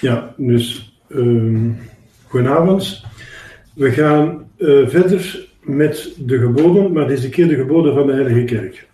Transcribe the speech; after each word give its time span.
Ja, 0.00 0.34
dus 0.36 0.94
goedenavond. 2.26 3.04
We 3.74 3.90
gaan 3.90 4.50
eh, 4.58 4.88
verder 4.88 5.48
met 5.62 6.14
de 6.18 6.38
geboden, 6.38 6.92
maar 6.92 7.08
deze 7.08 7.28
keer 7.28 7.48
de 7.48 7.54
geboden 7.54 7.94
van 7.94 8.06
de 8.06 8.12
Heilige 8.12 8.44
Kerk. 8.44 8.88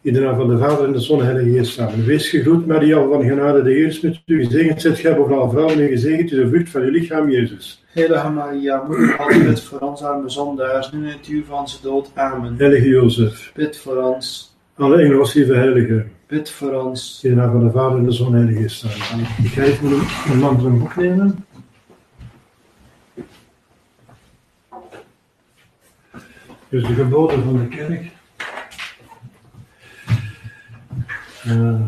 In 0.00 0.12
de 0.12 0.20
naam 0.20 0.36
van 0.36 0.48
de 0.48 0.58
Vader 0.58 0.86
en 0.86 0.92
de 0.92 1.00
Zoon 1.00 1.18
en 1.18 1.26
de 1.26 1.32
Heilige 1.32 1.58
Geest 1.58 1.72
samen. 1.72 2.04
Wees 2.04 2.28
gegroet, 2.28 2.66
Maria 2.66 3.06
van 3.08 3.22
genade, 3.22 3.62
de 3.62 3.70
Heer 3.70 3.86
is 3.86 4.00
met 4.00 4.20
u. 4.26 4.44
Gezegend 4.44 4.80
zijt 4.80 4.98
gij 4.98 5.16
boven 5.16 5.36
alle 5.36 5.50
vrouwen 5.50 5.80
en 5.80 5.88
gezegend 5.88 6.30
is 6.32 6.38
de 6.38 6.48
vrucht 6.48 6.70
van 6.70 6.82
uw 6.82 6.90
lichaam, 6.90 7.30
Jezus. 7.30 7.84
Heilige 7.86 8.28
Maria, 8.28 8.84
moeder 8.88 9.14
van 9.16 9.44
bid 9.44 9.62
voor 9.62 9.78
ons 9.78 10.02
arme 10.02 10.28
zondaars, 10.28 10.92
nu 10.92 11.06
en 11.06 11.12
het 11.18 11.28
uur 11.28 11.44
van 11.44 11.58
onze 11.58 11.78
dood. 11.82 12.10
Amen. 12.14 12.54
Heilige 12.58 12.88
Jozef, 12.88 13.52
Bid 13.54 13.76
voor 13.76 13.96
ons, 13.96 14.56
alle 14.76 14.96
lieve 15.34 15.54
heilige. 15.54 16.04
Bid 16.32 16.50
voor 16.50 16.72
ons. 16.72 17.24
In 17.24 17.34
de 17.34 17.40
van 17.40 17.64
de 17.64 17.70
Vader 17.70 17.98
en 17.98 18.04
de 18.04 18.12
Zoon 18.12 18.34
en 18.34 18.46
de 18.46 18.52
Geest. 18.52 18.84
Ik 18.84 19.52
ga 19.52 19.62
even 19.62 19.92
een, 19.92 20.42
en 20.42 20.78
boek 20.78 20.96
nemen. 20.96 21.46
Dus 26.68 26.86
de 26.86 26.94
geboden 26.94 27.44
van 27.44 27.58
de 27.58 27.68
kerk. 27.68 28.10
Eh, 31.44 31.80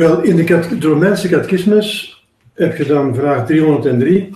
wel, 0.00 0.22
in 0.22 0.36
de, 0.36 0.76
Romeinse 0.80 1.28
catechismus 1.28 2.18
heb 2.54 2.76
je 2.76 2.84
dan 2.84 3.14
vraag 3.14 3.46
303. 3.46 4.34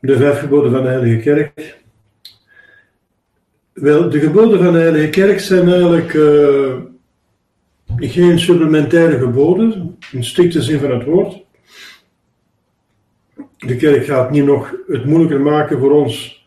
De 0.00 0.16
vijf 0.16 0.38
geboden 0.38 0.72
van 0.72 0.82
de 0.82 0.88
Heilige 0.88 1.20
Kerk. 1.20 1.80
Wel, 3.72 4.10
de 4.10 4.20
geboden 4.20 4.62
van 4.62 4.72
de 4.72 4.78
Heilige 4.78 5.08
Kerk 5.08 5.40
zijn 5.40 5.68
eigenlijk 5.68 6.14
eh, 6.14 6.74
geen 7.96 8.38
supplementaire 8.38 9.18
geboden, 9.18 9.98
in 10.12 10.24
strikte 10.24 10.62
zin 10.62 10.78
van 10.78 10.90
het 10.90 11.04
woord. 11.04 11.44
De 13.58 13.76
kerk 13.76 14.04
gaat 14.04 14.30
niet 14.30 14.44
nog 14.44 14.74
het 14.86 15.04
moeilijker 15.04 15.40
maken 15.40 15.78
voor 15.78 15.90
ons 15.90 16.41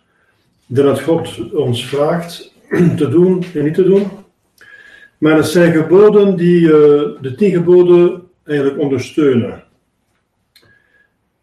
dat 0.65 1.01
God 1.01 1.51
ons 1.51 1.87
vraagt 1.87 2.53
te 2.97 3.09
doen 3.09 3.43
en 3.53 3.63
niet 3.63 3.73
te 3.73 3.83
doen. 3.83 4.07
Maar 5.17 5.35
het 5.35 5.45
zijn 5.45 5.73
geboden 5.73 6.35
die 6.35 6.65
eh, 6.65 7.21
de 7.21 7.33
tien 7.37 7.51
geboden 7.51 8.21
eigenlijk 8.43 8.79
ondersteunen. 8.79 9.63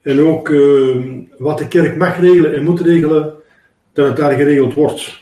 En 0.02 0.20
ook 0.20 0.50
eh, 0.50 0.96
wat 1.38 1.58
de 1.58 1.68
kerk 1.68 1.96
mag 1.96 2.20
regelen 2.20 2.54
en 2.54 2.64
moet 2.64 2.80
regelen, 2.80 3.34
dat 3.92 4.06
het 4.06 4.16
daar 4.16 4.32
geregeld 4.32 4.74
wordt. 4.74 5.20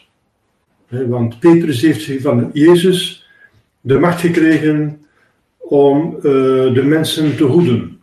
Want 0.89 1.39
Petrus 1.39 1.81
heeft 1.81 2.23
van 2.23 2.51
Jezus 2.53 3.28
de 3.81 3.98
macht 3.98 4.21
gekregen 4.21 5.05
om 5.59 6.15
eh, 6.16 6.22
de 6.75 6.83
mensen 6.84 7.37
te 7.37 7.44
hoeden. 7.44 8.00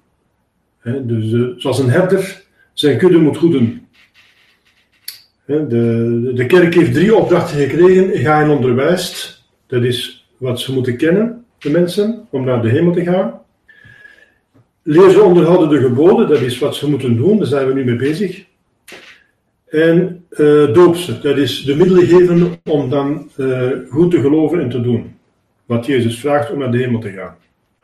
Dus 0.84 1.56
zoals 1.57 1.80
een 1.80 1.90
herder 1.90 2.44
zijn 2.74 2.97
kudde 2.97 3.18
moet 3.18 3.38
hoeden. 3.38 3.87
De, 5.47 6.31
de 6.34 6.46
kerk 6.46 6.74
heeft 6.74 6.94
drie 6.94 7.16
opdrachten 7.16 7.58
gekregen. 7.58 8.18
Ga 8.18 8.41
en 8.41 8.50
onderwijst. 8.50 9.46
Dat 9.68 9.84
is 9.84 10.28
wat 10.38 10.59
ze 10.59 10.74
moeten 10.74 10.97
kennen, 10.97 11.46
de 11.58 11.69
mensen, 11.69 12.28
om 12.30 12.44
naar 12.44 12.62
de 12.62 12.69
hemel 12.69 12.94
te 12.94 13.03
gaan. 13.03 13.41
Leer 14.84 15.09
ze 15.09 15.22
onderhouden 15.22 15.69
de 15.69 15.88
geboden, 15.88 16.28
dat 16.28 16.41
is 16.41 16.59
wat 16.59 16.75
ze 16.75 16.90
moeten 16.90 17.18
doen, 17.18 17.38
daar 17.38 17.47
zijn 17.47 17.68
we 17.68 17.74
nu 17.74 17.86
mee 17.86 17.96
bezig. 17.96 18.46
En 19.69 20.25
eh, 20.30 20.74
doop 20.74 20.96
ze, 20.96 21.19
dat 21.19 21.38
is 21.38 21.63
de 21.63 21.75
middelen 21.75 22.06
geven 22.06 22.59
om 22.63 22.90
dan 22.90 23.30
eh, 23.36 23.69
goed 23.90 24.12
te 24.12 24.22
geloven 24.22 24.59
en 24.59 24.69
te 24.69 24.81
doen. 24.81 25.16
Wat 25.66 25.86
Jezus 25.86 26.19
vraagt 26.19 26.52
om 26.52 26.59
naar 26.59 26.72
de 26.72 26.78
hemel 26.78 27.00
te 27.00 27.12
gaan. 27.12 27.36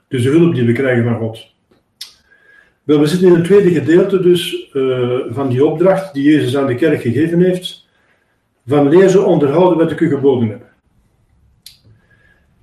Dus 0.08 0.24
de 0.24 0.30
hulp 0.30 0.56
die 0.56 0.66
we 0.66 0.72
krijgen 0.72 1.04
van 1.04 1.18
God. 1.18 1.53
Wel, 2.84 3.00
we 3.00 3.08
zitten 3.08 3.28
in 3.28 3.34
het 3.34 3.44
tweede 3.44 3.72
gedeelte 3.72 4.22
dus 4.22 4.70
eh, 4.74 5.20
van 5.30 5.50
die 5.50 5.66
opdracht 5.66 6.14
die 6.14 6.32
Jezus 6.32 6.58
aan 6.58 6.68
de 6.68 6.76
kerk 6.76 7.02
gegeven 7.02 7.42
heeft. 7.42 7.88
Van 8.68 8.90
leer 8.90 9.10
ze 9.10 9.22
onderhouden 9.22 9.78
wat 9.78 9.92
ik 9.92 10.00
u 10.00 10.10
geboden 10.10 10.50
heb. 10.50 10.62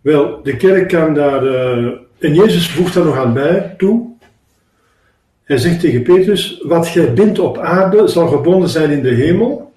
Wel, 0.01 0.43
de 0.43 0.57
kerk 0.57 0.89
kan 0.89 1.15
daar, 1.15 1.47
eh, 1.47 1.87
en 2.19 2.35
Jezus 2.35 2.71
voegt 2.71 2.95
daar 2.95 3.05
nog 3.05 3.17
aan 3.17 3.33
bij 3.33 3.75
toe. 3.79 4.09
Hij 5.45 5.57
zegt 5.57 5.81
tegen 5.81 6.03
Petrus, 6.03 6.63
wat 6.63 6.87
gij 6.87 7.13
bindt 7.13 7.39
op 7.39 7.59
aarde 7.59 8.09
zal 8.09 8.29
gebonden 8.29 8.69
zijn 8.69 8.91
in 8.91 9.03
de 9.03 9.15
hemel. 9.15 9.73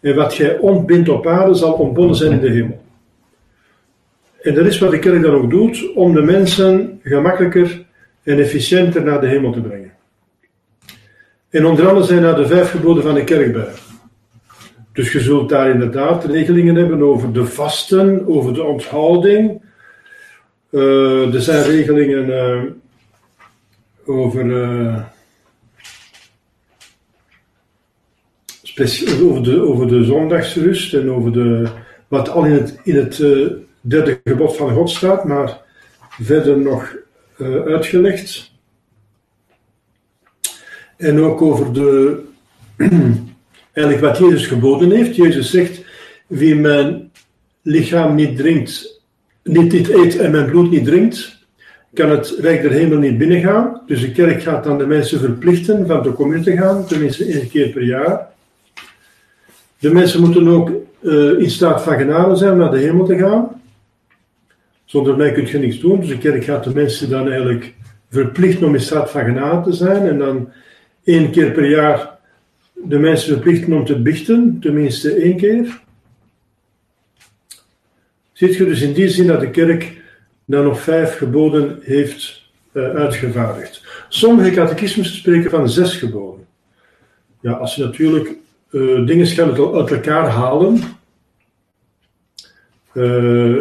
En 0.00 0.14
wat 0.14 0.34
gij 0.34 0.58
ontbindt 0.58 1.08
op 1.08 1.26
aarde 1.26 1.54
zal 1.54 1.72
ontbonden 1.72 2.16
zijn 2.16 2.32
in 2.32 2.40
de 2.40 2.50
hemel. 2.50 2.82
En 4.42 4.54
dat 4.54 4.66
is 4.66 4.78
wat 4.78 4.90
de 4.90 4.98
kerk 4.98 5.22
dan 5.22 5.34
ook 5.34 5.50
doet, 5.50 5.92
om 5.94 6.14
de 6.14 6.22
mensen 6.22 7.00
gemakkelijker 7.02 7.88
en 8.30 8.38
efficiënter 8.38 9.02
naar 9.02 9.20
de 9.20 9.26
hemel 9.26 9.52
te 9.52 9.60
brengen. 9.60 9.92
En 11.50 11.66
onder 11.66 11.88
andere 11.88 12.06
zijn 12.06 12.22
daar 12.22 12.36
de 12.36 12.46
vijf 12.46 12.70
geboden 12.70 13.02
van 13.02 13.14
de 13.14 13.24
kerk. 13.24 13.56
Dus 14.92 15.12
je 15.12 15.20
zult 15.20 15.48
daar 15.48 15.70
inderdaad 15.70 16.24
regelingen 16.24 16.74
hebben 16.74 17.02
over 17.02 17.32
de 17.32 17.46
vasten, 17.46 18.26
over 18.28 18.54
de 18.54 18.62
onthouding. 18.62 19.62
Eh, 20.70 21.34
er 21.34 21.40
zijn 21.40 21.64
regelingen 21.64 22.38
eh, 22.38 22.62
over, 24.06 24.62
eh, 24.62 25.02
over, 29.22 29.42
de, 29.42 29.60
over 29.62 29.88
de 29.88 30.04
zondagsrust 30.04 30.94
en 30.94 31.10
over 31.10 31.32
de, 31.32 31.68
wat 32.08 32.28
al 32.28 32.44
in 32.44 32.52
het, 32.52 32.80
in 32.82 32.96
het 32.96 33.16
derde 33.80 34.20
gebod 34.24 34.56
van 34.56 34.70
God 34.70 34.90
staat, 34.90 35.24
maar 35.24 35.60
verder 36.20 36.58
nog 36.58 36.94
uitgelegd. 37.66 38.50
En 40.96 41.20
ook 41.20 41.42
over 41.42 41.72
de, 41.72 42.18
eigenlijk 43.72 44.06
wat 44.06 44.18
Jezus 44.18 44.46
geboden 44.46 44.90
heeft. 44.90 45.16
Jezus 45.16 45.50
zegt, 45.50 45.84
wie 46.26 46.54
mijn 46.54 47.10
lichaam 47.62 48.14
niet 48.14 48.36
drinkt, 48.36 49.00
niet, 49.44 49.72
niet 49.72 49.88
eet 49.88 50.18
en 50.18 50.30
mijn 50.30 50.50
bloed 50.50 50.70
niet 50.70 50.84
drinkt, 50.84 51.38
kan 51.94 52.10
het 52.10 52.36
Rijk 52.38 52.62
der 52.62 52.70
Hemel 52.70 52.98
niet 52.98 53.18
binnengaan. 53.18 53.80
Dus 53.86 54.00
de 54.00 54.12
kerk 54.12 54.42
gaat 54.42 54.64
dan 54.64 54.78
de 54.78 54.86
mensen 54.86 55.20
verplichten 55.20 55.86
van 55.86 56.02
de 56.02 56.12
commune 56.12 56.42
te 56.42 56.56
gaan, 56.56 56.86
tenminste 56.86 57.24
één 57.24 57.48
keer 57.48 57.68
per 57.68 57.82
jaar. 57.82 58.28
De 59.78 59.92
mensen 59.92 60.20
moeten 60.20 60.48
ook 60.48 60.70
eh, 61.02 61.38
in 61.38 61.50
staat 61.50 61.82
van 61.82 61.98
genade 61.98 62.36
zijn 62.36 62.52
om 62.52 62.58
naar 62.58 62.70
de 62.70 62.78
hemel 62.78 63.06
te 63.06 63.18
gaan. 63.18 63.59
Zonder 64.90 65.16
mij 65.16 65.32
kun 65.32 65.46
je 65.46 65.58
niks 65.58 65.78
doen. 65.78 66.00
Dus 66.00 66.08
de 66.08 66.18
kerk 66.18 66.44
gaat 66.44 66.64
de 66.64 66.74
mensen 66.74 67.10
dan 67.10 67.28
eigenlijk 67.28 67.74
verplichten 68.08 68.66
om 68.66 68.74
in 68.74 68.80
staat 68.80 69.10
van 69.10 69.24
genade 69.24 69.70
te 69.70 69.76
zijn. 69.76 70.08
En 70.08 70.18
dan 70.18 70.52
één 71.04 71.30
keer 71.30 71.50
per 71.50 71.68
jaar 71.68 72.18
de 72.74 72.98
mensen 72.98 73.32
verplichten 73.32 73.72
om 73.72 73.84
te 73.84 74.02
biechten, 74.02 74.58
tenminste 74.60 75.14
één 75.14 75.36
keer. 75.36 75.80
Ziet 78.32 78.56
je 78.56 78.64
dus 78.64 78.80
in 78.80 78.92
die 78.92 79.08
zin 79.08 79.26
dat 79.26 79.40
de 79.40 79.50
kerk 79.50 80.02
dan 80.44 80.64
nog 80.64 80.80
vijf 80.80 81.16
geboden 81.16 81.78
heeft 81.82 82.50
eh, 82.72 82.94
uitgevaardigd. 82.94 83.84
Sommige 84.08 84.50
catechismes 84.50 85.16
spreken 85.16 85.50
van 85.50 85.68
zes 85.68 85.96
geboden. 85.96 86.46
Ja, 87.40 87.52
als 87.52 87.74
je 87.74 87.84
natuurlijk 87.84 88.28
eh, 88.70 89.06
dingen 89.06 89.26
gaat 89.26 89.58
uit 89.58 89.74
uit 89.74 89.90
elkaar 89.90 90.28
halen, 90.28 90.80
eh, 92.92 93.56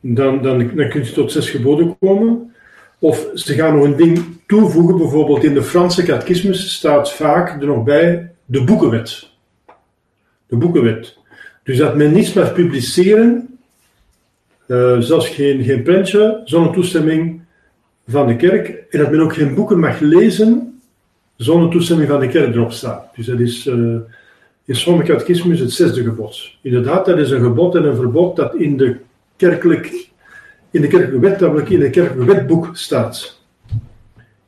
dan, 0.00 0.42
dan, 0.42 0.58
dan 0.58 0.88
kun 0.88 1.04
je 1.04 1.12
tot 1.12 1.32
zes 1.32 1.50
geboden 1.50 1.96
komen. 2.00 2.54
Of 2.98 3.26
ze 3.34 3.54
gaan 3.54 3.74
nog 3.76 3.84
een 3.84 3.96
ding 3.96 4.24
toevoegen, 4.46 4.96
bijvoorbeeld 4.96 5.44
in 5.44 5.54
de 5.54 5.62
Franse 5.62 6.02
catechismus 6.02 6.72
staat 6.72 7.12
vaak 7.12 7.60
er 7.60 7.66
nog 7.66 7.84
bij 7.84 8.30
de 8.44 8.64
boekenwet. 8.64 9.30
De 10.46 10.56
boekenwet. 10.56 11.16
Dus 11.62 11.76
dat 11.76 11.96
men 11.96 12.12
niets 12.12 12.32
mag 12.32 12.52
publiceren, 12.52 13.58
eh, 14.66 14.98
zelfs 14.98 15.28
geen, 15.28 15.62
geen 15.64 15.82
prentje, 15.82 16.40
zonder 16.44 16.72
toestemming 16.72 17.40
van 18.08 18.26
de 18.26 18.36
kerk. 18.36 18.68
En 18.90 18.98
dat 18.98 19.10
men 19.10 19.20
ook 19.20 19.34
geen 19.34 19.54
boeken 19.54 19.78
mag 19.78 20.00
lezen 20.00 20.80
zonder 21.36 21.70
toestemming 21.70 22.08
van 22.08 22.20
de 22.20 22.28
kerk 22.28 22.54
erop 22.54 22.72
staat. 22.72 23.16
Dus 23.16 23.26
dat 23.26 23.40
is 23.40 23.66
eh, 23.66 23.96
in 24.64 24.76
sommige 24.76 25.12
catechismus 25.12 25.60
het 25.60 25.72
zesde 25.72 26.02
gebod. 26.02 26.50
Inderdaad, 26.62 27.06
dat 27.06 27.18
is 27.18 27.30
een 27.30 27.42
gebod 27.42 27.74
en 27.74 27.84
een 27.84 27.96
verbod 27.96 28.36
dat 28.36 28.54
in 28.54 28.76
de 28.76 28.96
kerkelijk, 29.38 30.10
in 30.70 30.80
de 30.80 30.88
kerkelijke 30.88 31.28
wet, 31.28 31.40
namelijk 31.40 31.68
in 31.68 31.80
het 31.80 31.90
kerkelijk 31.90 32.30
wetboek 32.30 32.70
staat. 32.72 33.40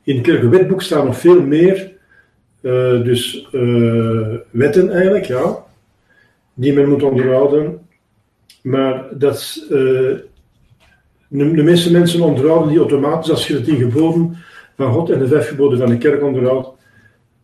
In 0.03 0.15
het 0.15 0.25
kerkelijk 0.25 0.55
wetboek 0.55 0.81
staan 0.81 1.05
nog 1.05 1.19
veel 1.19 1.41
meer 1.41 1.91
Eh, 2.61 3.03
dus 3.03 3.47
eh, 3.51 4.35
wetten 4.49 4.91
eigenlijk, 4.91 5.25
ja, 5.25 5.65
die 6.53 6.73
men 6.73 6.89
moet 6.89 7.03
onderhouden. 7.03 7.87
Maar 8.61 9.07
dat, 9.11 9.63
uh, 9.63 9.69
de, 11.27 11.63
meeste 11.63 11.91
mensen 11.91 12.21
onderhouden 12.21 12.69
die 12.69 12.77
automatisch, 12.77 13.29
als 13.29 13.47
je 13.47 13.53
de 13.53 13.61
tien 13.61 13.77
geboden 13.77 14.37
van 14.75 14.93
God 14.93 15.09
en 15.09 15.19
de 15.19 15.27
vijf 15.27 15.47
geboden 15.47 15.77
van 15.77 15.89
de 15.89 15.97
kerk 15.97 16.23
onderhoudt, 16.23 16.69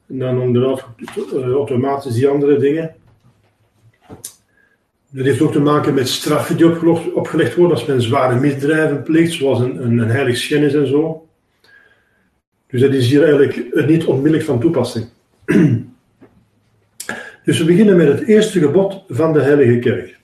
dan 0.06 0.40
onderhoudt 0.42 0.86
automatisch 1.34 2.14
die 2.14 2.28
andere 2.28 2.58
dingen. 2.58 2.96
Dat 5.10 5.26
heeft 5.26 5.42
ook 5.42 5.52
te 5.52 5.60
maken 5.60 5.94
met 5.94 6.08
straffen 6.08 6.58
die 6.58 7.14
opgelegd 7.14 7.56
worden 7.56 7.78
als 7.78 7.86
men 7.86 8.02
zware 8.02 8.40
misdrijven 8.40 9.04
pleegt, 9.04 9.32
zoals 9.32 9.60
een, 9.60 9.84
een, 9.84 9.98
een 9.98 10.74
en 10.74 10.88
zo. 10.88 11.28
Dus 12.68 12.82
dat 12.82 12.94
is 12.94 13.10
hier 13.10 13.24
eigenlijk 13.24 13.88
niet 13.88 14.06
onmiddellijk 14.06 14.44
van 14.44 14.60
toepassing. 14.60 15.06
Dus 17.44 17.60
we 17.60 17.66
beginnen 17.66 17.98
met 17.98 18.08
het 18.08 18.28
eerste 18.28 18.60
gebod 18.60 19.04
van 19.08 19.34
de 19.34 19.42
Heilige 19.42 19.80
Kerk. 19.80 20.18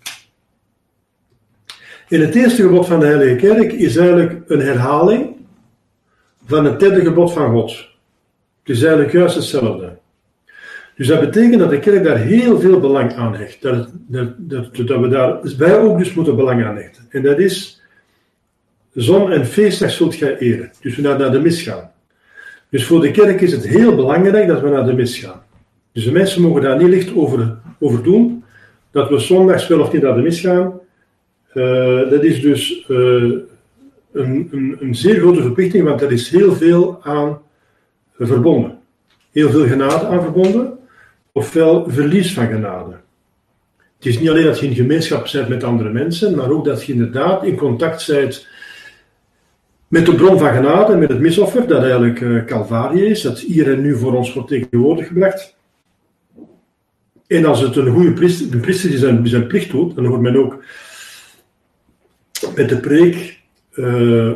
In 2.07 2.21
het 2.21 2.35
eerste 2.35 2.61
gebod 2.61 2.87
van 2.87 2.99
de 2.99 3.05
Heilige 3.05 3.35
Kerk 3.35 3.71
is 3.71 3.95
eigenlijk 3.95 4.49
een 4.49 4.59
herhaling 4.59 5.35
van 6.45 6.65
het 6.65 6.79
derde 6.79 7.01
gebod 7.01 7.33
van 7.33 7.51
God. 7.51 7.71
Het 8.63 8.75
is 8.75 8.81
eigenlijk 8.81 9.13
juist 9.13 9.35
hetzelfde. 9.35 9.92
Dus 10.95 11.07
dat 11.07 11.19
betekent 11.19 11.59
dat 11.59 11.69
de 11.69 11.79
kerk 11.79 12.03
daar 12.03 12.17
heel 12.17 12.59
veel 12.59 12.79
belang 12.79 13.13
aan 13.13 13.35
hecht. 13.35 13.61
Dat, 13.61 13.89
dat, 14.07 14.33
dat, 14.37 14.69
we 14.71 15.07
daar, 15.07 15.39
wij 15.57 15.79
ook 15.79 15.97
dus 15.97 16.13
moeten 16.13 16.35
belang 16.35 16.65
aan 16.65 16.75
hechten. 16.75 17.05
En 17.09 17.21
dat 17.21 17.39
is, 17.39 17.81
zon- 18.93 19.31
en 19.31 19.45
feestdag 19.45 19.91
zult 19.91 20.15
gij 20.15 20.37
eren. 20.37 20.71
Dus 20.81 20.95
we 20.95 21.01
naar 21.01 21.31
de 21.31 21.39
mis 21.39 21.61
gaan. 21.61 21.91
Dus 22.69 22.85
voor 22.85 23.01
de 23.01 23.11
kerk 23.11 23.41
is 23.41 23.51
het 23.51 23.67
heel 23.67 23.95
belangrijk 23.95 24.47
dat 24.47 24.61
we 24.61 24.69
naar 24.69 24.85
de 24.85 24.93
mis 24.93 25.17
gaan. 25.17 25.41
Dus 25.91 26.03
de 26.03 26.11
mensen 26.11 26.41
mogen 26.41 26.61
daar 26.61 26.77
niet 26.77 26.87
licht 26.87 27.15
over, 27.15 27.57
doen. 28.03 28.43
Dat 28.91 29.09
we 29.09 29.19
zondags 29.19 29.67
wel 29.67 29.79
of 29.79 29.93
niet 29.93 30.01
naar 30.01 30.15
de 30.15 30.21
mis 30.21 30.39
gaan. 30.39 30.79
Uh, 31.53 32.09
dat 32.09 32.23
is 32.23 32.41
dus 32.41 32.85
uh, 32.87 32.97
een, 34.11 34.47
een, 34.51 34.77
een, 34.79 34.95
zeer 34.95 35.19
grote 35.19 35.41
verplichting, 35.41 35.83
want 35.83 36.01
er 36.01 36.11
is 36.11 36.29
heel 36.29 36.55
veel 36.55 36.99
aan 37.03 37.37
verbonden. 38.19 38.77
Heel 39.31 39.49
veel 39.49 39.67
genade 39.67 40.05
aan 40.05 40.21
verbonden, 40.21 40.77
ofwel 41.33 41.89
verlies 41.89 42.33
van 42.33 42.47
genade. 42.47 42.95
Het 43.97 44.05
is 44.05 44.19
niet 44.19 44.29
alleen 44.29 44.45
dat 44.45 44.59
je 44.59 44.65
in 44.65 44.75
gemeenschap 44.75 45.29
bent 45.31 45.47
met 45.47 45.63
andere 45.63 45.89
mensen, 45.89 46.35
maar 46.35 46.49
ook 46.49 46.65
dat 46.65 46.85
je 46.85 46.93
inderdaad 46.93 47.43
in 47.43 47.55
contact 47.55 48.07
bent 48.07 48.47
met 49.87 50.05
de 50.05 50.15
bron 50.15 50.39
van 50.39 50.53
genade, 50.53 50.95
met 50.95 51.09
het 51.09 51.19
misoffer, 51.19 51.67
dat 51.67 51.81
eigenlijk 51.81 52.19
uh, 52.19 52.93
is, 52.93 53.21
dat 53.21 53.39
hier 53.39 53.71
en 53.71 53.81
nu 53.81 53.97
voor 53.97 54.13
ons 54.13 54.33
wordt 54.33 54.49
tegenwoordig 54.49 55.07
gebracht. 55.07 55.55
En 57.27 57.45
als 57.45 57.59
het 57.59 57.75
een 57.75 57.93
goede 57.93 58.13
priester, 58.13 58.53
een 58.53 58.59
priester 58.59 58.89
die 58.89 59.29
zijn, 59.29 59.47
plicht 59.47 59.71
doet, 59.71 59.95
dan 59.95 60.05
hoort 60.05 60.21
men 60.21 60.35
ook 60.35 60.63
met 62.55 62.69
de 62.69 62.79
preek, 62.79 63.39
uh, 63.73 64.31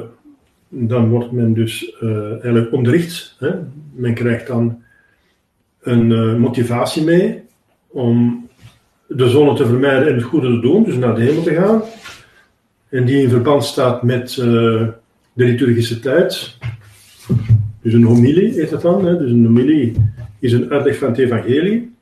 dan 0.70 1.10
wordt 1.10 1.32
men 1.32 1.54
dus 1.54 1.96
uh, 2.02 2.32
eigenlijk 2.32 2.72
onderricht. 2.72 3.36
Hè? 3.40 3.52
Men 3.94 4.14
krijgt 4.14 4.48
dan 4.48 4.84
een 5.88 6.10
uh, 6.10 6.36
motivatie 6.36 7.04
mee 7.04 7.42
om 7.88 8.48
de 9.08 9.30
zonne 9.30 9.54
te 9.54 9.66
vermijden 9.66 10.08
en 10.08 10.14
het 10.14 10.24
goede 10.24 10.48
te 10.48 10.60
doen, 10.60 10.84
dus 10.84 10.96
naar 10.96 11.16
de 11.16 11.22
hemel 11.22 11.44
te 11.44 11.54
gaan. 11.54 11.82
En 12.90 13.06
die 13.06 13.22
in 13.22 13.30
verband 13.30 13.64
staat 13.64 14.04
met 14.04 14.36
de 15.38 15.46
liturgische 15.46 16.00
tijd. 16.00 16.58
Dus 17.82 17.94
een 17.94 18.04
homilie 18.04 18.54
heet 18.54 18.70
dat 18.70 18.82
dan. 18.82 19.06
Hè? 19.06 19.18
Dus 19.18 19.32
een 19.32 19.46
homilie 19.46 19.96
is 20.40 20.52
een 20.52 20.72
uitleg 20.72 20.98
van 20.98 21.08
het 21.08 21.18
evangelie. 21.18 21.96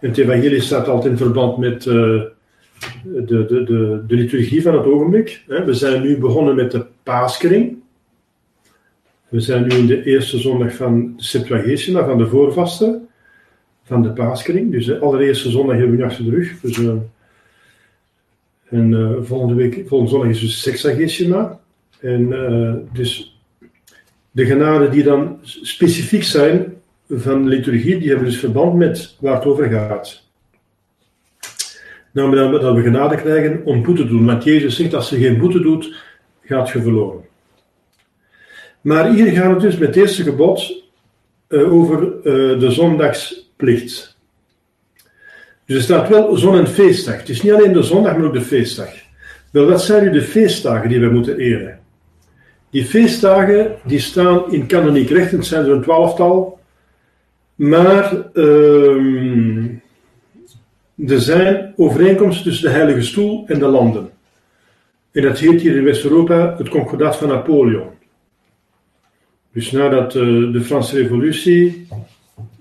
En 0.00 0.08
het 0.08 0.18
evangelie 0.18 0.60
staat 0.60 0.88
altijd 0.88 1.12
in 1.12 1.18
verband 1.18 1.58
met 1.58 1.84
uh, 1.84 1.94
de, 3.04 3.24
de, 3.24 3.46
de, 3.46 3.64
de, 4.06 4.14
liturgie 4.14 4.62
van 4.62 4.74
het 4.74 4.84
ogenblik. 4.84 5.44
Hè? 5.48 5.64
We 5.64 5.74
zijn 5.74 6.02
nu 6.02 6.18
begonnen 6.18 6.54
met 6.54 6.70
de 6.70 6.86
paaskering. 7.02 7.76
We 9.28 9.40
zijn 9.40 9.62
nu 9.62 9.68
in 9.68 9.86
de 9.86 10.04
eerste 10.04 10.38
zondag 10.38 10.74
van 10.74 11.14
de 11.16 11.22
Septuagesima, 11.22 12.04
van 12.04 12.18
de 12.18 12.26
voorvasten, 12.26 13.08
van 13.82 14.02
de 14.02 14.10
paaskering. 14.10 14.70
Dus 14.70 14.86
de 14.86 14.98
allereerste 14.98 15.50
zondag 15.50 15.76
hebben 15.76 15.96
we 15.96 16.04
achter 16.04 16.24
de 16.24 16.30
rug. 16.30 16.60
Dus, 16.60 16.78
uh, 16.78 16.92
en 18.68 18.92
uh, 18.92 19.12
volgende, 19.20 19.54
week, 19.54 19.74
volgende 19.86 20.12
zondag 20.12 20.30
is 20.30 20.40
dus 20.40 20.62
Sexagesima. 20.62 21.60
En 22.00 22.20
uh, 22.20 22.74
dus 22.92 23.40
de 24.30 24.46
genade 24.46 24.88
die 24.88 25.02
dan 25.02 25.38
specifiek 25.42 26.22
zijn 26.22 26.74
van 27.08 27.48
liturgie, 27.48 27.98
die 27.98 28.08
hebben 28.08 28.26
dus 28.26 28.38
verband 28.38 28.74
met 28.74 29.16
waar 29.20 29.34
het 29.34 29.44
over 29.44 29.68
gaat. 29.68 30.24
Namelijk 32.12 32.62
dat 32.62 32.74
we 32.74 32.82
genade 32.82 33.16
krijgen 33.16 33.64
om 33.64 33.82
boete 33.82 34.02
te 34.02 34.08
doen. 34.08 34.26
Want 34.26 34.44
Jezus 34.44 34.76
zegt, 34.76 34.94
als 34.94 35.10
je 35.10 35.16
geen 35.16 35.38
boete 35.38 35.60
doet, 35.60 35.94
gaat 36.42 36.68
je 36.68 36.82
verloren. 36.82 37.24
Maar 38.86 39.12
hier 39.12 39.32
gaat 39.32 39.50
het 39.50 39.60
dus 39.60 39.76
met 39.76 39.88
het 39.88 39.96
eerste 39.96 40.22
gebod 40.22 40.82
uh, 41.48 41.72
over 41.72 42.02
uh, 42.02 42.60
de 42.60 42.70
zondagsplicht. 42.70 44.16
Dus 45.64 45.76
er 45.76 45.82
staat 45.82 46.08
wel 46.08 46.36
zon- 46.36 46.58
en 46.58 46.66
feestdag. 46.66 47.16
Het 47.16 47.28
is 47.28 47.42
niet 47.42 47.52
alleen 47.52 47.72
de 47.72 47.82
zondag, 47.82 48.16
maar 48.16 48.26
ook 48.26 48.32
de 48.32 48.40
feestdag. 48.40 48.88
Wel, 49.50 49.66
wat 49.66 49.82
zijn 49.82 50.04
nu 50.04 50.10
de 50.10 50.22
feestdagen 50.22 50.88
die 50.88 51.00
we 51.00 51.10
moeten 51.10 51.38
eren? 51.38 51.78
Die 52.70 52.84
feestdagen 52.84 53.76
die 53.84 53.98
staan 53.98 54.52
in 54.52 54.66
kanoniek 54.66 55.10
recht, 55.10 55.30
het 55.30 55.46
zijn 55.46 55.64
er 55.64 55.70
een 55.70 55.82
twaalftal. 55.82 56.60
Maar 57.54 58.16
uh, 58.34 59.70
er 61.06 61.20
zijn 61.20 61.72
overeenkomsten 61.76 62.44
tussen 62.44 62.68
de 62.68 62.74
Heilige 62.74 63.02
Stoel 63.02 63.44
en 63.46 63.58
de 63.58 63.66
landen. 63.66 64.10
En 65.12 65.22
dat 65.22 65.38
heet 65.38 65.60
hier 65.60 65.76
in 65.76 65.84
West-Europa 65.84 66.54
het 66.58 66.68
Concordat 66.68 67.16
van 67.16 67.28
Napoleon. 67.28 67.95
Dus 69.56 69.70
nadat 69.70 70.14
uh, 70.14 70.52
de 70.52 70.60
Franse 70.60 70.96
Revolutie 70.96 71.86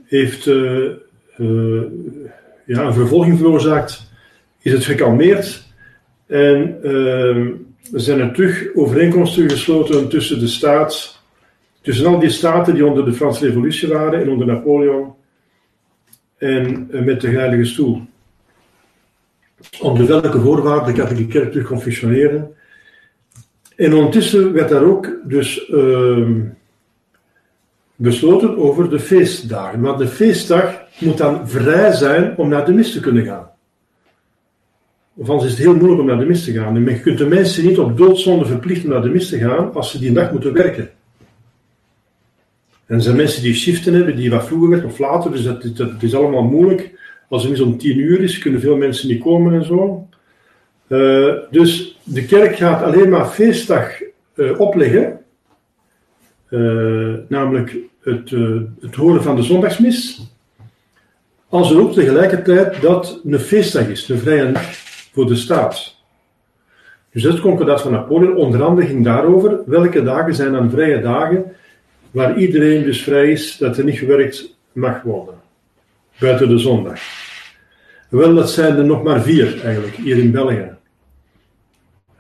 heeft 0.05 0.45
uh, 0.45 0.89
uh, 1.37 1.81
ja, 2.65 2.81
een 2.81 2.93
vervolging 2.93 3.37
veroorzaakt, 3.37 4.11
is 4.61 4.71
het 4.71 4.83
gekalmeerd. 4.83 5.63
En 6.25 6.79
ehm, 6.83 7.51
zijn 7.91 8.19
er 8.19 8.33
terug 8.33 8.75
overeenkomsten 8.75 9.49
gesloten 9.49 10.09
tussen 10.09 10.39
de 10.39 10.47
staat, 10.47 11.21
tussen 11.81 12.05
al 12.05 12.19
die 12.19 12.29
staten 12.29 12.73
die 12.73 12.85
onder 12.85 13.05
de 13.05 13.13
Franse 13.13 13.45
Revolutie 13.45 13.87
waren 13.87 14.21
en 14.21 14.29
onder 14.29 14.47
Napoleon 14.47 15.13
en 16.37 16.87
eh, 16.91 17.01
met 17.01 17.21
de 17.21 17.29
Heilige 17.29 17.65
Stoel. 17.65 18.01
Onder 19.81 20.07
welke 20.07 20.39
voorwaarden 20.39 20.93
de 20.93 21.01
katholieke 21.01 21.39
kerk 21.39 21.51
terug 21.51 21.67
kon 21.67 21.81
functioneren. 21.81 22.55
En 23.75 23.93
ondertussen 23.93 24.53
werd 24.53 24.69
daar 24.69 24.83
ook 24.83 25.09
dus 25.23 25.69
uh, 25.69 26.27
besloten 27.95 28.57
over 28.57 28.89
de 28.89 28.99
feestdagen. 28.99 29.79
Maar 29.79 29.97
de 29.97 30.07
feestdag 30.07 30.81
moet 30.99 31.17
dan 31.17 31.49
vrij 31.49 31.91
zijn 31.91 32.37
om 32.37 32.49
naar 32.49 32.65
de 32.65 32.73
mis 32.73 32.91
te 32.91 32.99
kunnen 32.99 33.25
gaan. 33.25 33.49
Of 35.13 35.29
anders 35.29 35.45
is 35.45 35.57
het 35.57 35.65
heel 35.67 35.75
moeilijk 35.75 35.99
om 36.01 36.07
naar 36.07 36.19
de 36.19 36.25
mis 36.25 36.43
te 36.43 36.51
gaan. 36.51 36.85
Je 36.85 36.99
kunt 36.99 37.17
de 37.17 37.27
mensen 37.27 37.65
niet 37.65 37.79
op 37.79 37.97
doodzonde 37.97 38.45
verplichten 38.45 38.89
naar 38.89 39.01
de 39.01 39.09
mis 39.09 39.29
te 39.29 39.37
gaan 39.37 39.73
als 39.73 39.91
ze 39.91 39.99
die 39.99 40.11
dag 40.11 40.31
moeten 40.31 40.53
werken. 40.53 40.89
En 42.85 42.95
er 42.95 43.01
zijn 43.01 43.15
mensen 43.15 43.43
die 43.43 43.53
shiften 43.53 43.93
hebben, 43.93 44.15
die 44.15 44.29
wat 44.29 44.45
vroeger 44.45 44.69
werd 44.69 44.85
of 44.85 44.99
later, 44.99 45.31
dus 45.31 45.43
dat, 45.75 45.89
is 45.99 46.15
allemaal 46.15 46.43
moeilijk. 46.43 46.91
Als 47.29 47.41
het 47.41 47.51
mis 47.51 47.61
om 47.61 47.77
tien 47.77 47.97
uur 47.97 48.21
is, 48.21 48.37
kunnen 48.37 48.61
veel 48.61 48.77
mensen 48.77 49.07
niet 49.07 49.21
komen 49.21 49.53
en 49.53 49.65
zo. 49.65 50.07
Uh, 50.87 51.33
dus 51.51 51.99
de 52.03 52.25
kerk 52.25 52.55
gaat 52.55 52.83
alleen 52.83 53.09
maar 53.09 53.25
feestdag 53.25 53.89
uh, 54.35 54.59
opleggen, 54.59 55.19
namelijk 57.27 57.75
het, 58.01 58.29
het 58.79 58.95
horen 58.95 59.23
van 59.23 59.35
de 59.35 59.43
zondagsmis, 59.43 60.27
als 61.49 61.71
er 61.71 61.79
ook 61.79 61.93
tegelijkertijd 61.93 62.81
dat 62.81 63.21
een 63.25 63.39
feestdag 63.39 63.87
is, 63.87 64.09
een 64.09 64.17
vrije 64.17 64.51
voor 65.11 65.27
de 65.27 65.35
staat. 65.35 65.95
Dus 67.11 67.23
het 67.23 67.39
concordat 67.39 67.81
van 67.81 67.91
Napoleon 67.91 68.35
onder 68.35 68.63
andere 68.63 68.87
ging 68.87 69.03
daarover 69.03 69.59
welke 69.65 70.03
dagen 70.03 70.35
zijn 70.35 70.51
dan 70.51 70.69
vrije 70.69 71.01
dagen 71.01 71.45
waar 72.11 72.37
iedereen 72.37 72.83
dus 72.83 73.03
vrij 73.03 73.31
is 73.31 73.57
dat 73.57 73.77
er 73.77 73.83
niet 73.83 73.97
gewerkt 73.97 74.57
mag 74.71 75.01
worden. 75.01 75.35
Buiten 76.19 76.49
de 76.49 76.57
zondag. 76.57 76.99
Wel, 78.09 78.35
dat 78.35 78.51
zijn 78.51 78.77
er 78.77 78.85
nog 78.85 79.03
maar 79.03 79.21
vier 79.21 79.63
eigenlijk, 79.63 79.95
hier 79.95 80.17
in 80.17 80.31
België. 80.31 80.69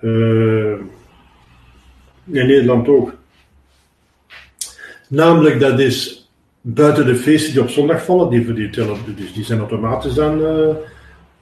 Uh, 0.01 0.71
in 2.23 2.47
Nederland 2.47 2.87
ook. 2.87 3.14
Namelijk, 5.15 5.59
dat 5.59 5.79
is 5.79 6.29
buiten 6.61 7.05
de 7.05 7.15
feesten 7.15 7.53
die 7.53 7.61
op 7.61 7.69
zondag 7.69 8.03
vallen, 8.03 8.29
die, 8.29 8.53
die, 8.53 8.69
tellen, 8.69 8.97
dus 9.15 9.33
die 9.33 9.43
zijn 9.43 9.59
automatisch 9.59 10.13
dan 10.13 10.39
uh, 10.39 10.67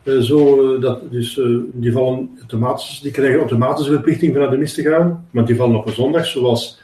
uh, 0.03 0.21
zo, 0.21 0.79
dat, 0.79 1.11
dus, 1.11 1.39
die, 1.73 1.91
vallen 1.91 2.29
automatisch, 2.39 2.99
die 3.01 3.11
krijgen 3.11 3.39
automatisch 3.39 3.87
verplichting 3.87 4.35
van 4.35 4.49
de 4.49 4.57
mis 4.57 4.73
te 4.73 4.81
gaan, 4.81 5.27
maar 5.31 5.45
die 5.45 5.55
vallen 5.55 5.75
op 5.75 5.87
een 5.87 5.93
zondag, 5.93 6.25
zoals 6.25 6.81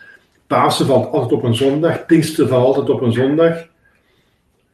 Pasen 0.47 0.85
valt 0.85 1.11
altijd 1.11 1.31
op 1.31 1.43
een 1.43 1.55
zondag, 1.55 2.05
Pinkster 2.05 2.47
valt 2.47 2.65
altijd 2.65 2.89
op 2.89 3.01
een 3.01 3.13
zondag. 3.13 3.67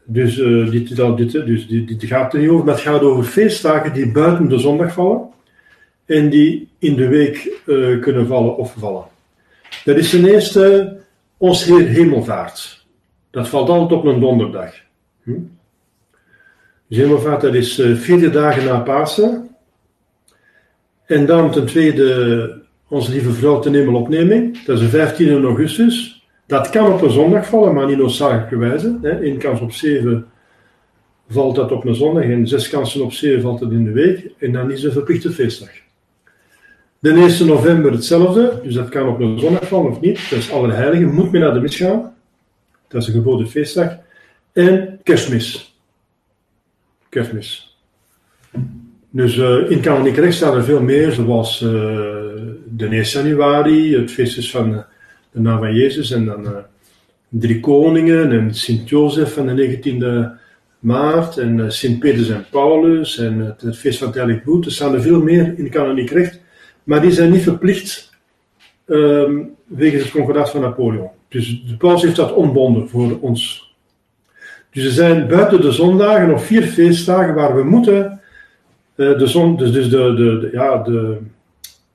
Dus, 0.03 0.35
dit, 0.71 0.95
dat, 0.95 1.17
dus 1.17 1.67
dit 1.67 2.03
gaat 2.03 2.33
er 2.33 2.39
niet 2.39 2.49
over, 2.49 2.65
maar 2.65 2.73
het 2.73 2.83
gaat 2.83 3.01
over 3.01 3.23
feestdagen 3.23 3.93
die 3.93 4.11
buiten 4.11 4.49
de 4.49 4.57
zondag 4.57 4.93
vallen 4.93 5.21
en 6.05 6.29
die 6.29 6.69
in 6.79 6.95
de 6.95 7.07
week 7.07 7.61
kunnen 8.01 8.27
vallen 8.27 8.57
of 8.57 8.75
vallen. 8.77 9.03
Dat 9.83 9.97
is 9.97 10.09
ten 10.09 10.25
eerste 10.25 10.93
ons 11.37 11.63
Heer 11.63 11.87
Hemelvaart. 11.87 12.85
Dat 13.31 13.47
valt 13.47 13.69
altijd 13.69 13.99
op 13.99 14.05
een 14.05 14.19
donderdag. 14.19 14.73
Hm? 15.23 15.31
Dus 16.87 16.97
Hemelvaart, 16.97 17.41
dat 17.41 17.53
is 17.53 17.79
uh, 17.79 17.95
vier 17.95 18.31
dagen 18.31 18.65
na 18.65 18.79
Pasen. 18.79 19.49
En 21.05 21.25
dan 21.25 21.51
ten 21.51 21.65
tweede 21.65 22.63
onze 22.87 23.11
lieve 23.11 23.31
vrouw 23.31 23.59
ten 23.59 23.73
hemelopneming. 23.73 24.63
Dat 24.63 24.75
is 24.75 24.83
de 24.83 24.89
15 24.89 25.43
augustus. 25.43 26.25
Dat 26.47 26.69
kan 26.69 26.93
op 26.93 27.01
een 27.01 27.11
zondag 27.11 27.45
vallen, 27.45 27.73
maar 27.73 27.87
niet 27.87 27.97
noodzakelijke 27.97 28.57
wijze. 28.57 28.97
Eén 29.01 29.37
kans 29.37 29.59
op 29.59 29.71
zeven 29.71 30.25
valt 31.27 31.55
dat 31.55 31.71
op 31.71 31.85
een 31.85 31.95
zondag 31.95 32.23
en 32.23 32.47
zes 32.47 32.69
kansen 32.69 33.03
op 33.03 33.13
zeven 33.13 33.41
valt 33.41 33.59
het 33.59 33.71
in 33.71 33.83
de 33.83 33.91
week. 33.91 34.31
En 34.39 34.51
dan 34.51 34.71
is 34.71 34.77
het 34.77 34.85
een 34.85 34.91
verplichte 34.91 35.31
feestdag. 35.31 35.84
De 37.05 37.11
1 37.11 37.47
november 37.47 37.91
hetzelfde, 37.91 38.59
dus 38.63 38.73
dat 38.73 38.89
kan 38.89 39.07
op 39.07 39.19
een 39.19 39.39
zondag 39.39 39.67
vallen 39.67 39.91
of 39.91 40.01
niet. 40.01 40.29
Dat 40.29 40.39
is 40.39 40.51
Allerheiligen, 40.51 41.13
moet 41.13 41.31
men 41.31 41.41
naar 41.41 41.53
de 41.53 41.59
mis 41.59 41.75
gaan. 41.75 42.13
Dat 42.87 43.01
is 43.01 43.07
een 43.07 43.13
geboden 43.13 43.47
feestdag. 43.47 43.97
En 44.53 44.99
kerstmis. 45.03 45.77
Kerstmis. 47.09 47.77
Dus 49.09 49.37
uh, 49.37 49.71
in 49.71 49.79
kanoniek 49.79 50.15
recht 50.15 50.33
staan 50.33 50.55
er 50.55 50.63
veel 50.63 50.81
meer, 50.81 51.11
zoals 51.11 51.61
uh, 51.61 51.69
de 52.69 52.87
1 52.87 53.03
januari, 53.03 53.95
het 53.95 54.11
feest 54.11 54.51
van 54.51 54.85
de 55.31 55.39
naam 55.39 55.59
van 55.59 55.75
Jezus, 55.75 56.11
en 56.11 56.25
dan 56.25 56.47
Drie 57.29 57.59
Koningen 57.59 58.31
en 58.31 58.53
Sint-Jozef 58.53 59.33
van 59.33 59.55
de 59.55 59.77
19e 59.77 60.39
maart, 60.79 61.37
en 61.37 61.71
Sint 61.71 61.99
Petrus 61.99 62.29
en 62.29 62.45
Paulus, 62.51 63.17
en 63.17 63.55
het 63.57 63.77
feest 63.77 63.97
van 63.97 64.07
het 64.07 64.15
Heilig 64.15 64.43
Bloed. 64.43 64.65
Er 64.65 64.71
staan 64.71 64.93
er 64.93 65.01
veel 65.01 65.21
meer 65.21 65.53
in 65.57 65.69
kanoniek 65.69 66.09
recht, 66.09 66.43
maar 66.85 67.01
die 67.01 67.11
zijn 67.11 67.31
niet 67.31 67.43
verplicht 67.43 68.13
um, 68.85 69.55
wegens 69.65 70.03
het 70.03 70.11
concordaat 70.11 70.49
van 70.49 70.61
Napoleon. 70.61 71.09
Dus 71.27 71.63
de 71.67 71.77
paus 71.77 72.01
heeft 72.01 72.15
dat 72.15 72.33
ontbonden 72.33 72.89
voor 72.89 73.17
ons. 73.19 73.73
Dus 74.71 74.85
er 74.85 74.91
zijn 74.91 75.27
buiten 75.27 75.61
de 75.61 75.71
zondagen 75.71 76.27
nog 76.27 76.43
vier 76.43 76.63
feestdagen 76.63 77.33
waar 77.33 77.55
we 77.55 77.63
moeten 77.63 78.21
uh, 78.95 79.17
de 79.17 79.27
zon, 79.27 79.57
dus, 79.57 79.71
dus 79.71 79.89
de, 79.89 80.13
de, 80.13 80.49
ja, 80.51 80.77
de, 80.77 81.17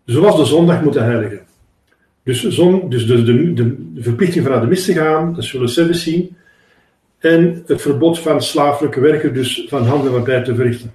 zoals 0.05 0.37
de 0.37 0.45
zondag 0.45 0.83
moeten 0.83 1.05
heiligen. 1.05 1.41
Dus, 2.23 2.49
zon, 2.49 2.91
dus 2.91 3.07
de, 3.07 3.23
de, 3.23 3.55
de, 3.55 4.03
verplichting 4.03 4.45
van 4.45 4.53
naar 4.53 4.63
de 4.63 4.67
mis 4.67 4.85
te 4.85 4.93
gaan, 4.93 5.35
dat 5.35 5.45
zullen 5.45 5.69
ze 5.69 5.95
zien. 5.95 6.37
En 7.19 7.63
het 7.67 7.83
verbod 7.83 8.19
van 8.19 8.43
slavelijke 8.43 9.01
werken, 9.01 9.35
dus 9.35 9.65
van 9.69 9.87
handel 9.87 10.17
en 10.17 10.25
bij 10.25 10.43
te 10.43 10.55
verrichten. 10.55 10.93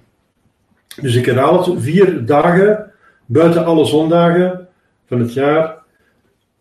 Dus 1.01 1.15
ik 1.15 1.25
herhaal 1.25 1.57
het, 1.57 1.83
vier 1.83 2.25
dagen 2.25 2.91
buiten 3.25 3.65
alle 3.65 3.85
zondagen 3.85 4.67
van 5.07 5.19
het 5.19 5.33
jaar. 5.33 5.83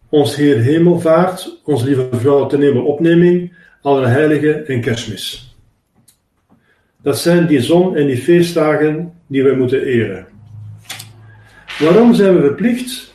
Ons 0.09 0.37
Heer 0.37 0.59
Hemelvaart, 0.59 1.61
onze 1.65 1.85
lieve 1.85 2.09
vrouw 2.13 2.47
ten 2.47 3.51
alle 3.83 4.07
heiligen 4.07 4.67
en 4.67 4.81
kerstmis. 4.81 5.57
Dat 7.03 7.19
zijn 7.19 7.47
die 7.47 7.61
zon- 7.61 7.97
en 7.97 8.07
die 8.07 8.17
feestdagen 8.17 9.13
die 9.27 9.43
wij 9.43 9.57
moeten 9.57 9.83
eren. 9.83 10.27
Waarom 11.79 12.15
zijn 12.15 12.35
we 12.35 12.41
verplicht 12.41 13.13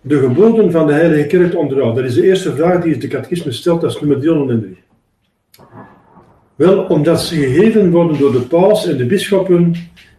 de 0.00 0.18
geboden 0.18 0.70
van 0.70 0.86
de 0.86 0.92
Heilige 0.92 1.26
Kerk 1.26 1.50
te 1.50 1.58
onderhouden? 1.58 2.02
Dat 2.02 2.12
is 2.12 2.18
de 2.18 2.26
eerste 2.26 2.54
vraag 2.54 2.82
die 2.82 2.96
de 2.96 3.08
catechisme 3.08 3.52
stelt, 3.52 3.80
dat 3.80 3.90
is 3.90 4.00
nummer 4.00 4.20
303. 4.20 4.78
Wel, 6.54 6.84
omdat 6.84 7.20
ze 7.20 7.34
gegeven 7.34 7.90
worden 7.90 8.18
door 8.18 8.32
de 8.32 8.40
paus 8.40 8.86
en 8.86 8.96
de 8.96 9.06
bisschoppen 9.06 9.74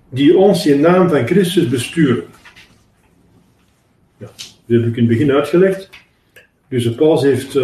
die 0.10 0.38
ons 0.38 0.66
in 0.66 0.80
naam 0.80 1.10
van 1.10 1.28
Christus 1.28 1.68
besturen. 1.68 2.24
Ja, 4.18 4.26
dat 4.66 4.82
heb 4.82 4.86
ik 4.86 4.96
in 4.96 5.08
het 5.08 5.08
begin 5.08 5.32
uitgelegd. 5.32 5.90
Dus 6.70 6.96
paus 6.96 7.22
heeft 7.22 7.56
uh, 7.56 7.64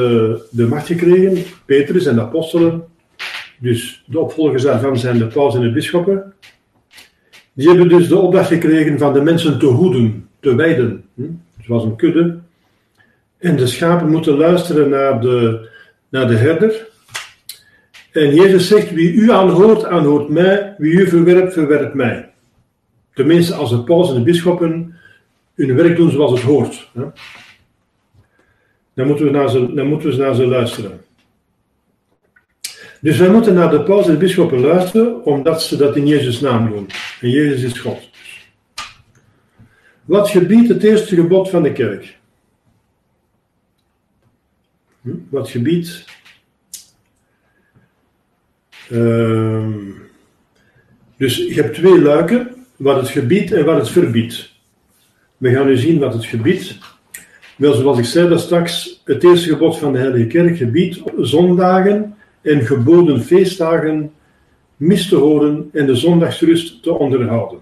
de 0.51 0.67
macht 0.69 0.87
gekregen, 0.87 1.43
Petrus 1.65 2.05
en 2.05 2.15
de 2.15 2.21
apostelen. 2.21 2.83
Dus 3.59 4.03
de 4.05 4.19
opvolgers 4.19 4.63
daarvan 4.63 4.97
zijn 4.97 5.17
de 5.17 5.27
paus 5.27 5.55
en 5.55 5.61
de 5.61 5.71
bisschoppen. 5.71 6.33
Die 7.53 7.67
hebben 7.67 7.89
dus 7.89 8.07
de 8.07 8.17
opdracht 8.17 8.47
gekregen 8.47 8.97
van 8.97 9.13
de 9.13 9.21
mensen 9.21 9.59
te 9.59 9.65
hoeden, 9.65 10.27
te 10.39 10.55
wijden. 10.55 11.03
Hm? 11.13 11.23
Zoals 11.61 11.83
een 11.83 11.95
kudde. 11.95 12.37
En 13.37 13.55
de 13.55 13.67
schapen 13.67 14.09
moeten 14.09 14.37
luisteren 14.37 14.89
naar 14.89 15.21
de, 15.21 15.69
naar 16.09 16.27
de 16.27 16.35
herder. 16.35 16.87
En 18.11 18.35
Jezus 18.35 18.67
zegt, 18.67 18.91
wie 18.91 19.13
u 19.13 19.31
aanhoort, 19.31 19.85
aanhoort 19.85 20.29
mij. 20.29 20.75
Wie 20.77 20.93
u 20.93 21.07
verwerpt, 21.07 21.53
verwerpt 21.53 21.93
mij. 21.93 22.29
Tenminste, 23.15 23.53
als 23.53 23.69
de 23.69 23.83
paus 23.83 24.09
en 24.09 24.15
de 24.15 24.23
bisschoppen 24.23 24.95
hun 25.55 25.75
werk 25.75 25.95
doen 25.95 26.11
zoals 26.11 26.31
het 26.31 26.41
hoort. 26.41 26.89
Hè? 26.93 27.05
Dan, 28.93 29.07
moeten 29.07 29.25
we 29.25 29.31
naar 29.31 29.49
ze, 29.49 29.73
dan 29.73 29.87
moeten 29.87 30.09
we 30.09 30.15
naar 30.15 30.35
ze 30.35 30.47
luisteren. 30.47 31.03
Dus 33.01 33.17
wij 33.17 33.29
moeten 33.29 33.53
naar 33.53 33.69
de 33.69 33.83
paus 33.83 34.05
en 34.05 34.11
de 34.11 34.17
bisschoppen 34.17 34.59
luisteren, 34.59 35.25
omdat 35.25 35.63
ze 35.63 35.77
dat 35.77 35.95
in 35.95 36.07
Jezus' 36.07 36.39
naam 36.39 36.69
doen. 36.69 36.89
En 37.21 37.29
Jezus 37.29 37.63
is 37.63 37.79
God. 37.79 38.09
Wat 40.05 40.29
gebiedt 40.29 40.69
het 40.69 40.83
eerste 40.83 41.15
gebod 41.15 41.49
van 41.49 41.63
de 41.63 41.71
kerk? 41.71 42.17
Hm? 45.01 45.15
Wat 45.29 45.49
gebiedt. 45.49 46.05
Uh, 48.91 49.67
dus 51.17 51.37
je 51.37 51.53
hebt 51.53 51.73
twee 51.73 52.01
luiken, 52.01 52.54
wat 52.75 52.95
het 52.95 53.09
gebiedt 53.09 53.51
en 53.51 53.65
wat 53.65 53.77
het 53.77 53.89
verbiedt. 53.89 54.53
We 55.37 55.51
gaan 55.51 55.65
nu 55.65 55.77
zien 55.77 55.99
wat 55.99 56.13
het 56.13 56.25
gebiedt. 56.25 56.77
Wel, 57.57 57.73
zoals 57.73 57.97
ik 57.97 58.05
zei 58.05 58.29
daar 58.29 58.39
straks, 58.39 59.01
het 59.05 59.23
eerste 59.23 59.49
gebod 59.49 59.77
van 59.77 59.93
de 59.93 59.99
Heilige 59.99 60.27
Kerk 60.27 60.57
gebiedt 60.57 61.01
zondagen 61.17 62.15
en 62.41 62.65
geboden 62.65 63.21
feestdagen 63.21 64.11
mis 64.77 65.09
te 65.09 65.15
horen 65.15 65.69
en 65.73 65.85
de 65.85 65.95
zondagsrust 65.95 66.83
te 66.83 66.93
onderhouden. 66.93 67.59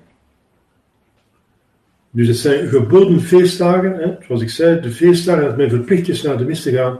Dus 2.11 2.27
het 2.27 2.37
zijn 2.37 2.67
geboden 2.67 3.21
feestdagen, 3.21 3.93
hè, 3.93 4.15
zoals 4.25 4.41
ik 4.41 4.49
zei, 4.49 4.81
de 4.81 4.91
feestdagen 4.91 5.43
dat 5.43 5.57
men 5.57 5.69
verplicht 5.69 6.07
is 6.07 6.21
naar 6.21 6.37
de 6.37 6.45
mis 6.45 6.61
te 6.61 6.71
gaan 6.71 6.99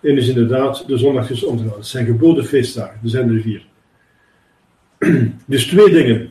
en 0.00 0.14
dus 0.14 0.28
inderdaad 0.28 0.84
de 0.86 0.98
zondagsrust 0.98 1.44
onderhouden. 1.44 1.80
Het 1.80 1.90
zijn 1.90 2.06
geboden 2.06 2.44
feestdagen, 2.44 3.00
er 3.02 3.08
zijn 3.08 3.34
er 3.34 3.40
vier. 3.40 3.66
Dus 5.46 5.66
twee 5.66 5.90
dingen. 5.90 6.30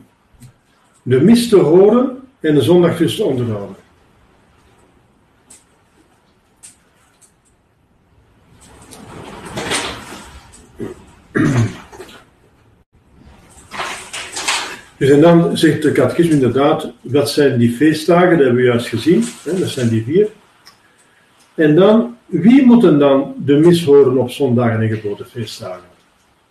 De 1.02 1.20
mis 1.20 1.48
te 1.48 1.56
horen 1.56 2.18
en 2.40 2.54
de 2.54 2.62
zondagsrust 2.62 3.16
te 3.16 3.24
onderhouden. 3.24 3.76
Dus 15.00 15.10
en 15.10 15.20
dan 15.20 15.56
zegt 15.56 15.82
de 15.82 15.92
catechisme 15.92 16.32
inderdaad, 16.32 16.92
wat 17.00 17.30
zijn 17.30 17.58
die 17.58 17.72
feestdagen, 17.72 18.30
dat 18.30 18.38
hebben 18.38 18.56
we 18.56 18.62
juist 18.62 18.88
gezien, 18.88 19.24
hè, 19.42 19.58
dat 19.58 19.68
zijn 19.68 19.88
die 19.88 20.04
vier. 20.04 20.28
En 21.54 21.74
dan, 21.74 22.16
wie 22.26 22.66
moeten 22.66 22.98
dan 22.98 23.34
de 23.44 23.56
mis 23.56 23.84
horen 23.84 24.18
op 24.18 24.30
zondagen 24.30 24.80
en 24.80 24.88
geboden 24.88 25.26
feestdagen? 25.26 25.88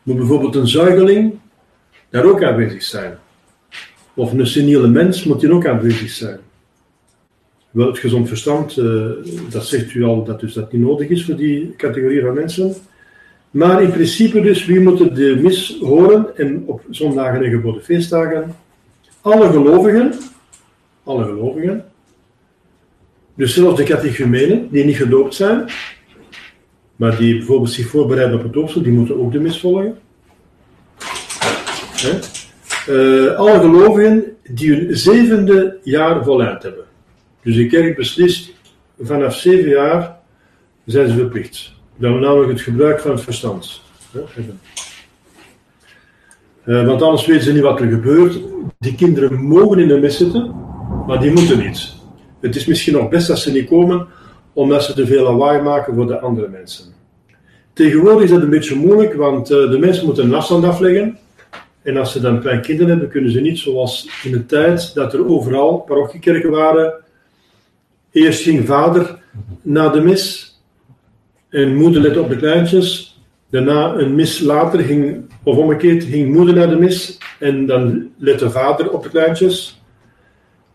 Moet 0.03 0.17
bijvoorbeeld 0.17 0.55
een 0.55 0.67
zuigeling 0.67 1.39
daar 2.09 2.25
ook 2.25 2.43
aanwezig 2.43 2.83
zijn? 2.83 3.17
Of 4.13 4.31
een 4.31 4.47
seniele 4.47 4.87
mens 4.87 5.23
moet 5.23 5.39
die 5.39 5.51
ook 5.51 5.67
aanwezig 5.67 6.09
zijn? 6.09 6.39
Wel, 7.71 7.87
het 7.87 7.99
gezond 7.99 8.27
verstand, 8.27 8.77
uh, 8.77 9.09
dat 9.49 9.65
zegt 9.65 9.93
u 9.93 10.03
al 10.03 10.23
dat 10.23 10.39
dus 10.39 10.53
dat 10.53 10.71
niet 10.71 10.81
nodig 10.81 11.09
is 11.09 11.25
voor 11.25 11.35
die 11.35 11.73
categorie 11.77 12.21
van 12.21 12.33
mensen. 12.33 12.75
Maar 13.51 13.83
in 13.83 13.91
principe 13.91 14.41
dus, 14.41 14.65
wie 14.65 14.79
moeten 14.79 15.13
de 15.13 15.39
mis 15.41 15.77
horen 15.81 16.37
en 16.37 16.63
op 16.65 16.81
zondagen 16.89 17.43
en 17.43 17.51
geboden 17.51 17.83
feestdagen? 17.83 18.55
Alle 19.21 19.49
gelovigen, 19.49 20.13
alle 21.03 21.23
gelovigen, 21.23 21.85
dus 23.35 23.53
zelfs 23.53 23.77
de 23.77 23.83
catechumenen 23.83 24.67
die 24.71 24.83
niet 24.83 24.95
gedoopt 24.95 25.35
zijn, 25.35 25.69
maar 26.95 27.17
die 27.17 27.37
bijvoorbeeld 27.37 27.71
zich 27.71 27.87
voorbereiden 27.87 28.37
op 28.37 28.43
het 28.43 28.53
doopsel, 28.53 28.81
die 28.81 28.91
moeten 28.91 29.19
ook 29.19 29.31
de 29.31 29.39
mis 29.39 29.59
volgen. 29.59 29.97
Uh, 32.87 33.35
alle 33.35 33.59
gelovigen 33.59 34.23
die 34.49 34.75
hun 34.75 34.97
zevende 34.97 35.77
jaar 35.83 36.23
voluit 36.23 36.63
hebben. 36.63 36.83
Dus 37.43 37.55
de 37.55 37.67
kerk 37.67 37.95
beslist, 37.95 38.53
vanaf 39.01 39.35
zeven 39.35 39.69
jaar 39.69 40.17
zijn 40.85 41.07
ze 41.07 41.15
verplicht. 41.15 41.73
Dan 41.97 42.19
namelijk 42.19 42.51
het 42.51 42.61
gebruik 42.61 42.99
van 42.99 43.11
het 43.11 43.21
verstand. 43.21 43.81
Uh, 46.65 46.85
want 46.85 47.01
anders 47.01 47.25
weten 47.25 47.43
ze 47.43 47.53
niet 47.53 47.61
wat 47.61 47.79
er 47.79 47.89
gebeurt. 47.89 48.39
Die 48.79 48.95
kinderen 48.95 49.41
mogen 49.41 49.79
in 49.79 49.87
de 49.87 49.99
mis 49.99 50.17
zitten, 50.17 50.55
maar 51.07 51.19
die 51.19 51.31
moeten 51.31 51.57
niet. 51.57 51.93
Het 52.41 52.55
is 52.55 52.65
misschien 52.65 52.93
nog 52.93 53.09
best 53.09 53.27
dat 53.27 53.39
ze 53.39 53.51
niet 53.51 53.69
komen, 53.69 54.07
omdat 54.53 54.83
ze 54.83 54.93
te 54.93 55.05
veel 55.05 55.23
lawaai 55.23 55.61
maken 55.61 55.95
voor 55.95 56.07
de 56.07 56.19
andere 56.19 56.47
mensen. 56.47 56.85
Tegenwoordig 57.73 58.23
is 58.23 58.29
dat 58.29 58.41
een 58.41 58.49
beetje 58.49 58.75
moeilijk, 58.75 59.13
want 59.13 59.51
uh, 59.51 59.69
de 59.69 59.79
mensen 59.79 60.05
moeten 60.05 60.23
een 60.23 60.33
afstand 60.33 60.63
afleggen. 60.63 61.17
En 61.81 61.97
als 61.97 62.11
ze 62.11 62.21
dan 62.21 62.41
kleine 62.41 62.61
kinderen 62.61 62.89
hebben, 62.89 63.09
kunnen 63.09 63.31
ze 63.31 63.39
niet 63.39 63.59
zoals 63.59 64.09
in 64.23 64.31
de 64.31 64.45
tijd 64.45 64.93
dat 64.93 65.13
er 65.13 65.27
overal 65.27 65.77
parochiekerken 65.77 66.51
waren. 66.51 66.93
Eerst 68.11 68.41
ging 68.41 68.67
vader 68.67 69.17
naar 69.61 69.91
de 69.91 70.01
mis 70.01 70.53
en 71.49 71.75
moeder 71.75 72.01
lette 72.01 72.21
op 72.21 72.29
de 72.29 72.37
kleintjes. 72.37 73.19
Daarna 73.49 73.93
een 73.93 74.15
mis 74.15 74.39
later 74.39 74.79
ging, 74.79 75.25
of 75.43 75.57
omgekeerd, 75.57 76.03
ging 76.03 76.33
moeder 76.33 76.55
naar 76.55 76.69
de 76.69 76.75
mis 76.75 77.17
en 77.39 77.65
dan 77.65 78.09
lette 78.17 78.49
vader 78.49 78.91
op 78.91 79.03
de 79.03 79.09
kleintjes. 79.09 79.81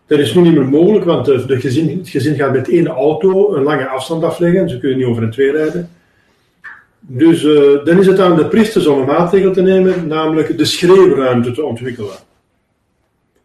Dat 0.07 0.19
is 0.19 0.33
nu 0.33 0.41
niet 0.41 0.53
meer 0.53 0.69
mogelijk, 0.69 1.05
want 1.05 1.25
de 1.25 1.59
gezin, 1.59 1.97
het 1.97 2.09
gezin 2.09 2.35
gaat 2.35 2.53
met 2.53 2.69
één 2.69 2.87
auto 2.87 3.55
een 3.55 3.63
lange 3.63 3.87
afstand 3.87 4.23
afleggen. 4.23 4.69
Ze 4.69 4.79
kunnen 4.79 4.97
niet 4.97 5.07
over 5.07 5.23
een 5.23 5.31
twee 5.31 5.51
rijden. 5.51 5.89
Dus 7.07 7.43
uh, 7.43 7.85
dan 7.85 7.99
is 7.99 8.07
het 8.07 8.19
aan 8.19 8.35
de 8.35 8.47
priesters 8.47 8.87
om 8.87 8.99
een 8.99 9.05
maatregel 9.05 9.51
te 9.51 9.61
nemen, 9.61 10.07
namelijk 10.07 10.57
de 10.57 10.65
schreeuwruimte 10.65 11.51
te 11.51 11.63
ontwikkelen. 11.63 12.15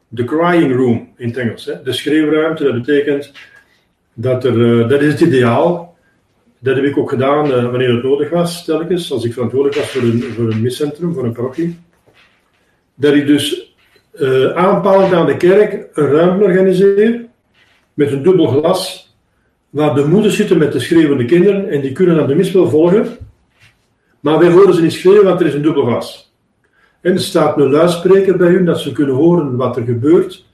De 0.09 0.25
crying 0.25 0.77
room 0.77 1.09
in 1.17 1.29
het 1.29 1.37
Engels. 1.37 1.65
Hè? 1.65 1.83
De 1.83 1.93
schreeuwruimte, 1.93 2.65
dat 2.65 2.75
betekent 2.75 3.33
dat 4.15 4.45
er, 4.45 4.57
uh, 4.57 4.89
dat 4.89 5.01
is 5.01 5.13
het 5.13 5.21
ideaal. 5.21 5.97
Dat 6.59 6.77
heb 6.77 6.85
ik 6.85 6.99
ook 6.99 7.11
gedaan 7.11 7.47
uh, 7.47 7.71
wanneer 7.71 7.95
het 7.95 8.03
nodig 8.03 8.31
was, 8.31 8.65
telkens, 8.65 9.13
als 9.13 9.25
ik 9.25 9.33
verantwoordelijk 9.33 9.81
was 9.81 9.91
voor 9.91 10.03
een, 10.03 10.23
voor 10.23 10.51
een 10.51 10.63
miscentrum, 10.63 11.15
voor 11.15 11.25
een 11.25 11.33
parochie. 11.33 11.79
Dat 12.95 13.15
ik 13.15 13.27
dus 13.27 13.75
aanpalend 14.55 15.13
aan 15.13 15.27
de 15.27 15.37
kerk 15.37 15.89
een 15.93 16.07
ruimte 16.07 16.45
organiseer 16.45 17.25
met 17.95 18.13
een 18.13 18.23
dubbel 18.23 18.47
glas, 18.47 19.15
waar 19.71 19.95
de 19.95 20.05
moeders 20.05 20.37
zitten 20.37 20.59
met 20.59 20.73
de 20.73 20.81
schreeuwende 20.81 21.25
kinderen 21.25 21.69
en 21.69 21.81
die 21.81 21.93
kunnen 21.93 22.17
dan 22.17 22.27
de 22.27 22.35
mis 22.35 22.53
wel 22.53 22.69
volgen. 22.69 23.19
Maar 24.21 24.39
wij 24.39 24.51
horen 24.51 24.75
ze 24.75 24.83
niet 24.83 24.93
schreeuwen, 24.93 25.25
want 25.25 25.41
er 25.41 25.47
is 25.47 25.55
een 25.55 25.63
dubbel 25.63 25.85
glas. 25.85 26.33
En 27.01 27.13
er 27.13 27.21
staat 27.21 27.59
een 27.59 27.71
luidspreker 27.71 28.37
bij 28.37 28.49
hun, 28.49 28.65
dat 28.65 28.81
ze 28.81 28.93
kunnen 28.93 29.15
horen 29.15 29.57
wat 29.57 29.77
er 29.77 29.83
gebeurt. 29.83 30.45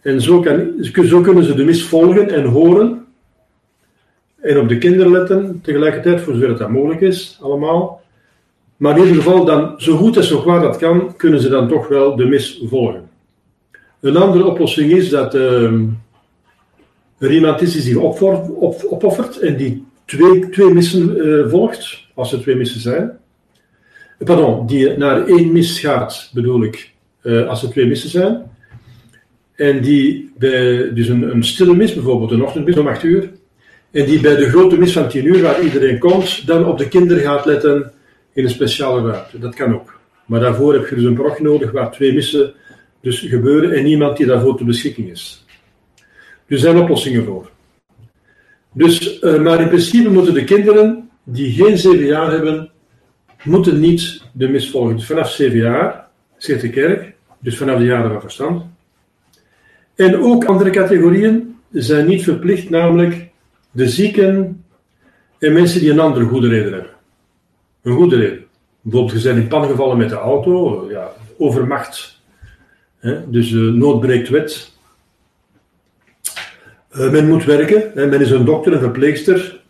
En 0.00 0.20
zo, 0.20 0.40
kan, 0.40 1.22
kunnen 1.22 1.44
ze 1.44 1.54
de 1.54 1.64
mis 1.64 1.84
volgen 1.84 2.30
en 2.30 2.44
horen. 2.44 3.06
En 4.40 4.58
op 4.58 4.68
de 4.68 4.78
kinderen 4.78 5.12
letten 5.12 5.60
tegelijkertijd, 5.62 6.20
voor 6.20 6.34
zover 6.34 6.58
dat 6.58 6.70
mogelijk 6.70 7.00
is, 7.00 7.38
allemaal. 7.42 8.00
Maar 8.76 8.96
in 8.96 9.06
ieder 9.06 9.22
geval, 9.22 9.44
dan, 9.44 9.74
zo 9.76 9.96
goed 9.96 10.16
en 10.16 10.24
zo 10.24 10.40
kwaad 10.40 10.62
dat 10.62 10.76
kan, 10.76 11.16
kunnen 11.16 11.40
ze 11.40 11.48
dan 11.48 11.68
toch 11.68 11.88
wel 11.88 12.16
de 12.16 12.26
mis 12.26 12.62
volgen. 12.64 13.08
Een 14.00 14.16
andere 14.16 14.44
oplossing 14.44 14.92
is 14.92 15.08
dat 15.08 15.34
uh, 15.34 15.72
er 17.18 17.32
iemand 17.32 17.60
is 17.60 17.72
die 17.72 17.82
zich 17.82 17.96
opoffert 18.90 19.38
en 19.38 19.56
die 19.56 19.84
twee, 20.06 20.48
twee 20.48 20.72
missen 20.72 21.16
uh, 21.16 21.48
volgt, 21.48 22.08
als 22.14 22.32
er 22.32 22.40
twee 22.40 22.56
missen 22.56 22.80
zijn. 22.80 23.18
Pardon, 24.18 24.66
die 24.66 24.96
naar 24.96 25.26
één 25.26 25.52
mis 25.52 25.80
gaat, 25.80 26.30
bedoel 26.34 26.62
ik, 26.62 26.92
uh, 27.22 27.48
als 27.48 27.62
er 27.62 27.70
twee 27.70 27.86
missen 27.86 28.10
zijn. 28.10 28.42
En 29.54 29.82
die 29.82 30.32
bij, 30.38 30.92
dus 30.94 31.08
een, 31.08 31.22
een 31.30 31.44
stille 31.44 31.74
mis, 31.74 31.94
bijvoorbeeld 31.94 32.30
een 32.30 32.42
ochtendmis 32.42 32.76
om 32.76 32.86
8 32.86 33.02
uur, 33.02 33.30
en 33.90 34.06
die 34.06 34.20
bij 34.20 34.36
de 34.36 34.48
grote 34.48 34.78
mis 34.78 34.92
van 34.92 35.08
10 35.08 35.24
uur, 35.24 35.42
waar 35.42 35.62
iedereen 35.62 35.98
komt, 35.98 36.46
dan 36.46 36.66
op 36.66 36.78
de 36.78 36.88
kinderen 36.88 37.22
gaat 37.22 37.44
letten 37.44 37.92
in 38.32 38.44
een 38.44 38.50
speciale 38.50 39.10
ruimte. 39.10 39.38
Dat 39.38 39.54
kan 39.54 39.74
ook. 39.74 40.00
Maar 40.26 40.40
daarvoor 40.40 40.72
heb 40.72 40.88
je 40.88 40.94
dus 40.94 41.04
een 41.04 41.14
parochie 41.14 41.44
nodig 41.44 41.70
waar 41.70 41.92
twee 41.92 42.12
missen 42.12 42.54
dus 43.00 43.20
gebeuren 43.20 43.72
en 43.72 43.84
niemand 43.84 44.16
die 44.16 44.26
daarvoor 44.26 44.56
ter 44.56 44.66
beschikking 44.66 45.10
is. 45.10 45.44
Er 46.46 46.58
zijn 46.58 46.78
oplossingen 46.78 47.24
voor. 47.24 47.50
Dus, 48.76 49.20
uh, 49.22 49.42
maar 49.42 49.60
in 49.60 49.68
principe 49.68 50.10
moeten 50.10 50.34
de 50.34 50.44
kinderen 50.44 51.10
die 51.24 51.52
geen 51.52 51.78
zeven 51.78 52.06
jaar 52.06 52.30
hebben, 52.30 52.70
moeten 53.42 53.80
niet 53.80 54.22
de 54.32 54.48
mis 54.48 54.70
volgen. 54.70 54.96
Dus 54.96 55.06
vanaf 55.06 55.30
zeven 55.30 55.58
jaar, 55.58 56.08
zegt 56.36 56.60
de 56.60 56.70
kerk, 56.70 57.14
dus 57.38 57.56
vanaf 57.56 57.78
de 57.78 57.84
jaren 57.84 58.10
van 58.10 58.20
verstand. 58.20 58.64
En 59.94 60.16
ook 60.22 60.44
andere 60.44 60.70
categorieën 60.70 61.56
zijn 61.70 62.06
niet 62.06 62.22
verplicht, 62.22 62.70
namelijk 62.70 63.28
de 63.70 63.88
zieken 63.88 64.64
en 65.38 65.52
mensen 65.52 65.80
die 65.80 65.90
een 65.90 66.00
andere 66.00 66.24
goede 66.24 66.48
reden 66.48 66.72
hebben. 66.72 66.90
Een 67.82 67.94
goede 67.94 68.16
reden. 68.16 68.44
Bijvoorbeeld, 68.80 69.22
je 69.22 69.28
bent 69.28 69.42
in 69.42 69.48
pan 69.48 69.66
gevallen 69.68 69.96
met 69.96 70.08
de 70.08 70.14
auto, 70.14 70.86
ja, 70.90 71.12
overmacht. 71.38 72.20
Hè? 72.98 73.30
Dus 73.30 73.50
uh, 73.50 74.30
wet. 74.30 74.75
Uh, 76.98 77.10
men 77.10 77.28
moet 77.28 77.44
werken, 77.44 77.90
men 77.94 78.20
is 78.20 78.30
een 78.30 78.44
dokter, 78.44 78.72
een 78.72 78.80
verpleegster. 78.80 79.60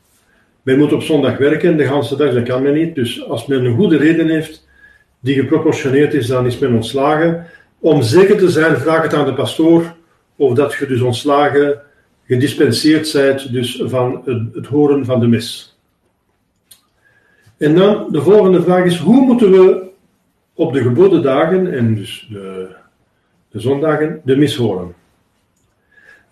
Men 0.62 0.78
moet 0.78 0.92
op 0.92 1.02
zondag 1.02 1.38
werken, 1.38 1.76
de 1.76 1.82
hele 1.82 2.16
dag, 2.16 2.34
dat 2.34 2.42
kan 2.42 2.62
men 2.62 2.74
niet. 2.74 2.94
Dus 2.94 3.24
als 3.28 3.46
men 3.46 3.64
een 3.64 3.76
goede 3.76 3.96
reden 3.96 4.28
heeft, 4.28 4.68
die 5.20 5.34
geproportioneerd 5.34 6.14
is, 6.14 6.26
dan 6.26 6.46
is 6.46 6.58
men 6.58 6.74
ontslagen. 6.74 7.46
Om 7.78 8.02
zeker 8.02 8.36
te 8.36 8.50
zijn, 8.50 8.76
vraag 8.76 9.02
het 9.02 9.14
aan 9.14 9.24
de 9.24 9.34
pastoor 9.34 9.94
of 10.36 10.54
dat 10.54 10.74
je 10.74 10.86
dus 10.86 11.00
ontslagen, 11.00 11.80
gedispenseerd 12.26 13.08
zijt 13.08 13.52
dus 13.52 13.82
van 13.84 14.22
het, 14.24 14.54
het 14.54 14.66
horen 14.66 15.04
van 15.04 15.20
de 15.20 15.26
mis. 15.26 15.78
En 17.56 17.74
dan 17.74 18.06
de 18.10 18.22
volgende 18.22 18.62
vraag 18.62 18.84
is, 18.84 18.98
hoe 18.98 19.20
moeten 19.20 19.50
we 19.50 19.88
op 20.54 20.72
de 20.72 20.82
geboden 20.82 21.22
dagen 21.22 21.72
en 21.72 21.94
dus 21.94 22.28
de, 22.30 22.68
de 23.50 23.60
zondagen 23.60 24.20
de 24.24 24.36
mis 24.36 24.56
horen? 24.56 24.94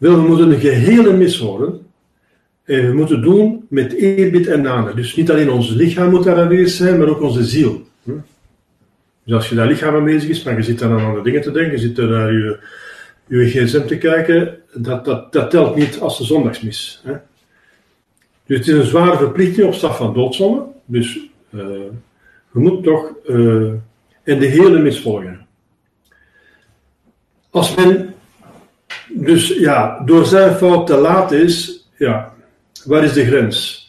Wel, 0.05 0.23
we 0.23 0.29
moeten 0.29 0.51
een 0.51 0.61
gehele 0.61 1.12
mis 1.12 1.38
horen. 1.38 1.87
En 2.64 2.87
we 2.87 2.95
moeten 2.95 3.23
doen 3.23 3.67
met 3.69 3.93
eerbied 3.93 4.47
en 4.47 4.62
namen. 4.62 4.97
Dus 4.97 5.17
niet 5.17 5.31
alleen 5.31 5.51
ons 5.51 5.71
lichaam 5.71 6.11
moet 6.11 6.25
daar 6.25 6.40
aanwezig 6.40 6.71
zijn, 6.71 6.99
maar 6.99 7.09
ook 7.09 7.21
onze 7.21 7.45
ziel. 7.45 7.87
Dus 9.25 9.35
als 9.35 9.49
je 9.49 9.55
daar 9.55 9.67
lichaam 9.67 9.95
aan 9.95 10.05
bezig 10.05 10.29
is, 10.29 10.43
maar 10.43 10.57
je 10.57 10.62
zit 10.62 10.79
dan 10.79 10.93
aan 10.93 11.05
andere 11.05 11.25
dingen 11.25 11.40
te 11.40 11.51
denken, 11.51 11.73
je 11.73 11.79
zit 11.79 11.99
er 11.99 12.09
naar 12.09 12.33
je, 12.33 12.59
je 13.27 13.49
gsm 13.49 13.87
te 13.87 13.99
kijken, 13.99 14.59
dat, 14.75 15.05
dat, 15.05 15.33
dat 15.33 15.51
telt 15.51 15.77
niet 15.77 16.01
als 16.01 16.19
de 16.19 16.25
zondagsmis. 16.25 17.03
Dus 18.47 18.59
het 18.59 18.69
is 18.69 18.75
een 18.75 18.85
zware 18.85 19.17
verplichting 19.17 19.67
op 19.67 19.75
staf 19.75 19.97
van 19.97 20.14
doodzonde. 20.14 20.62
Dus 20.85 21.19
uh, 21.51 21.62
moet 22.51 22.83
toch 22.83 23.12
uh, 23.27 23.73
in 24.25 24.38
de 24.38 24.47
hele 24.47 24.79
mis 24.79 25.01
volgen. 25.01 25.47
Als 27.51 27.75
men 27.75 28.14
dus 29.09 29.49
ja, 29.49 30.03
door 30.05 30.25
zijn 30.25 30.55
fout 30.55 30.87
te 30.87 30.97
laat 30.97 31.33
is, 31.33 31.87
ja, 31.97 32.35
waar 32.85 33.05
is 33.05 33.12
de 33.12 33.25
grens? 33.25 33.83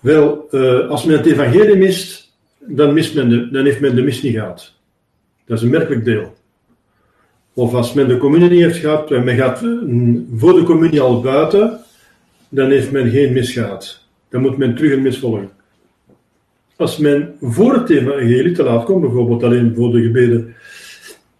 Wel, 0.00 0.48
uh, 0.50 0.88
als 0.88 1.04
men 1.04 1.16
het 1.16 1.26
evangelie 1.26 1.76
mist, 1.76 2.32
dan, 2.58 2.92
mist 2.92 3.14
men 3.14 3.52
dan 3.52 3.64
heeft 3.64 3.80
men 3.80 3.94
de 3.94 4.02
mis 4.02 4.22
niet 4.22 4.34
gehad. 4.34 4.74
Dat 5.46 5.56
is 5.56 5.64
een 5.64 5.70
merkelijk 5.70 6.04
deel. 6.04 6.36
Of 7.54 7.74
als 7.74 7.92
men 7.92 8.08
de 8.08 8.16
communie 8.16 8.48
niet 8.48 8.60
heeft 8.60 8.78
gehad 8.78 9.10
en 9.10 9.24
men 9.24 9.36
gaat 9.36 9.58
voor 10.36 10.54
de 10.54 10.62
communie 10.64 11.00
al 11.00 11.20
buiten, 11.20 11.80
dan 12.48 12.70
heeft 12.70 12.90
men 12.90 13.10
geen 13.10 13.32
mis 13.32 13.52
gehad. 13.52 14.04
Dan 14.28 14.40
moet 14.40 14.56
men 14.56 14.74
terug 14.74 14.92
een 14.92 15.02
mis 15.02 15.18
volgen. 15.18 15.50
Als 16.76 16.98
men 16.98 17.34
voor 17.40 17.74
het 17.74 17.90
evangelie 17.90 18.52
te 18.52 18.62
laat 18.62 18.84
komt, 18.84 19.00
bijvoorbeeld 19.00 19.42
alleen 19.42 19.74
voor 19.74 19.92
de 19.92 20.02
gebeden 20.02 20.54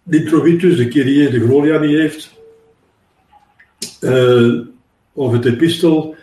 Introvitus, 0.09 0.77
de 0.77 0.87
Kyrie, 0.87 1.29
de 1.29 1.39
Gloria 1.39 1.79
niet 1.79 1.97
heeft, 1.97 2.32
uh, 4.03 4.59
of 5.13 5.31
het 5.31 5.45
epistel, 5.45 6.15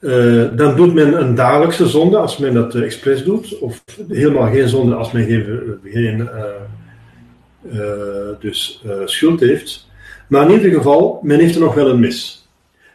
uh, 0.00 0.44
dan 0.56 0.76
doet 0.76 0.94
men 0.94 1.20
een 1.20 1.34
dagelijkse 1.34 1.86
zonde 1.86 2.16
als 2.16 2.38
men 2.38 2.54
dat 2.54 2.74
expres 2.74 3.24
doet, 3.24 3.58
of 3.58 3.84
helemaal 4.08 4.50
geen 4.52 4.68
zonde 4.68 4.94
als 4.94 5.12
men 5.12 5.24
geen, 5.84 6.28
uh, 7.72 8.28
dus, 8.40 8.84
schuld 9.04 9.40
heeft. 9.40 9.88
Maar 10.28 10.50
in 10.50 10.56
ieder 10.56 10.70
geval, 10.70 11.20
men 11.22 11.38
heeft 11.38 11.54
er 11.54 11.60
nog 11.60 11.74
wel 11.74 11.88
een 11.88 12.00
mis. 12.00 12.48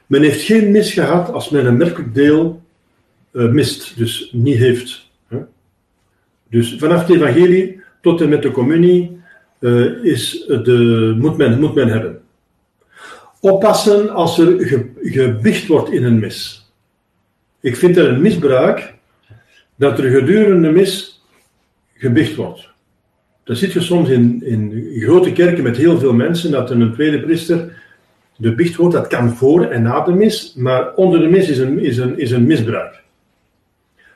Men 0.08 0.22
heeft 0.22 0.42
geen 0.42 0.72
mis 0.72 0.94
gehad 0.94 1.34
als 1.34 1.50
men 1.50 1.66
een 1.66 1.78
merkelijk 1.78 2.16
deel 2.16 2.62
mist, 3.32 3.98
dus 3.98 4.30
niet 4.34 4.58
heeft. 4.58 5.10
Dus 6.50 6.76
vanaf 6.78 7.08
het 7.08 7.16
evangelie 7.16 7.82
tot 8.02 8.22
en 8.22 8.30
met 8.30 8.42
de 8.42 8.52
communie 8.52 9.20
is 10.02 10.46
de, 10.48 11.16
moet, 11.20 11.38
men, 11.38 11.60
moet 11.60 11.76
men 11.76 11.88
hebben. 11.88 12.21
Oppassen 13.42 14.10
als 14.10 14.40
er 14.40 14.68
ge, 14.68 14.90
gebicht 15.02 15.68
wordt 15.68 15.92
in 15.92 16.04
een 16.04 16.20
mis. 16.20 16.72
Ik 17.60 17.76
vind 17.76 17.98
er 17.98 18.10
een 18.10 18.22
misbruik 18.22 18.94
dat 19.76 20.00
er 20.00 20.10
gedurende 20.10 20.72
mis 20.72 21.24
gebicht 21.94 22.36
wordt. 22.36 22.70
Dat 23.44 23.58
zit 23.58 23.72
je 23.72 23.82
soms 23.82 24.10
in, 24.10 24.42
in 24.46 24.92
grote 24.96 25.32
kerken 25.32 25.64
met 25.64 25.78
heel 25.78 26.00
veel 26.00 26.14
mensen, 26.14 26.52
dat 26.52 26.70
een 26.70 26.94
tweede 26.94 27.22
priester 27.22 27.82
de 28.38 28.56
bicht 28.56 28.76
wordt. 28.76 28.94
Dat 28.94 29.08
kan 29.08 29.30
voor 29.30 29.66
en 29.66 29.82
na 29.82 30.02
de 30.02 30.12
mis, 30.12 30.54
maar 30.56 30.94
onder 30.94 31.20
de 31.20 31.28
mis 31.28 31.50
is 31.50 31.58
een, 31.58 31.80
is 31.80 31.98
een, 31.98 32.20
is 32.20 32.32
een 32.32 32.46
misbruik. 32.46 33.02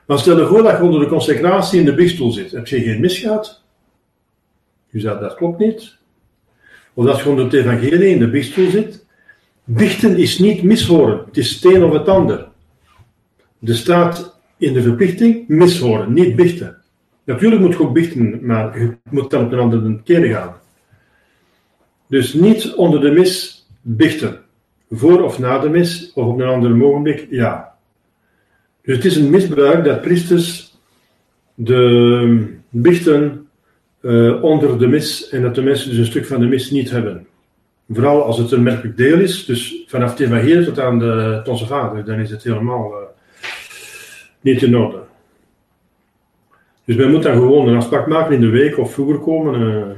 Maar 0.05 0.19
stel 0.19 0.39
je 0.39 0.45
voor 0.45 0.63
dat 0.63 0.77
je 0.77 0.83
onder 0.83 0.99
de 0.99 1.07
consecratie 1.07 1.79
in 1.79 1.85
de 1.85 1.95
biechtstoel 1.95 2.31
zit. 2.31 2.51
Heb 2.51 2.67
je 2.67 2.81
geen 2.81 2.99
mis 2.99 3.17
gehad? 3.19 3.61
Dat, 4.91 5.19
dat 5.19 5.35
klopt 5.35 5.59
niet. 5.59 5.95
Of 6.93 7.05
dat 7.05 7.19
je 7.19 7.29
onder 7.29 7.45
het 7.45 7.53
evangelie 7.53 8.09
in 8.09 8.19
de 8.19 8.29
biechtstoel 8.29 8.69
zit. 8.69 9.04
Bichten 9.65 10.17
is 10.17 10.39
niet 10.39 10.63
mishoren. 10.63 11.23
Het 11.25 11.37
is 11.37 11.53
het 11.55 11.73
een 11.73 11.83
of 11.83 11.93
het 11.93 12.07
ander. 12.07 12.47
Er 13.63 13.75
staat 13.75 14.39
in 14.57 14.73
de 14.73 14.81
verplichting 14.81 15.47
mis 15.47 15.79
horen, 15.79 16.13
niet 16.13 16.35
bichten. 16.35 16.77
Natuurlijk 17.23 17.61
moet 17.61 17.71
je 17.71 17.79
ook 17.79 17.93
bichten, 17.93 18.45
maar 18.45 18.79
je 18.79 18.97
moet 19.09 19.29
dan 19.29 19.45
op 19.45 19.51
een 19.51 19.59
andere 19.59 20.01
keer 20.03 20.25
gaan. 20.25 20.55
Dus 22.07 22.33
niet 22.33 22.73
onder 22.73 23.01
de 23.01 23.11
mis 23.11 23.65
bichten. 23.81 24.39
Voor 24.89 25.23
of 25.23 25.39
na 25.39 25.59
de 25.59 25.69
mis, 25.69 26.11
of 26.13 26.25
op 26.25 26.39
een 26.39 26.47
ander 26.47 26.83
ogenblik, 26.83 27.27
ja. 27.29 27.75
Dus 28.81 28.95
het 28.95 29.05
is 29.05 29.15
een 29.15 29.29
misbruik 29.29 29.85
dat 29.85 30.01
priesters 30.01 30.77
de 31.53 32.57
bichten 32.69 33.47
uh, 34.01 34.43
onder 34.43 34.79
de 34.79 34.87
mis 34.87 35.29
en 35.29 35.41
dat 35.41 35.55
de 35.55 35.61
mensen 35.61 35.89
dus 35.89 35.99
een 35.99 36.05
stuk 36.05 36.25
van 36.25 36.39
de 36.39 36.45
mis 36.45 36.71
niet 36.71 36.89
hebben. 36.89 37.27
Vooral 37.89 38.23
als 38.23 38.37
het 38.37 38.51
een 38.51 38.63
merkelijk 38.63 38.97
deel 38.97 39.19
is, 39.19 39.45
dus 39.45 39.83
vanaf 39.87 40.19
evangelie 40.19 40.65
tot 40.65 40.79
aan 40.79 40.99
de 40.99 41.41
onze 41.49 41.65
vader, 41.65 42.05
dan 42.05 42.19
is 42.19 42.29
het 42.29 42.43
helemaal 42.43 42.91
uh, 42.91 42.97
niet 44.41 44.61
in 44.61 44.77
orde. 44.77 44.99
Dus 46.85 46.95
men 46.95 47.11
moet 47.11 47.23
dan 47.23 47.33
gewoon 47.33 47.67
een 47.67 47.75
afspraak 47.75 48.07
maken 48.07 48.35
in 48.35 48.41
de 48.41 48.49
week 48.49 48.77
of 48.77 48.93
vroeger 48.93 49.19
komen. 49.19 49.61
Uh, 49.61 49.97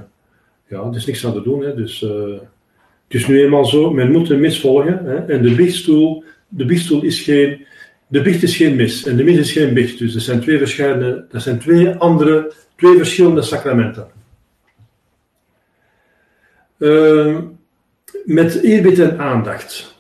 ja, 0.67 0.81
er 0.81 0.95
is 0.95 1.05
niks 1.05 1.25
aan 1.25 1.33
te 1.33 1.41
doen. 1.41 1.63
Hè. 1.63 1.75
Dus, 1.75 1.99
het 1.99 3.15
is 3.15 3.27
nu 3.27 3.43
eenmaal 3.43 3.65
zo, 3.65 3.93
men 3.93 4.11
moet 4.11 4.27
de 4.27 4.35
mis 4.35 4.59
volgen. 4.59 5.05
Hè. 5.05 5.15
En 5.15 5.41
de 5.41 5.55
biechtstoel, 5.55 6.23
de 6.47 6.65
biechtstoel 6.65 7.03
is 7.03 7.21
geen, 7.21 7.65
de 8.07 8.21
biecht 8.21 8.43
is 8.43 8.55
geen 8.55 8.75
mis 8.75 9.05
en 9.05 9.17
de 9.17 9.23
mis 9.23 9.37
is 9.37 9.51
geen 9.51 9.73
biecht. 9.73 9.99
Dus 9.99 10.15
er 10.15 10.21
zijn 10.21 10.39
twee 10.39 10.57
verschillende, 10.57 11.25
dat 11.29 11.41
zijn 11.41 11.59
twee 11.59 11.89
andere 11.89 12.51
Twee 12.77 12.97
verschillende 12.97 13.41
sacramenten. 13.41 14.07
Uh, 16.77 17.37
met 18.27 18.61
eerbied 18.61 18.99
en 18.99 19.19
aandacht. 19.19 19.95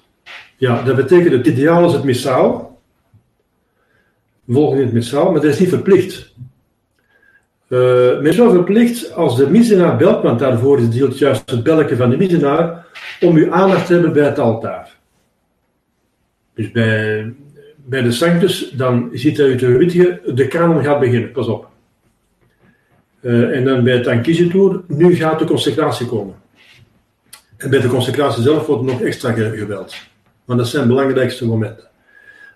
Ja, 0.57 0.81
dat 0.81 0.95
betekent 0.95 1.31
het 1.33 1.47
ideaal 1.47 1.85
is 1.85 1.93
het 1.93 2.03
missaal. 2.03 2.79
Volgen 4.47 4.77
in 4.77 4.83
het 4.83 4.93
missaal, 4.93 5.31
maar 5.31 5.41
dat 5.41 5.51
is 5.51 5.59
niet 5.59 5.69
verplicht. 5.69 6.33
Uh, 7.67 8.23
is 8.23 8.37
wel 8.37 8.51
verplicht 8.51 9.13
als 9.13 9.37
de 9.37 9.49
missenaar 9.49 9.97
belt, 9.97 10.23
want 10.23 10.39
daarvoor 10.39 10.79
het 10.79 11.17
juist 11.17 11.49
het 11.49 11.63
belken 11.63 11.97
van 11.97 12.09
de 12.09 12.17
missenaar, 12.17 12.85
om 13.21 13.35
uw 13.35 13.51
aandacht 13.51 13.85
te 13.85 13.93
hebben 13.93 14.13
bij 14.13 14.25
het 14.25 14.39
altaar. 14.39 14.95
Dus 16.53 16.71
bij, 16.71 17.33
bij 17.75 18.01
de 18.01 18.11
sanctus, 18.11 18.69
dan 18.69 19.09
ziet 19.13 19.37
hij 19.37 19.49
uit 19.49 19.59
de 19.59 19.77
wittige, 19.77 20.21
de 20.33 20.47
kanon 20.47 20.83
gaat 20.83 20.99
beginnen, 20.99 21.31
pas 21.31 21.47
op. 21.47 21.69
Uh, 23.21 23.55
en 23.57 23.65
dan 23.65 23.83
bij 23.83 23.93
het 23.93 24.07
Ankizitoer, 24.07 24.83
nu 24.87 25.15
gaat 25.15 25.39
de 25.39 25.45
consecratie 25.45 26.07
komen. 26.07 26.35
En 27.57 27.69
bij 27.69 27.79
de 27.79 27.87
consecratie 27.87 28.43
zelf 28.43 28.65
wordt 28.65 28.83
nog 28.83 29.01
extra 29.01 29.31
geweld. 29.31 29.95
Want 30.45 30.59
dat 30.59 30.67
zijn 30.67 30.81
de 30.81 30.87
belangrijkste 30.87 31.45
momenten. 31.45 31.87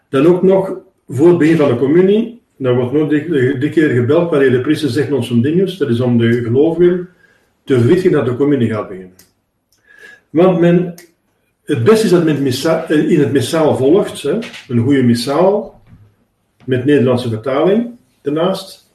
Dan 0.09 0.25
ook 0.25 0.43
nog 0.43 0.73
voor 1.07 1.27
het 1.27 1.37
begin 1.37 1.57
van 1.57 1.67
de 1.67 1.75
communie, 1.75 2.41
dan 2.57 2.75
wordt 2.75 2.91
nog 2.91 3.09
die, 3.09 3.69
keer 3.69 3.89
gebeld 3.89 4.29
wanneer 4.29 4.51
de 4.51 4.61
priester 4.61 4.89
zegt 4.89 5.11
ons 5.11 5.29
een 5.29 5.41
dingus, 5.41 5.77
dat 5.77 5.89
is 5.89 5.99
om 5.99 6.17
de 6.17 6.43
gelovigen 6.43 7.09
te 7.63 7.79
verwittigen 7.79 8.11
dat 8.11 8.25
de 8.25 8.35
communie 8.35 8.69
gaat 8.69 8.87
beginnen. 8.87 9.15
Want 10.29 10.59
men, 10.59 10.93
het 11.63 11.83
beste 11.83 12.05
is 12.05 12.11
dat 12.11 12.23
men 12.23 12.37
in 13.09 13.19
het 13.19 13.31
missaal 13.31 13.77
volgt, 13.77 14.21
hè, 14.21 14.37
een 14.67 14.79
goede 14.79 15.03
missaal, 15.03 15.81
met 16.65 16.85
Nederlandse 16.85 17.29
vertaling 17.29 17.89
daarnaast. 18.21 18.89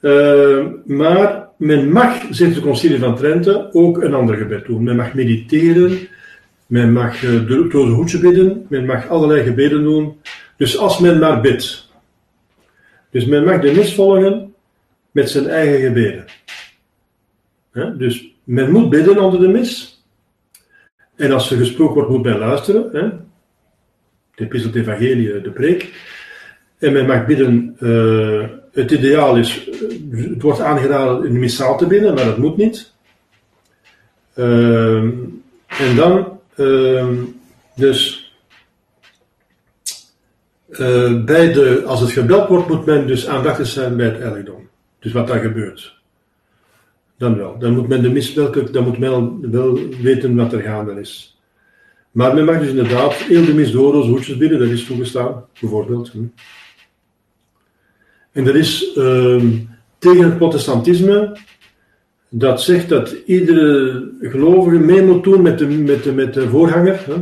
Uh, 0.00 0.66
maar 0.84 1.48
men 1.64 1.92
mag, 1.92 2.22
zegt 2.30 2.54
de 2.54 2.60
concilie 2.60 2.98
van 2.98 3.16
Trente, 3.16 3.68
ook 3.72 4.02
een 4.02 4.14
ander 4.14 4.36
gebed 4.36 4.64
doen. 4.64 4.82
Men 4.82 4.96
mag 4.96 5.14
mediteren, 5.14 6.08
men 6.66 6.92
mag 6.92 7.20
de, 7.20 7.44
door 7.46 7.86
de 7.86 7.92
hoedje 7.92 8.18
bidden, 8.18 8.66
men 8.68 8.86
mag 8.86 9.08
allerlei 9.08 9.42
gebeden 9.42 9.82
doen. 9.82 10.20
Dus 10.56 10.78
als 10.78 10.98
men 10.98 11.18
maar 11.18 11.40
bidt. 11.40 11.88
Dus 13.10 13.24
men 13.24 13.44
mag 13.44 13.60
de 13.60 13.72
mis 13.72 13.94
volgen 13.94 14.54
met 15.10 15.30
zijn 15.30 15.46
eigen 15.48 15.80
gebeden. 15.80 16.24
Dus 17.98 18.34
men 18.44 18.70
moet 18.70 18.90
bidden 18.90 19.18
onder 19.18 19.40
de 19.40 19.48
mis. 19.48 20.02
En 21.16 21.32
als 21.32 21.50
er 21.50 21.56
gesproken 21.56 21.94
wordt, 21.94 22.10
moet 22.10 22.22
men 22.22 22.38
luisteren. 22.38 22.92
De 24.34 24.44
epistel 24.44 24.72
evangelie, 24.72 25.40
de 25.40 25.50
preek. 25.50 25.92
En 26.78 26.92
men 26.92 27.06
mag 27.06 27.26
bidden... 27.26 27.76
Uh, 27.80 28.48
het 28.74 28.90
ideaal 28.90 29.36
is, 29.36 29.70
het 30.16 30.42
wordt 30.42 30.60
aangeraden 30.60 31.26
in 31.26 31.38
missaal 31.38 31.78
te 31.78 31.86
bidden, 31.86 32.14
maar 32.14 32.24
dat 32.24 32.38
moet 32.38 32.56
niet. 32.56 32.92
Uh, 34.34 35.02
en 35.66 35.96
dan, 35.96 36.38
uh, 36.56 37.08
dus, 37.74 38.32
uh, 40.68 41.24
bij 41.24 41.52
de, 41.52 41.82
als 41.86 42.00
het 42.00 42.10
gebeld 42.10 42.48
wordt, 42.48 42.68
moet 42.68 42.86
men 42.86 43.06
dus 43.06 43.26
aandachtig 43.26 43.66
zijn 43.66 43.96
bij 43.96 44.06
het 44.06 44.18
heiligdom. 44.18 44.68
Dus 44.98 45.12
wat 45.12 45.26
daar 45.26 45.40
gebeurt. 45.40 46.02
Dan 47.16 47.36
wel. 47.36 47.58
Dan 47.58 47.74
moet 47.74 47.88
men 47.88 48.02
de 48.02 48.10
mis, 48.10 48.34
dan 48.34 48.84
moet 48.84 48.98
men 48.98 49.50
wel 49.50 49.78
weten 50.02 50.36
wat 50.36 50.52
er 50.52 50.60
gaande 50.60 51.00
is. 51.00 51.38
Maar 52.10 52.34
men 52.34 52.44
mag 52.44 52.58
dus 52.58 52.68
inderdaad 52.68 53.14
heel 53.14 53.44
de 53.44 53.54
mis 53.54 53.70
door 53.70 53.94
als 53.94 54.06
hoedjes 54.06 54.36
bidden, 54.36 54.58
dat 54.58 54.68
is 54.68 54.84
toegestaan, 54.84 55.44
bijvoorbeeld. 55.60 56.10
Hm. 56.10 56.24
En 58.32 58.44
dat 58.44 58.54
is 58.54 58.96
uh, 58.96 59.44
tegen 60.04 60.24
het 60.24 60.36
protestantisme, 60.36 61.36
dat 62.28 62.62
zegt 62.62 62.88
dat 62.88 63.10
iedere 63.10 64.10
gelovige 64.20 64.78
mee 64.78 65.02
moet 65.02 65.24
doen 65.24 65.42
met 65.42 65.58
de, 65.58 65.66
met 65.66 66.02
de, 66.02 66.12
met 66.12 66.34
de 66.34 66.48
voorganger. 66.48 67.00
Hè? 67.06 67.14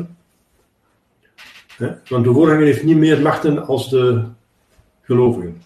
Hè? 1.77 1.93
Want 2.09 2.25
de 2.25 2.33
voorganger 2.33 2.65
heeft 2.65 2.85
niet 2.85 2.97
meer 2.97 3.21
machten 3.21 3.67
als 3.67 3.91
de 3.91 4.23
gelovigen. 5.03 5.63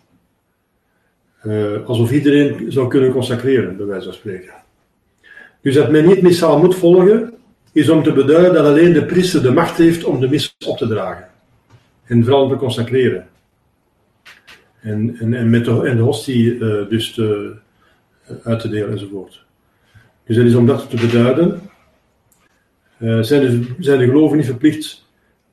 Uh, 1.42 1.87
alsof 1.87 2.11
iedereen 2.11 2.72
zou 2.72 2.88
kunnen 2.88 3.12
consacreren, 3.12 3.76
bij 3.76 3.87
wijze 3.87 4.05
van 4.05 4.14
spreken. 4.14 4.52
Dus 5.61 5.74
dat 5.74 5.90
men 5.90 6.07
niet 6.07 6.22
missaal 6.22 6.59
moet 6.59 6.74
volgen, 6.74 7.35
is 7.72 7.88
om 7.88 8.02
te 8.02 8.12
beduiden 8.12 8.55
dat 8.55 8.64
alleen 8.64 8.92
de 8.92 9.05
priester 9.05 9.42
de 9.42 9.52
macht 9.52 9.76
heeft 9.76 10.05
om 10.05 10.20
de 10.20 10.29
mis 10.29 10.57
op 10.66 10.76
te 10.76 10.88
dragen. 10.88 11.29
En 12.05 12.24
vooral 12.24 12.48
te 12.48 12.57
consacreren. 12.57 13.26
En, 14.87 15.16
en, 15.18 15.35
en, 15.35 15.51
met 15.51 15.64
de, 15.64 15.87
en 15.87 15.96
de 15.96 16.03
hostie 16.03 16.55
uh, 16.55 16.88
dus 16.88 17.12
te, 17.12 17.53
uh, 18.31 18.37
uit 18.42 18.61
te 18.61 18.68
delen 18.68 18.90
enzovoort. 18.90 19.44
Dus 20.25 20.37
dat 20.37 20.44
is 20.44 20.55
om 20.55 20.66
dat 20.66 20.90
te 20.90 20.96
beduiden. 20.96 21.61
Uh, 22.99 23.22
zijn, 23.22 23.40
de, 23.40 23.75
zijn 23.79 24.01
geloven 24.01 24.37
niet 24.37 24.46
verplicht 24.46 25.07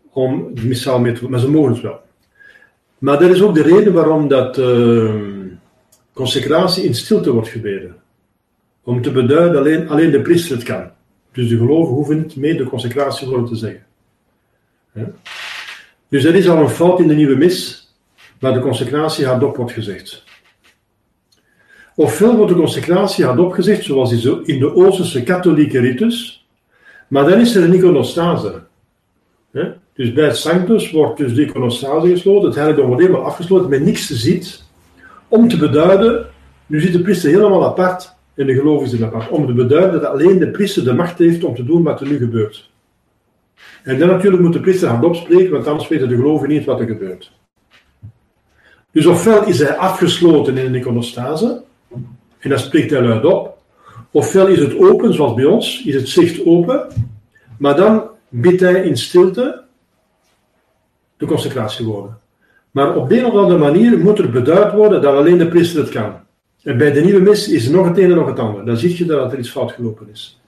om 0.10 0.56
de 0.56 0.66
missaal 0.66 1.00
mee 1.00 1.14
te 1.14 1.20
doen, 1.20 1.32
maar 1.32 1.40
ze 1.40 1.50
mogen 1.50 1.72
het 1.72 1.82
wel. 1.82 2.00
Maar 2.98 3.20
dat 3.20 3.30
is 3.30 3.42
ook 3.42 3.56
de 3.56 3.62
reden 3.62 3.94
waarom 3.94 4.28
dat 4.28 4.58
ehm, 4.58 5.48
consecratie 6.14 6.84
in 6.84 6.96
stilte 6.96 7.32
wordt 7.32 7.50
gebeden. 7.50 7.96
Om 8.84 9.02
te 9.02 9.12
beduiden 9.12 9.60
alleen, 9.60 9.90
alleen 9.90 10.12
de 10.12 10.22
priester 10.22 10.56
het 10.56 10.66
kan. 10.66 10.92
Dus 11.32 11.50
de 11.50 11.58
geloven 11.58 11.94
hoeven 11.94 12.18
niet 12.18 12.36
mee 12.36 12.58
de 12.58 12.64
consecratie 12.64 13.28
worden 13.28 13.48
te 13.48 13.56
zeggen. 13.56 13.86
Dus 16.08 16.24
dat 16.24 16.34
is 16.34 16.50
al 16.50 16.58
een 16.58 16.70
fout 16.70 17.00
in 17.00 17.08
de 17.08 17.16
nieuwe 17.16 17.36
mis 17.36 17.83
waar 18.44 18.54
de 18.54 18.60
consecratie 18.60 19.26
hardop 19.26 19.56
wordt 19.56 19.72
gezegd. 19.72 20.24
Ofwel 21.96 22.36
wordt 22.36 22.52
de 22.52 22.58
consecratie 22.58 23.26
hardop 23.26 23.52
gezegd, 23.52 23.84
zoals 23.84 24.26
in 24.44 24.60
de 24.60 24.76
Oosterse 24.76 25.24
katholieke 25.24 25.80
ritus, 25.80 26.48
maar 27.08 27.30
dan 27.30 27.40
is 27.40 27.56
er 27.56 27.64
een 27.64 27.74
iconostase. 27.74 28.62
Dus 29.94 30.14
bij 30.14 30.26
het 30.26 30.38
Sanctus 30.38 30.92
wordt 30.92 31.18
dus 31.18 31.34
de 31.34 31.42
iconostase 31.42 32.08
gesloten, 32.08 32.48
het 32.48 32.56
heiligdom 32.56 32.88
wordt 32.88 33.02
helemaal 33.02 33.26
afgesloten, 33.26 33.70
met 33.70 33.86
niks 33.86 34.10
ziet, 34.10 34.64
om 35.28 35.48
te 35.48 35.58
beduiden, 35.58 36.26
nu 36.66 36.82
zit 36.82 36.94
de 36.94 37.02
priester 37.02 37.30
helemaal 37.30 37.66
apart 37.66 38.16
en 38.36 38.46
de 38.46 38.54
gelovigen 38.54 38.90
zitten 38.90 39.08
apart, 39.08 39.30
om 39.30 39.46
te 39.46 39.54
beduiden 39.54 40.02
dat 40.02 40.12
alleen 40.12 40.40
de 40.40 40.52
priester 40.52 40.84
de 40.84 40.94
macht 40.94 41.18
heeft 41.18 41.44
om 41.44 41.56
te 41.56 41.66
doen 41.66 41.84
wat 41.84 42.02
er 42.02 42.08
nu 42.08 42.18
gebeurt. 42.18 42.72
En 43.84 44.00
dan 44.00 44.08
natuurlijk 44.08 44.44
moet 44.44 44.54
de 44.54 44.60
priester 44.60 44.90
hardop 44.90 45.16
spreken, 45.16 45.52
want 45.52 45.68
anders 45.68 45.88
weten 45.88 46.10
de 46.10 46.16
gelovigen 46.16 46.50
niet 46.50 46.66
wat 46.66 46.80
er 46.80 46.88
gebeurt. 46.88 47.32
Dus 48.94 49.06
ofwel 49.06 49.46
is 49.46 49.60
hij 49.60 49.78
afgesloten 49.78 50.58
in 50.58 50.66
een 50.66 50.76
iconostase, 50.76 51.64
en 52.40 52.50
dat 52.50 52.60
spreekt 52.60 52.92
hij 52.92 53.02
luid 53.02 53.26
op, 53.26 53.58
ofwel 54.12 54.48
is 54.48 54.60
het 54.60 54.78
open, 54.78 55.14
zoals 55.14 55.34
bij 55.34 55.46
ons, 55.46 55.84
is 55.86 55.96
het 55.96 56.10
zicht 56.10 56.46
open, 56.46 56.88
maar 57.58 57.76
dan 57.76 58.04
biedt 58.30 58.62
hij 58.62 58.84
in 58.84 58.98
stilte 58.98 59.64
de 61.18 61.26
consecratie 61.26 61.86
worden. 61.86 62.18
Maar 62.72 62.96
op 62.96 63.10
de 63.10 63.18
een 63.18 63.26
of 63.26 63.34
andere 63.34 63.60
manier 63.60 63.98
moet 63.98 64.20
er 64.20 64.30
beduid 64.30 64.74
worden 64.74 65.02
dat 65.02 65.16
alleen 65.16 65.38
de 65.38 65.48
priester 65.48 65.82
het 65.82 65.90
kan. 65.90 66.14
En 66.64 66.78
bij 66.78 66.92
de 66.92 67.02
nieuwe 67.02 67.22
mis 67.22 67.50
is 67.50 67.70
nog 67.70 67.88
het 67.88 67.98
ene 67.98 68.12
en 68.12 68.18
nog 68.18 68.28
het 68.28 68.40
andere. 68.40 68.66
Dan 68.66 68.78
zie 68.78 68.98
je 68.98 69.06
dat 69.06 69.32
er 69.32 69.40
iets 69.40 69.50
fout 69.50 69.72
gelopen 69.72 70.08
is. 70.12 70.42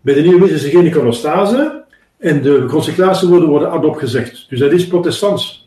Bij 0.00 0.14
de 0.14 0.20
nieuwe 0.20 0.38
mis 0.38 0.50
is 0.50 0.64
er 0.64 0.70
geen 0.70 0.86
iconostase 0.86 1.84
en 2.18 2.42
de 2.42 2.64
consecratiewoorden 2.68 3.48
worden 3.48 3.70
ad 3.70 3.84
opgezegd. 3.84 4.46
Dus 4.48 4.58
dat 4.58 4.72
is 4.72 4.86
protestants. 4.86 5.63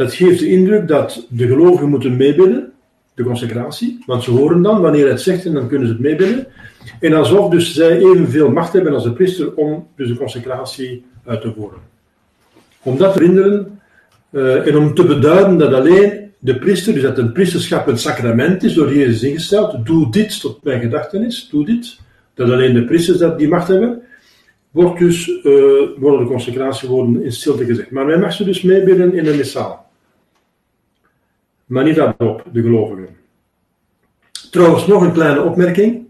Dat 0.00 0.14
geeft 0.14 0.38
de 0.38 0.48
indruk 0.48 0.88
dat 0.88 1.26
de 1.28 1.46
gelovigen 1.46 1.88
moeten 1.88 2.16
meebidden, 2.16 2.72
de 3.14 3.22
consecratie, 3.22 4.02
want 4.06 4.22
ze 4.22 4.30
horen 4.30 4.62
dan 4.62 4.80
wanneer 4.80 5.08
het 5.08 5.20
zegt 5.20 5.44
en 5.44 5.52
dan 5.52 5.68
kunnen 5.68 5.86
ze 5.86 5.92
het 5.92 6.02
meebidden. 6.02 6.46
En 7.00 7.12
alsof 7.12 7.50
dus 7.50 7.74
zij 7.74 7.98
evenveel 7.98 8.50
macht 8.50 8.72
hebben 8.72 8.94
als 8.94 9.04
de 9.04 9.12
priester 9.12 9.54
om 9.54 9.86
dus 9.96 10.08
de 10.08 10.16
consecratie 10.16 11.04
uit 11.24 11.40
te 11.40 11.52
voeren. 11.56 11.78
Om 12.82 12.96
dat 12.96 13.12
te 13.12 13.18
verhinderen, 13.18 13.78
Eh, 14.30 14.66
en 14.66 14.76
om 14.76 14.94
te 14.94 15.04
beduiden 15.04 15.58
dat 15.58 15.72
alleen 15.72 16.30
de 16.38 16.58
priester, 16.58 16.92
dus 16.92 17.02
dat 17.02 17.18
een 17.18 17.32
priesterschap 17.32 17.86
een 17.86 17.98
sacrament 17.98 18.62
is, 18.62 18.74
door 18.74 18.94
Jezus 18.94 19.22
ingesteld, 19.22 19.86
doe 19.86 20.10
dit 20.10 20.40
tot 20.40 20.64
mijn 20.64 20.80
gedachtenis, 20.80 21.48
doe 21.50 21.64
dit, 21.64 21.98
dat 22.34 22.50
alleen 22.50 22.74
de 22.74 22.84
priesters 22.84 23.18
dat 23.18 23.38
die 23.38 23.48
macht 23.48 23.68
hebben, 23.68 24.02
wordt 24.70 24.98
dus, 24.98 25.28
uh, 25.28 25.42
worden 25.96 26.20
de 26.20 26.26
consecratiewoorden 26.26 27.24
in 27.24 27.32
stilte 27.32 27.64
gezegd. 27.64 27.90
Maar 27.90 28.06
wij 28.06 28.18
mag 28.18 28.32
ze 28.32 28.44
dus 28.44 28.62
meebidden 28.62 29.14
in 29.14 29.24
de 29.24 29.34
missaal. 29.34 29.89
Maar 31.70 31.84
niet 31.84 31.94
daarop, 31.94 32.44
de 32.52 32.62
gelovigen. 32.62 33.08
Trouwens, 34.50 34.86
nog 34.86 35.02
een 35.02 35.12
kleine 35.12 35.42
opmerking. 35.42 36.06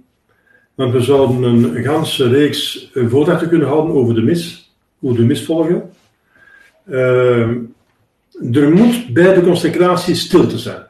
Want 0.74 0.92
we 0.92 1.00
zouden 1.00 1.42
een 1.42 1.84
ganse 1.84 2.28
reeks 2.28 2.90
voordrachten 2.94 3.48
kunnen 3.48 3.68
houden 3.68 3.94
over 3.94 4.14
de 4.14 4.22
mis, 4.22 4.74
hoe 4.98 5.16
de 5.16 5.24
mis 5.24 5.44
volgen. 5.44 5.90
Uh, 6.88 7.48
er 8.52 8.70
moet 8.72 9.12
bij 9.12 9.34
de 9.34 9.42
consecratie 9.42 10.14
stilte 10.14 10.58
zijn. 10.58 10.82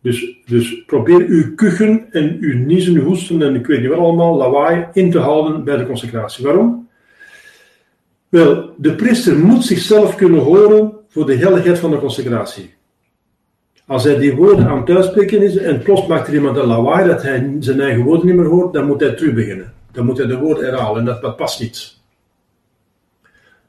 Dus, 0.00 0.36
dus 0.46 0.84
probeer 0.86 1.26
uw 1.26 1.54
kuchen 1.54 2.06
en 2.10 2.36
uw 2.40 2.58
niezen, 2.58 2.94
uw 2.94 3.04
hoesten 3.04 3.42
en 3.42 3.54
ik 3.54 3.66
weet 3.66 3.80
niet 3.80 3.88
wat 3.88 3.98
allemaal, 3.98 4.36
lawaai, 4.36 4.86
in 4.92 5.10
te 5.10 5.18
houden 5.18 5.64
bij 5.64 5.76
de 5.76 5.86
consecratie. 5.86 6.44
Waarom? 6.44 6.88
Wel, 8.28 8.74
de 8.76 8.94
priester 8.94 9.38
moet 9.38 9.64
zichzelf 9.64 10.14
kunnen 10.14 10.40
horen 10.40 10.92
voor 11.08 11.26
de 11.26 11.36
helligheid 11.36 11.78
van 11.78 11.90
de 11.90 11.98
consecratie. 11.98 12.74
Als 13.86 14.04
hij 14.04 14.18
die 14.18 14.34
woorden 14.34 14.66
aan 14.66 14.80
het 14.80 14.90
uitspreken 14.90 15.42
is 15.42 15.56
en 15.56 15.82
plots 15.82 16.06
maakt 16.06 16.28
er 16.28 16.34
iemand 16.34 16.56
een 16.56 16.66
lawaai 16.66 17.08
dat 17.08 17.22
hij 17.22 17.56
zijn 17.60 17.80
eigen 17.80 18.02
woorden 18.02 18.26
niet 18.26 18.36
meer 18.36 18.46
hoort, 18.46 18.72
dan 18.72 18.86
moet 18.86 19.00
hij 19.00 19.12
terug 19.12 19.34
beginnen. 19.34 19.72
Dan 19.92 20.04
moet 20.04 20.18
hij 20.18 20.26
de 20.26 20.38
woorden 20.38 20.64
herhalen 20.64 20.98
en 20.98 21.18
dat, 21.20 21.36
past 21.36 21.60
niet. 21.60 21.98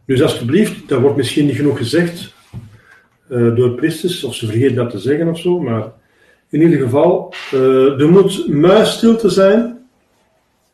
Dus 0.05 0.21
alsjeblieft, 0.21 0.89
dat 0.89 1.01
wordt 1.01 1.17
misschien 1.17 1.45
niet 1.45 1.55
genoeg 1.55 1.77
gezegd 1.77 2.33
uh, 3.29 3.55
door 3.55 3.71
priesters, 3.71 4.23
of 4.23 4.35
ze 4.35 4.45
vergeten 4.45 4.75
dat 4.75 4.89
te 4.89 4.99
zeggen 4.99 5.27
of 5.27 5.39
zo, 5.39 5.59
maar 5.59 5.91
in 6.49 6.61
ieder 6.61 6.79
geval, 6.79 7.33
uh, 7.53 8.01
er 8.01 8.09
moet 8.09 8.47
muisstilte 8.47 9.29
zijn 9.29 9.77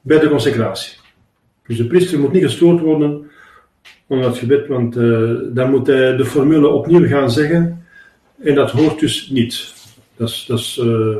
bij 0.01 0.19
de 0.19 0.29
consecratie. 0.29 0.97
Dus 1.67 1.77
de 1.77 1.87
priester 1.87 2.19
moet 2.19 2.31
niet 2.31 2.43
gestoord 2.43 2.81
worden 2.81 3.29
onder 4.07 4.27
het 4.27 4.37
gebed, 4.37 4.67
want 4.67 4.95
uh, 4.95 5.31
dan 5.53 5.69
moet 5.69 5.87
hij 5.87 6.15
de 6.15 6.25
formule 6.25 6.67
opnieuw 6.67 7.07
gaan 7.07 7.31
zeggen 7.31 7.80
en 8.43 8.55
dat 8.55 8.71
hoort 8.71 8.99
dus 8.99 9.29
niet. 9.29 9.73
Dat 10.15 10.29
is, 10.29 10.45
dat 10.47 10.59
is 10.59 10.79
uh, 10.83 11.17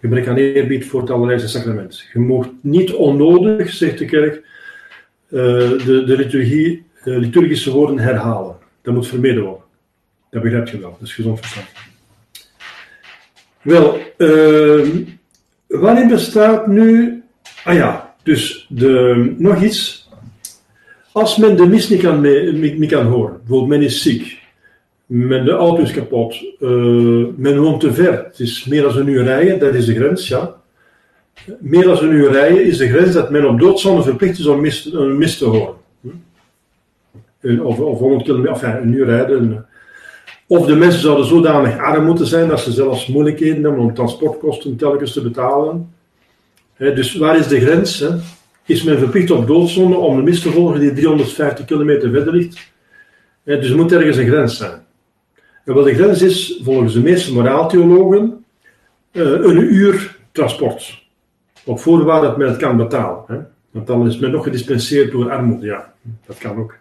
gebrek 0.00 0.28
aan 0.28 0.36
eerbied 0.36 0.86
voor 0.86 1.00
het 1.00 1.10
allerlijste 1.10 1.48
sacrament. 1.48 2.04
Je 2.12 2.18
mag 2.18 2.48
niet 2.60 2.92
onnodig, 2.92 3.70
zegt 3.70 3.98
de 3.98 4.04
kerk, 4.04 4.46
de, 5.28 6.02
de 6.06 6.16
liturgie 6.16 6.84
de 7.04 7.18
liturgische 7.18 7.70
woorden 7.70 7.98
herhalen. 7.98 8.56
Dat 8.82 8.94
moet 8.94 9.06
vermeden 9.06 9.42
worden. 9.42 9.64
Dat 10.30 10.42
begrijp 10.42 10.68
je 10.68 10.78
wel, 10.78 10.90
dat 10.90 11.08
is 11.08 11.14
gezond 11.14 11.38
verstand. 11.38 11.66
Wel, 13.62 13.98
uh, 14.18 14.86
waarin 15.66 16.08
bestaat 16.08 16.66
nu. 16.66 17.22
Ah 17.64 17.74
ja, 17.74 18.14
dus 18.22 18.66
de, 18.68 19.34
nog 19.38 19.62
iets. 19.62 20.08
Als 21.12 21.36
men 21.36 21.56
de 21.56 21.66
mis 21.66 21.88
niet 21.88 22.00
kan, 22.00 22.20
mee, 22.20 22.86
kan 22.86 23.06
horen, 23.06 23.36
bijvoorbeeld 23.38 23.68
men 23.68 23.82
is 23.82 24.02
ziek, 24.02 24.38
men 25.16 25.44
de 25.44 25.50
auto 25.50 25.82
is 25.82 25.92
kapot, 25.92 26.44
uh, 26.60 27.26
men 27.36 27.58
woont 27.58 27.80
te 27.80 27.92
ver, 27.92 28.24
het 28.24 28.40
is 28.40 28.64
meer 28.64 28.82
dan 28.82 28.96
een 28.96 29.08
uur 29.08 29.24
rijden, 29.24 29.58
dat 29.58 29.74
is 29.74 29.86
de 29.86 29.94
grens, 29.94 30.28
ja. 30.28 30.54
Meer 31.58 31.84
dan 31.84 31.98
een 31.98 32.12
uur 32.12 32.30
rijden 32.30 32.64
is 32.64 32.76
de 32.76 32.88
grens 32.88 33.12
dat 33.12 33.30
men 33.30 33.48
op 33.48 33.60
doodzonde 33.60 34.02
verplicht 34.02 34.38
is 34.38 34.46
om 34.46 34.60
mis, 34.60 34.92
een 34.92 35.18
mis 35.18 35.38
te 35.38 35.44
horen 35.44 35.74
of, 37.62 37.78
of 37.78 37.98
100 37.98 38.22
kilometer, 38.22 38.52
of 38.52 38.62
een 38.62 38.92
uur 38.92 39.06
rijden. 39.06 39.66
Of 40.46 40.66
de 40.66 40.76
mensen 40.76 41.00
zouden 41.00 41.26
zodanig 41.26 41.78
arm 41.78 42.04
moeten 42.04 42.26
zijn 42.26 42.48
dat 42.48 42.60
ze 42.60 42.72
zelfs 42.72 43.06
moeilijkheden 43.06 43.62
hebben 43.62 43.80
om 43.80 43.94
transportkosten 43.94 44.76
telkens 44.76 45.12
te 45.12 45.22
betalen. 45.22 45.94
dus 46.76 47.16
waar 47.16 47.38
is 47.38 47.48
de 47.48 47.60
grens? 47.60 48.04
Is 48.66 48.82
men 48.82 48.98
verplicht 48.98 49.30
op 49.30 49.46
doodzonde 49.46 49.96
om 49.96 50.16
de 50.16 50.22
mis 50.22 50.40
te 50.40 50.50
volgen 50.50 50.80
die 50.80 50.92
350 50.92 51.64
kilometer 51.64 52.10
verder 52.10 52.34
ligt? 52.34 52.72
dus 53.44 53.70
er 53.70 53.76
moet 53.76 53.92
ergens 53.92 54.16
een 54.16 54.26
grens 54.26 54.56
zijn. 54.56 54.83
En 55.64 55.74
wat 55.74 55.84
de 55.84 55.94
grens 55.94 56.22
is, 56.22 56.60
volgens 56.62 56.92
de 56.92 57.00
meeste 57.00 57.32
moraaltheologen, 57.32 58.44
eh, 59.10 59.22
een 59.22 59.74
uur 59.74 60.18
transport. 60.32 61.02
Op 61.64 61.80
voorwaarde 61.80 62.26
dat 62.26 62.36
men 62.36 62.48
het 62.48 62.56
kan 62.56 62.76
betalen. 62.76 63.48
Want 63.70 63.86
dan 63.86 64.06
is 64.06 64.18
men 64.18 64.30
nog 64.30 64.44
gedispenseerd 64.44 65.12
door 65.12 65.30
armoede. 65.30 65.66
Ja, 65.66 65.92
dat 66.26 66.38
kan 66.38 66.56
ook. 66.56 66.74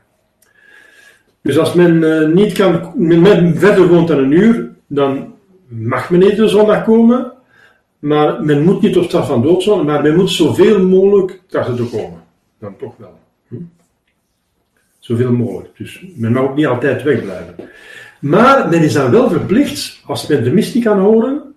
Dus 1.41 1.57
als 1.57 1.73
men 1.73 2.01
uh, 2.01 2.27
niet 2.27 2.53
kan, 2.53 2.93
men 2.95 3.57
verder 3.57 3.87
woont 3.87 4.07
dan 4.07 4.17
een 4.17 4.31
uur, 4.31 4.71
dan 4.87 5.33
mag 5.67 6.09
men 6.09 6.19
de 6.19 6.47
zondag 6.47 6.83
komen, 6.83 7.31
maar 7.99 8.43
men 8.43 8.63
moet 8.63 8.81
niet 8.81 8.97
op 8.97 9.03
straf 9.03 9.27
van 9.27 9.41
doodzonde, 9.41 9.83
maar 9.83 10.01
men 10.01 10.15
moet 10.15 10.29
zoveel 10.29 10.87
mogelijk 10.87 11.41
trachten 11.47 11.75
te 11.75 11.83
komen. 11.83 12.23
Dan 12.59 12.77
toch 12.77 12.93
wel. 12.97 13.19
Hm? 13.47 13.55
Zoveel 14.99 15.31
mogelijk. 15.31 15.77
Dus 15.77 16.05
men 16.15 16.31
mag 16.31 16.43
ook 16.43 16.55
niet 16.55 16.65
altijd 16.65 17.03
wegblijven. 17.03 17.55
Maar 18.23 18.69
men 18.69 18.81
is 18.83 18.93
dan 18.93 19.11
wel 19.11 19.29
verplicht, 19.29 20.01
als 20.05 20.27
men 20.27 20.43
de 20.43 20.51
mis 20.51 20.73
niet 20.73 20.83
kan 20.83 20.99
horen, 20.99 21.55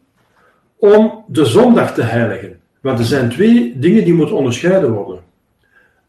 om 0.77 1.25
de 1.29 1.45
zondag 1.45 1.95
te 1.95 2.03
heiligen. 2.03 2.61
Want 2.81 2.99
er 2.99 3.05
zijn 3.05 3.31
twee 3.31 3.79
dingen 3.79 4.05
die 4.05 4.15
moeten 4.15 4.37
onderscheiden 4.37 4.93
worden. 4.93 5.21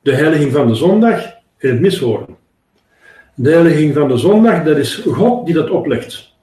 De 0.02 0.13
heiliging 0.15 0.52
van 0.52 0.67
de 0.67 0.76
zondag 0.76 1.24
en 1.58 1.70
het 1.70 1.80
mishoren. 1.80 2.38
De 3.36 3.50
heiliging 3.50 3.93
van 3.93 4.08
de 4.08 4.17
zondag, 4.17 4.63
dat 4.63 4.78
is 4.78 4.96
God 4.96 5.46
die 5.46 5.56
dat 5.56 5.70
oplegt. 5.70 6.34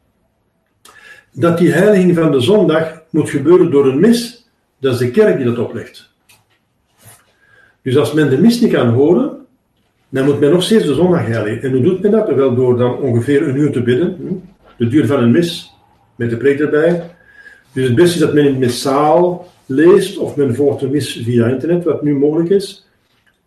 Dat 1.32 1.58
die 1.58 1.72
heiliging 1.72 2.14
van 2.14 2.32
de 2.32 2.40
zondag 2.40 3.02
moet 3.10 3.30
gebeuren 3.30 3.70
door 3.70 3.86
een 3.86 4.00
mis, 4.00 4.48
dat 4.80 4.92
is 4.92 4.98
de 4.98 5.10
kerk 5.10 5.36
die 5.36 5.46
dat 5.46 5.58
oplegt. 5.58 6.10
Dus 7.82 7.96
als 7.96 8.12
men 8.12 8.30
de 8.30 8.38
mis 8.38 8.60
niet 8.60 8.72
kan 8.72 8.88
horen, 8.88 9.43
dan 10.14 10.24
moet 10.24 10.40
men 10.40 10.50
nog 10.50 10.62
steeds 10.62 10.86
de 10.86 10.94
zondag 10.94 11.26
heiligen. 11.26 11.62
En 11.62 11.72
hoe 11.72 11.82
doet 11.82 12.02
men 12.02 12.10
dat? 12.10 12.34
Wel 12.34 12.54
door 12.54 12.76
dan 12.76 12.98
ongeveer 12.98 13.48
een 13.48 13.56
uur 13.56 13.72
te 13.72 13.82
bidden, 13.82 14.16
hm? 14.16 14.34
de 14.76 14.88
duur 14.88 15.06
van 15.06 15.22
een 15.22 15.30
mis, 15.30 15.74
met 16.16 16.30
de 16.30 16.36
preek 16.36 16.60
erbij. 16.60 17.02
Dus 17.72 17.84
het 17.84 17.94
beste 17.94 18.14
is 18.14 18.20
dat 18.20 18.34
men 18.34 18.44
het 18.44 18.58
missaal 18.58 19.52
leest, 19.66 20.18
of 20.18 20.36
men 20.36 20.54
volgt 20.54 20.80
de 20.80 20.88
mis 20.88 21.20
via 21.24 21.46
internet, 21.46 21.84
wat 21.84 22.02
nu 22.02 22.16
mogelijk 22.16 22.50
is. 22.50 22.88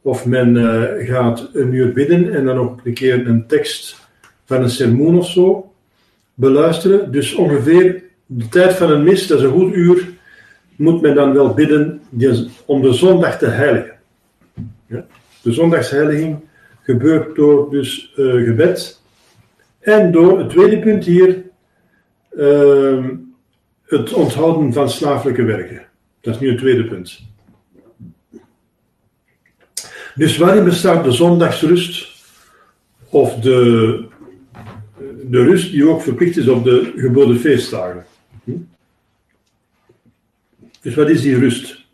Of 0.02 0.26
men 0.26 0.56
uh, 0.56 0.84
gaat 1.08 1.50
een 1.54 1.74
uur 1.74 1.94
bidden 1.94 2.34
en 2.34 2.46
dan 2.46 2.58
ook 2.58 2.80
een 2.84 2.94
keer 2.94 3.28
een 3.28 3.48
tekst 3.48 4.08
van 4.46 4.62
een 4.62 4.70
sermoen 4.70 5.18
of 5.18 5.30
zo 5.30 5.72
beluisteren. 6.34 7.12
Dus 7.12 7.36
ongeveer 7.36 8.04
de 8.26 8.48
tijd 8.48 8.74
van 8.74 8.92
een 8.92 9.04
mis, 9.04 9.28
dat 9.28 9.38
is 9.38 9.44
een 9.44 9.52
goed 9.52 9.74
uur, 9.74 10.10
moet 10.76 11.02
men 11.02 11.16
dan 11.16 11.34
wel 11.34 11.54
bidden 11.54 12.02
om 12.66 12.82
de 12.82 12.94
zondag 12.94 13.38
te 13.38 13.48
heiligen. 13.48 13.96
De 15.42 15.52
zondagsheiliging 15.52 16.46
gebeurt 16.88 17.36
door 17.36 17.70
dus 17.70 18.14
uh, 18.18 18.46
gebed 18.46 19.02
en 19.80 20.12
door 20.12 20.40
het 20.40 20.50
tweede 20.50 20.80
punt 20.80 21.06
hier, 21.06 21.44
uh, 22.38 23.06
het 23.86 24.14
onthouden 24.14 24.74
van 24.74 24.90
slaaflijke 24.90 25.44
werken. 25.44 25.86
Dat 26.22 26.36
is 26.36 26.40
nu 26.40 26.50
het 26.50 26.58
tweede 26.58 26.86
punt. 26.86 27.20
Dus 30.16 30.38
waarin 30.38 30.64
bestaat 30.64 31.04
de 31.04 31.12
zondagsrust 31.12 32.08
of 33.10 33.36
de, 33.36 34.06
de 35.30 35.44
rust 35.44 35.72
die 35.72 35.90
ook 35.90 36.02
verplicht 36.02 36.38
is 36.38 36.48
op 36.48 36.64
de 36.64 36.94
geboden 36.96 37.40
feestdagen? 37.40 38.06
Hm? 38.44 38.52
Dus 40.82 40.96
wat 40.96 41.10
is 41.10 41.22
die 41.22 41.38
rust? 41.38 41.86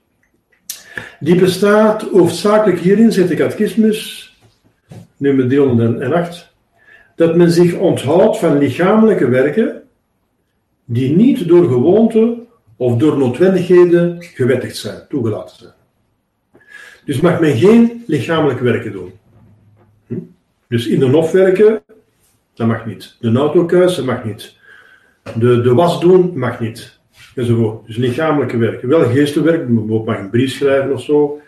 Die 1.19 1.36
bestaat 1.36 2.01
hoofdzakelijk 2.01 2.79
hierin, 2.79 3.12
zegt 3.12 3.27
de 3.27 3.36
catechismus, 3.36 4.22
nummer 5.23 5.47
308, 5.47 6.53
dat 7.15 7.36
men 7.36 7.51
zich 7.51 7.77
onthoudt 7.77 8.38
van 8.38 8.57
lichamelijke 8.57 9.29
werken 9.29 9.81
die 10.86 11.15
niet 11.15 11.47
door 11.47 11.67
gewoonte 11.67 12.38
of 12.77 12.97
door 12.97 13.17
noodwendigheden 13.17 14.23
gewettigd 14.23 14.77
zijn, 14.77 15.05
toegelaten 15.09 15.57
zijn. 15.57 15.73
Dus 17.05 17.19
mag 17.19 17.39
men 17.39 17.57
geen 17.57 18.03
lichamelijk 18.07 18.59
werken 18.59 18.91
doen. 18.91 19.12
Hm? 20.07 20.15
Dus 20.67 20.88
in 20.88 20.99
de 20.99 21.05
hof 21.05 21.31
werken, 21.31 21.81
dat 22.53 22.67
mag 22.67 22.86
niet. 22.86 23.15
De 23.19 23.31
auto 23.31 23.65
kuisen 23.65 24.05
mag 24.05 24.23
niet. 24.23 24.57
De, 25.36 25.62
de 25.62 25.73
was 25.73 25.99
doen 25.99 26.38
mag 26.38 26.59
niet. 26.59 26.99
Enzovoort. 27.36 27.88
Dus 27.88 27.95
lichamelijke 27.95 28.57
werken. 28.57 28.88
Wel 28.88 29.03
geestelijk 29.03 29.49
werk, 29.49 29.67
bijvoorbeeld 29.67 30.05
mag 30.05 30.19
een 30.19 30.29
brief 30.29 30.51
schrijven 30.51 30.93
of 30.93 31.01
zo, 31.01 31.41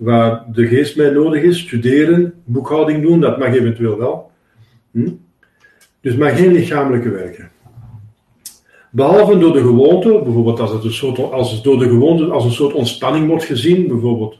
waar 0.00 0.44
de 0.52 0.66
geest 0.66 0.96
bij 0.96 1.10
nodig 1.10 1.42
is. 1.42 1.58
Studeren, 1.58 2.34
boekhouding 2.44 3.02
doen, 3.02 3.20
dat 3.20 3.38
mag 3.38 3.54
eventueel 3.54 3.98
wel. 3.98 4.30
Hm? 4.90 5.10
Dus 6.00 6.16
mag 6.16 6.36
geen 6.36 6.52
lichamelijke 6.52 7.10
werken. 7.10 7.50
Behalve 8.90 9.38
door 9.38 9.52
de 9.52 9.60
gewoonte, 9.60 10.20
bijvoorbeeld 10.24 10.60
als 10.60 10.72
het, 10.72 10.84
een 10.84 10.92
soort, 10.92 11.32
als 11.32 11.52
het 11.52 11.62
door 11.62 11.78
de 11.78 11.88
gewoonte 11.88 12.24
als 12.24 12.44
een 12.44 12.50
soort 12.50 12.74
ontspanning 12.74 13.28
wordt 13.28 13.44
gezien, 13.44 13.88
bijvoorbeeld 13.88 14.38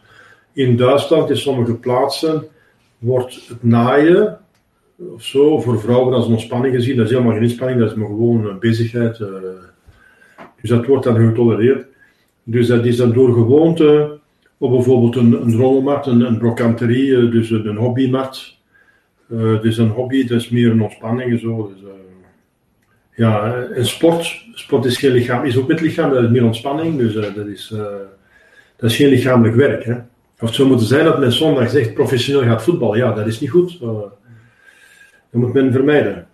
in 0.52 0.76
Duitsland, 0.76 1.30
in 1.30 1.36
sommige 1.36 1.74
plaatsen, 1.74 2.44
wordt 2.98 3.48
het 3.48 3.62
naaien 3.62 4.38
of 5.14 5.22
zo. 5.22 5.60
Voor 5.60 5.80
vrouwen 5.80 6.14
als 6.14 6.26
een 6.26 6.32
ontspanning 6.32 6.74
gezien. 6.74 6.96
Dat 6.96 7.06
is 7.06 7.12
helemaal 7.12 7.32
geen 7.32 7.42
inspanning, 7.42 7.80
dat 7.80 7.90
is 7.90 7.96
maar 7.96 8.06
gewoon 8.06 8.46
een 8.46 8.58
bezigheid. 8.58 9.20
eh. 9.20 9.28
dus 10.60 10.70
dat 10.70 10.86
wordt 10.86 11.04
dan 11.04 11.16
getolereerd. 11.16 11.86
Dus 12.42 12.66
dat 12.66 12.84
is 12.84 12.96
dan 12.96 13.12
door 13.12 13.32
gewoonte 13.32 14.19
op 14.60 14.70
bijvoorbeeld 14.70 15.16
een, 15.16 15.32
een 15.32 15.56
rommelmarkt, 15.56 16.06
een, 16.06 16.20
een 16.20 16.40
eh, 16.40 17.30
dus 17.30 17.50
een, 17.50 17.66
een 17.66 17.76
hobbymarkt. 17.76 18.58
Eh, 19.30 19.60
dus 19.60 19.78
een 19.78 19.88
hobby, 19.88 20.26
dat 20.26 20.40
is 20.40 20.48
meer 20.48 20.70
een 20.70 20.82
ontspanning 20.82 21.30
en 21.30 21.38
zo. 21.38 21.72
Dus, 21.74 21.82
eh, 21.82 21.94
ja, 23.14 23.54
en 23.54 23.86
sport. 23.86 24.44
Sport 24.52 24.84
is, 24.84 24.96
geen 24.96 25.10
lichaam, 25.10 25.44
is 25.44 25.56
ook 25.56 25.68
met 25.68 25.80
lichaam, 25.80 26.10
dat 26.10 26.22
is 26.22 26.30
meer 26.30 26.44
ontspanning. 26.44 26.98
Dus 26.98 27.14
dat, 27.14 27.46
is, 27.46 27.74
dat 28.76 28.90
is 28.90 28.96
geen 28.96 29.08
lichamelijk 29.08 29.56
werk. 29.56 29.84
Hè. 29.84 29.94
Of 30.40 30.46
het 30.46 30.54
zou 30.54 30.68
moeten 30.68 30.86
zijn 30.86 31.04
dat 31.04 31.18
men 31.18 31.32
zondag 31.32 31.70
zegt 31.70 31.94
professioneel 31.94 32.42
gaat 32.42 32.62
voetballen. 32.62 32.98
Ja, 32.98 33.12
dat 33.12 33.26
is 33.26 33.40
niet 33.40 33.50
goed. 33.50 33.80
Dat 33.80 34.12
moet 35.30 35.52
men 35.52 35.72
vermijden. 35.72 36.26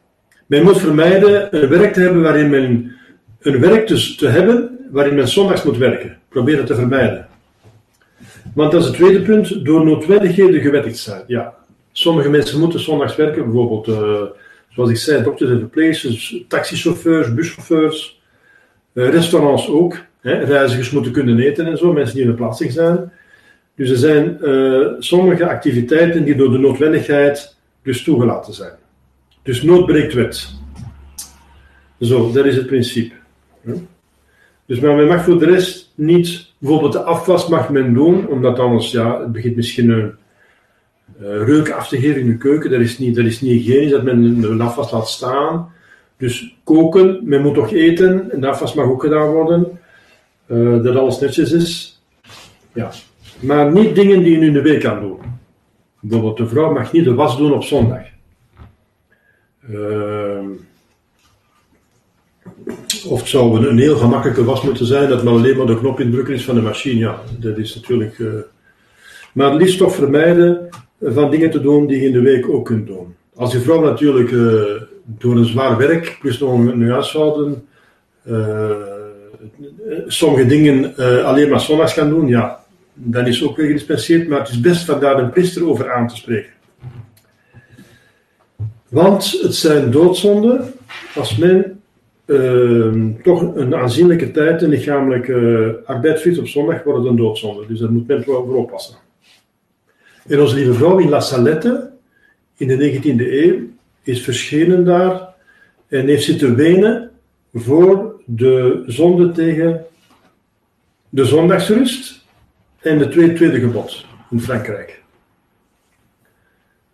Men 0.47 0.63
moet 0.63 0.81
vermijden 0.81 1.63
een 1.63 1.69
werk 1.69 1.93
te 1.93 2.01
hebben 2.01 2.23
waarin 2.23 2.51
men 2.51 2.93
een 3.41 3.61
werk 3.61 3.89
dus 3.89 4.17
te 4.17 4.29
hebben 4.29 4.79
waarin 4.91 5.15
men 5.15 5.29
zondags 5.29 5.63
moet 5.63 5.77
werken. 5.77 6.19
Probeer 6.29 6.57
het 6.57 6.67
te 6.67 6.75
vermijden. 6.75 7.27
Want 8.55 8.73
dat 8.73 8.81
is 8.81 8.87
het 8.87 8.97
tweede 8.97 9.23
punt, 9.23 9.65
door 9.65 9.85
noodwendigheden 9.85 10.61
gewettigd 10.61 10.99
zijn. 10.99 11.23
Ja, 11.27 11.55
sommige 11.93 12.29
mensen 12.29 12.61
moeten 12.61 12.81
zondags 12.81 13.17
werken, 13.17 13.45
bijvoorbeeld, 13.45 13.89
eh, 13.89 14.23
zoals 14.69 14.91
ik 14.91 14.97
zei, 14.97 15.23
dokters 15.23 15.51
en 15.51 15.59
verpleegsters, 15.59 16.45
taxichauffeurs, 16.49 17.35
buschauffeurs, 17.35 18.21
eh, 18.93 19.09
restaurants 19.09 19.69
ook. 19.69 19.97
Hè. 20.21 20.45
Reizigers 20.45 20.91
moeten 20.91 21.13
kunnen 21.13 21.39
eten 21.39 21.67
en 21.67 21.79
zo, 21.79 21.93
mensen 21.93 22.15
die 22.15 22.25
in 22.25 22.31
de 22.31 22.37
plaatsing 22.37 22.73
zijn. 22.73 23.13
Dus 23.75 23.91
er 23.91 23.97
zijn 23.97 24.41
eh, 24.41 24.87
sommige 24.99 25.49
activiteiten 25.49 26.25
die 26.25 26.35
door 26.35 26.51
de 26.51 26.59
noodwendigheid 26.59 27.57
dus 27.83 28.03
toegelaten 28.03 28.55
zijn. 28.55 28.73
Dus 29.43 29.63
nood 29.63 29.87
breekt 29.87 30.15
wet. 30.15 30.55
Zo, 32.01 32.33
dat 32.33 32.45
is 32.45 32.57
het 32.57 32.67
principe. 32.67 33.15
Dus 34.67 34.81
maar 34.81 34.95
men 34.95 35.07
mag 35.07 35.25
voor 35.25 35.39
de 35.39 35.45
rest 35.45 35.93
niet, 35.95 36.46
bijvoorbeeld 36.59 36.93
de 36.93 37.03
afwas 37.03 37.49
mag 37.49 37.71
men 37.71 37.95
doen, 37.95 38.29
omdat 38.29 38.59
anders, 38.59 38.91
ja, 38.91 39.21
het 39.21 39.33
begint 39.33 39.57
misschien 39.57 39.91
een 39.91 40.13
eh, 41.21 41.45
reuk 41.45 41.71
af 41.71 41.89
te 41.89 42.01
geven 42.01 42.21
in 42.21 42.27
de 42.27 42.37
keuken. 42.37 42.71
Dat 42.71 42.81
is 42.81 42.99
niet, 42.99 43.15
dat 43.15 43.25
is 43.25 43.41
niet 43.41 43.53
hygiënisch 43.53 43.91
dat 43.91 44.03
men 44.03 44.41
de 44.41 44.63
afwas 44.63 44.91
laat 44.91 45.09
staan. 45.09 45.73
Dus 46.17 46.57
koken, 46.65 47.21
men 47.23 47.43
moet 47.43 47.55
toch 47.55 47.73
eten, 47.73 48.31
en 48.31 48.41
de 48.41 48.47
afwas 48.47 48.75
mag 48.75 48.87
ook 48.87 49.03
gedaan 49.03 49.29
worden. 49.29 49.79
Eh, 50.47 50.83
dat 50.83 50.97
alles 50.97 51.19
netjes 51.19 51.53
is. 51.53 52.01
Ja. 52.73 52.91
Maar 53.41 53.73
niet 53.73 53.95
dingen 53.95 54.23
die 54.23 54.33
je 54.33 54.39
nu 54.39 54.47
in 54.47 54.53
de 54.53 54.63
week 54.63 54.81
kan 54.81 55.01
doen. 55.01 55.19
Bijvoorbeeld, 56.01 56.37
de 56.37 56.49
vrouw 56.49 56.73
mag 56.73 56.93
niet 56.93 57.05
de 57.05 57.15
was 57.15 57.37
doen 57.37 57.53
op 57.53 57.63
zondag. 57.63 58.03
Ehm, 59.71 60.26
of 63.07 63.21
het 63.21 63.29
zou 63.29 63.67
een, 63.67 63.79
heel 63.79 63.97
gemakkelijke 63.97 64.45
was 64.45 64.63
moeten 64.63 64.87
zijn, 64.87 65.09
dat 65.09 65.23
men 65.25 65.33
alleen 65.33 65.57
maar 65.57 65.67
de 65.67 65.79
knop 65.79 66.01
indrukken 66.01 66.35
is 66.35 66.45
van 66.45 66.55
de 66.55 66.61
machine. 66.61 66.99
Ja, 66.99 67.21
dat 67.39 67.59
is 67.59 67.75
natuurlijk. 67.75 68.19
eh, 68.19 68.27
maar 69.33 69.51
het 69.51 69.61
liefst 69.61 69.79
toch 69.79 69.95
vermijden 69.95 70.69
van 71.01 71.31
dingen 71.31 71.51
te 71.51 71.61
doen 71.61 71.87
die 71.87 72.01
je 72.01 72.07
in 72.07 72.13
de 72.13 72.21
week 72.21 72.49
ook 72.49 72.65
kunt 72.65 72.87
doen. 72.87 73.15
Als 73.35 73.53
je 73.53 73.61
vrouw 73.61 73.83
natuurlijk 73.85 74.33
eh, 74.33 74.83
door 75.05 75.37
een 75.37 75.45
zwaar 75.45 75.77
werk, 75.77 76.17
plus 76.21 76.39
nog 76.39 76.53
een, 76.53 76.69
een 76.69 76.91
huishouden, 76.91 77.67
eh, 78.23 78.71
sommige 80.07 80.47
dingen 80.47 80.97
eh, 80.97 81.25
alleen 81.25 81.49
maar 81.49 81.61
zondags 81.61 81.95
kan 81.95 82.09
doen, 82.09 82.27
ja, 82.27 82.65
dan 82.95 83.27
is 83.27 83.45
ook 83.45 83.57
weer 83.57 83.67
gedispenseerd, 83.67 84.29
maar 84.29 84.39
het 84.39 84.49
is 84.49 84.61
best 84.61 84.85
van 84.85 85.01
daar 85.01 85.19
een 85.19 85.31
priester 85.31 85.69
over 85.69 85.93
aan 85.93 86.09
te 86.09 86.17
spreken. 86.17 86.51
Want 88.89 89.39
het 89.43 89.55
zijn 89.55 89.91
doodzonden 89.91 90.73
als 91.15 91.37
men 91.37 91.81
toch 93.23 93.55
een 93.55 93.75
aanzienlijke 93.75 94.31
tijd 94.31 94.63
een 94.63 94.69
lichamelijke 94.69 95.81
arbeid 95.85 96.21
verricht 96.21 96.41
op 96.41 96.47
zondag, 96.47 96.83
wordt 96.83 96.99
het 96.99 97.09
een 97.09 97.17
doodzonde. 97.17 97.67
Dus 97.67 97.79
daar 97.79 97.93
moet 97.93 98.07
men 98.07 98.23
wel 98.27 98.45
voor 98.45 98.57
oppassen. 98.57 98.97
En 100.27 100.41
onze 100.41 100.55
lieve 100.55 100.75
vrouw 100.75 100.99
in 100.99 101.09
La 101.09 101.21
Salette, 101.21 101.91
in 102.57 102.69
de 102.69 103.01
19e 103.01 103.21
eeuw, 103.21 103.59
is 104.03 104.23
verschenen 104.23 104.85
daar 104.85 105.35
en 105.89 106.07
heeft 106.07 106.25
zitten 106.25 106.55
wenen 106.55 107.11
voor 107.55 108.21
de 108.25 108.83
zonde 108.87 109.33
tegen 109.33 109.85
de 111.09 111.25
zondagsrust 111.25 112.25
en 112.81 112.99
het 112.99 113.11
tweede, 113.11 113.61
gebod 113.61 114.05
in 114.31 114.41
Frankrijk. 114.41 115.03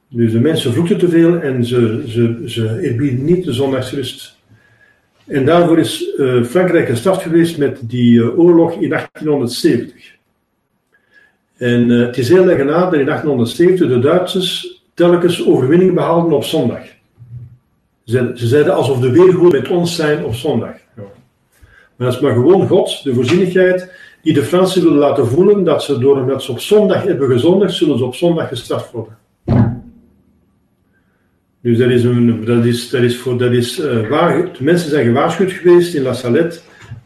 Dus 0.08 0.32
de 0.32 0.40
mensen 0.40 0.72
vloekten 0.72 0.98
te 0.98 1.08
veel 1.08 1.40
en 1.40 1.64
ze, 1.64 2.04
ze, 2.06 2.42
ze 2.46 2.94
niet 3.18 3.44
de 3.44 3.52
zondagsrust. 3.52 4.40
En 5.26 5.44
daarvoor 5.44 5.78
is 5.78 6.14
eh, 6.14 6.42
Frankrijk 6.42 6.88
gestraft 6.88 7.22
geweest 7.22 7.58
met 7.58 7.78
die 7.82 8.22
eh, 8.22 8.38
oorlog 8.38 8.72
in 8.72 8.88
1870. 8.88 10.16
En 11.56 11.90
eh, 11.90 12.06
het 12.06 12.18
is 12.18 12.28
heel 12.28 12.48
erg 12.48 12.64
na 12.64 12.80
dat 12.80 12.94
in 12.94 13.06
1870 13.06 13.88
de 13.88 13.98
Duitsers 13.98 14.80
telkens 14.94 15.46
overwinning 15.46 15.94
behaalden 15.94 16.32
op 16.32 16.44
zondag. 16.44 16.82
Ze, 18.04 18.32
ze 18.34 18.46
zeiden 18.46 18.74
alsof 18.74 19.00
de 19.00 19.10
weergoed 19.10 19.52
met 19.52 19.68
ons 19.68 19.96
zijn 19.96 20.24
op 20.24 20.34
zondag. 20.34 20.74
Ja. 20.96 21.02
Maar 21.96 22.06
dat 22.06 22.14
is 22.14 22.20
maar 22.20 22.32
gewoon 22.32 22.68
God, 22.68 23.02
de 23.02 23.14
voorzienigheid, 23.14 23.92
die 24.22 24.32
de 24.34 24.42
Fransen 24.42 24.82
willen 24.82 24.98
laten 24.98 25.26
voelen 25.26 25.64
dat 25.64 25.82
ze 25.82 25.98
door 25.98 26.20
omdat 26.20 26.42
ze 26.42 26.50
op 26.50 26.60
zondag 26.60 27.02
hebben 27.02 27.30
gezondigd, 27.30 27.74
zullen 27.74 27.98
ze 27.98 28.04
op 28.04 28.14
zondag 28.14 28.48
gestraft 28.48 28.90
worden. 28.90 29.18
Dus 31.62 31.78
dat 31.78 31.90
is, 31.90 32.04
een, 32.04 32.44
dat 32.44 32.64
is, 32.64 33.18
voor, 33.18 33.38
dat 33.38 33.52
is 33.52 33.78
uh, 33.78 34.08
waar, 34.08 34.50
mensen 34.60 34.90
zijn 34.90 35.06
gewaarschuwd 35.06 35.52
geweest 35.52 35.94
in 35.94 36.02
La 36.02 36.12
Salette 36.12 36.60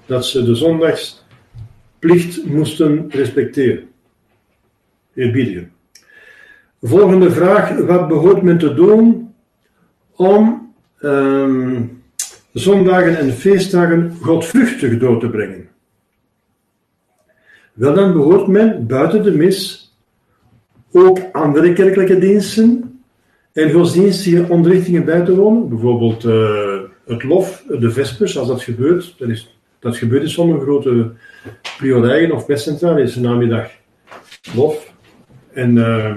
dat 0.07 0.27
ze 0.27 0.45
de 0.45 0.55
zondagsplicht 0.55 2.45
moesten 2.45 3.07
respecteren. 3.09 3.89
Eerbiedigen. 5.15 5.73
Volgende 6.83 7.31
vraag. 7.31 7.79
Wat 7.79 8.09
behoort 8.09 8.43
men 8.43 8.59
te 8.59 8.75
doen 8.75 9.35
om 10.15 10.75
um, 11.01 12.03
zondagen 12.53 13.19
en 13.19 13.33
feestdagen 13.33 14.13
godvruchtig 14.21 14.99
door 14.99 15.21
te 15.21 15.29
brengen? 15.29 15.69
Wel, 17.73 17.95
dan 17.95 18.13
behoort 18.13 18.47
men 18.47 18.87
buiten 18.87 19.23
de 19.23 19.33
mis 19.33 19.91
ook 20.93 21.19
andere 21.33 21.73
kerkelijke 21.73 22.19
diensten 22.19 22.86
en 23.57 23.73
godsdienstige 23.73 24.47
onderrichtingen 24.49 25.05
bij 25.05 25.25
te 25.25 25.35
wonen. 25.35 25.69
Bijvoorbeeld 25.69 26.25
uh, 26.25 26.81
het 27.07 27.23
lof, 27.23 27.65
de 27.69 27.91
vespers, 27.91 28.39
als 28.39 28.49
dat 28.49 28.63
gebeurt. 28.63 29.15
Dat, 29.19 29.29
is, 29.29 29.57
dat 29.79 29.97
gebeurt 29.97 30.23
in 30.23 30.31
sommige 30.31 30.61
grote 30.61 31.11
priorijen 31.79 32.33
of 32.33 32.47
mestcentrale, 32.47 33.03
is 33.03 33.17
een 33.17 33.23
namiddag 33.23 33.71
lof. 34.55 34.93
En, 35.53 35.77
uh, 35.77 36.15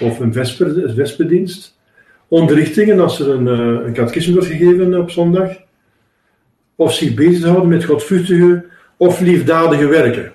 of 0.00 0.20
een 0.20 0.32
vesper, 0.32 0.94
vesperdienst. 0.94 1.78
Onderrichtingen 2.28 3.00
als 3.00 3.20
er 3.20 3.30
een, 3.30 3.46
uh, 3.46 3.86
een 3.86 4.32
wordt 4.32 4.46
gegeven 4.46 5.00
op 5.00 5.10
zondag. 5.10 5.50
Of 6.74 6.94
zich 6.94 7.14
bezighouden 7.14 7.68
met 7.68 7.84
godvruchtige 7.84 8.64
of 8.96 9.20
liefdadige 9.20 9.86
werken. 9.86 10.33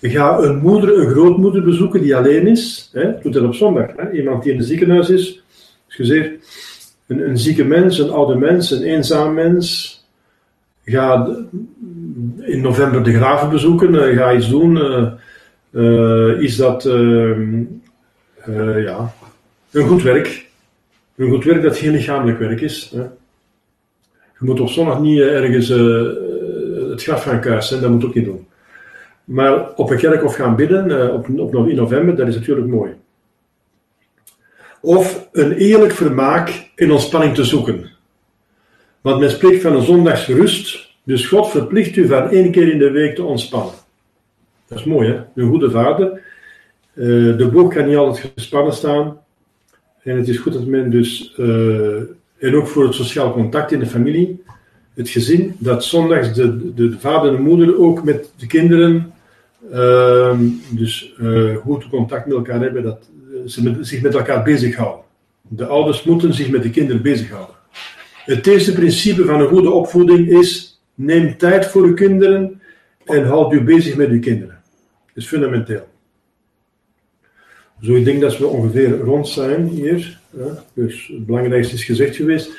Ga 0.00 0.38
een 0.38 0.58
moeder, 0.58 0.98
een 0.98 1.10
grootmoeder 1.10 1.62
bezoeken 1.62 2.02
die 2.02 2.16
alleen 2.16 2.46
is. 2.46 2.90
Hè, 2.92 3.20
doet 3.22 3.32
dat 3.32 3.44
op 3.44 3.54
zondag. 3.54 3.86
Hè, 3.96 4.10
iemand 4.10 4.42
die 4.42 4.52
in 4.52 4.58
een 4.58 4.64
ziekenhuis 4.64 5.10
is. 5.10 5.42
Excuseer. 5.86 6.32
Een, 7.06 7.28
een 7.28 7.38
zieke 7.38 7.64
mens, 7.64 7.98
een 7.98 8.10
oude 8.10 8.34
mens, 8.34 8.70
een 8.70 8.82
eenzaam 8.82 9.34
mens. 9.34 9.98
Ga 10.84 11.36
in 12.40 12.60
november 12.60 13.02
de 13.02 13.14
graven 13.14 13.50
bezoeken. 13.50 13.94
Uh, 13.94 14.16
ga 14.16 14.34
iets 14.34 14.48
doen. 14.48 14.76
Uh, 15.70 16.40
is 16.40 16.56
dat 16.56 16.84
uh, 16.84 17.36
ja, 18.84 19.14
een 19.70 19.86
goed 19.86 20.02
werk. 20.02 20.48
Een 21.16 21.30
goed 21.30 21.44
werk 21.44 21.62
dat 21.62 21.76
geen 21.76 21.92
lichamelijk 21.92 22.38
werk 22.38 22.60
is. 22.60 22.90
Hè. 22.94 23.02
Je 24.38 24.46
moet 24.46 24.60
op 24.60 24.68
zondag 24.68 25.00
niet 25.00 25.20
ergens 25.20 25.68
het 26.88 27.02
graf 27.02 27.22
gaan 27.22 27.40
kuisen. 27.40 27.80
Dat 27.80 27.90
moet 27.90 28.04
ook 28.04 28.14
niet 28.14 28.24
doen. 28.24 28.46
Maar 29.30 29.74
op 29.74 29.90
een 29.90 29.96
kerkhof 29.96 30.34
gaan 30.34 30.56
bidden 30.56 31.12
op, 31.14 31.28
op, 31.38 31.68
in 31.68 31.76
november, 31.76 32.16
dat 32.16 32.28
is 32.28 32.34
natuurlijk 32.34 32.66
mooi. 32.66 32.92
Of 34.80 35.28
een 35.32 35.52
eerlijk 35.52 35.92
vermaak 35.92 36.70
in 36.74 36.90
ontspanning 36.90 37.34
te 37.34 37.44
zoeken. 37.44 37.90
Want 39.00 39.20
men 39.20 39.30
spreekt 39.30 39.62
van 39.62 39.74
een 39.74 39.82
zondagsrust. 39.82 40.94
Dus 41.02 41.26
God 41.26 41.50
verplicht 41.50 41.96
u 41.96 42.06
van 42.06 42.30
één 42.30 42.50
keer 42.50 42.72
in 42.72 42.78
de 42.78 42.90
week 42.90 43.14
te 43.14 43.22
ontspannen. 43.22 43.74
Dat 44.68 44.78
is 44.78 44.84
mooi, 44.84 45.08
hè? 45.08 45.20
Een 45.34 45.48
goede 45.48 45.70
vader. 45.70 46.22
Uh, 46.94 47.36
de 47.36 47.48
boog 47.52 47.74
kan 47.74 47.86
niet 47.86 47.96
altijd 47.96 48.32
gespannen 48.34 48.72
staan. 48.72 49.18
En 50.02 50.16
het 50.16 50.28
is 50.28 50.38
goed 50.38 50.52
dat 50.52 50.66
men 50.66 50.90
dus, 50.90 51.34
uh, 51.36 51.96
en 52.38 52.56
ook 52.56 52.66
voor 52.66 52.84
het 52.84 52.94
sociaal 52.94 53.32
contact 53.32 53.72
in 53.72 53.78
de 53.78 53.86
familie, 53.86 54.42
het 54.94 55.08
gezin, 55.08 55.54
dat 55.58 55.84
zondags 55.84 56.34
de, 56.34 56.74
de, 56.74 56.90
de 56.90 56.98
vader 56.98 57.30
en 57.30 57.36
de 57.36 57.42
moeder 57.42 57.78
ook 57.78 58.04
met 58.04 58.32
de 58.36 58.46
kinderen, 58.46 59.12
dus 60.70 61.14
goed 61.62 61.88
contact 61.88 62.26
met 62.26 62.36
elkaar 62.36 62.60
hebben, 62.60 62.82
dat 62.82 63.10
ze 63.46 63.62
met, 63.62 63.86
zich 63.86 64.02
met 64.02 64.14
elkaar 64.14 64.42
bezighouden. 64.42 65.04
De 65.48 65.66
ouders 65.66 66.02
moeten 66.02 66.34
zich 66.34 66.50
met 66.50 66.62
de 66.62 66.70
kinderen 66.70 67.02
bezighouden. 67.02 67.54
Het 68.24 68.46
eerste 68.46 68.72
principe 68.72 69.24
van 69.24 69.40
een 69.40 69.48
goede 69.48 69.70
opvoeding 69.70 70.28
is: 70.28 70.80
neem 70.94 71.36
tijd 71.36 71.66
voor 71.66 71.82
uw 71.82 71.94
kinderen 71.94 72.60
en 73.04 73.24
houd 73.24 73.52
u 73.52 73.62
bezig 73.62 73.96
met 73.96 74.08
uw 74.08 74.20
kinderen. 74.20 74.58
Dat 75.06 75.16
is 75.16 75.26
fundamenteel. 75.26 75.88
Zo, 77.80 77.94
ik 77.94 78.04
denk 78.04 78.20
dat 78.20 78.38
we 78.38 78.46
ongeveer 78.46 78.98
rond 78.98 79.28
zijn 79.28 79.66
hier. 79.66 80.18
Dus 80.72 81.06
het 81.06 81.26
belangrijkste 81.26 81.74
is 81.74 81.84
gezegd 81.84 82.16
geweest. 82.16 82.50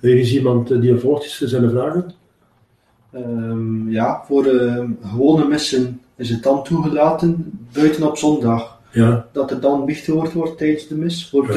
Er 0.00 0.18
is 0.18 0.34
iemand 0.34 0.70
eh, 0.70 0.80
die 0.80 0.92
er 0.92 1.00
volgt. 1.00 1.30
Zijn 1.30 1.62
er 1.62 1.70
vragen? 1.70 2.14
Ehm, 3.12 3.90
ja, 3.90 4.22
voor 4.26 4.44
gewone 5.02 5.48
missen 5.48 6.00
is 6.22 6.30
het 6.30 6.42
dan 6.42 6.64
toegelaten, 6.64 7.58
buiten 7.72 8.08
op 8.08 8.16
zondag, 8.16 8.80
Ja. 8.90 9.26
dat 9.32 9.50
er 9.50 9.60
dan 9.60 9.84
biechtgehoord 9.84 10.32
wordt 10.32 10.58
tijdens 10.58 10.88
de 10.88 10.94
mis? 10.94 11.28
Voor 11.28 11.46
de 11.46 11.52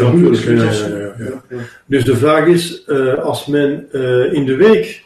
Ja. 1.49 1.65
Dus 1.85 2.03
de 2.03 2.15
vraag 2.15 2.47
is, 2.47 2.83
eh, 2.83 3.13
als 3.13 3.45
men 3.45 3.87
eh, 3.91 4.33
in 4.33 4.45
de 4.45 4.55
week 4.55 5.03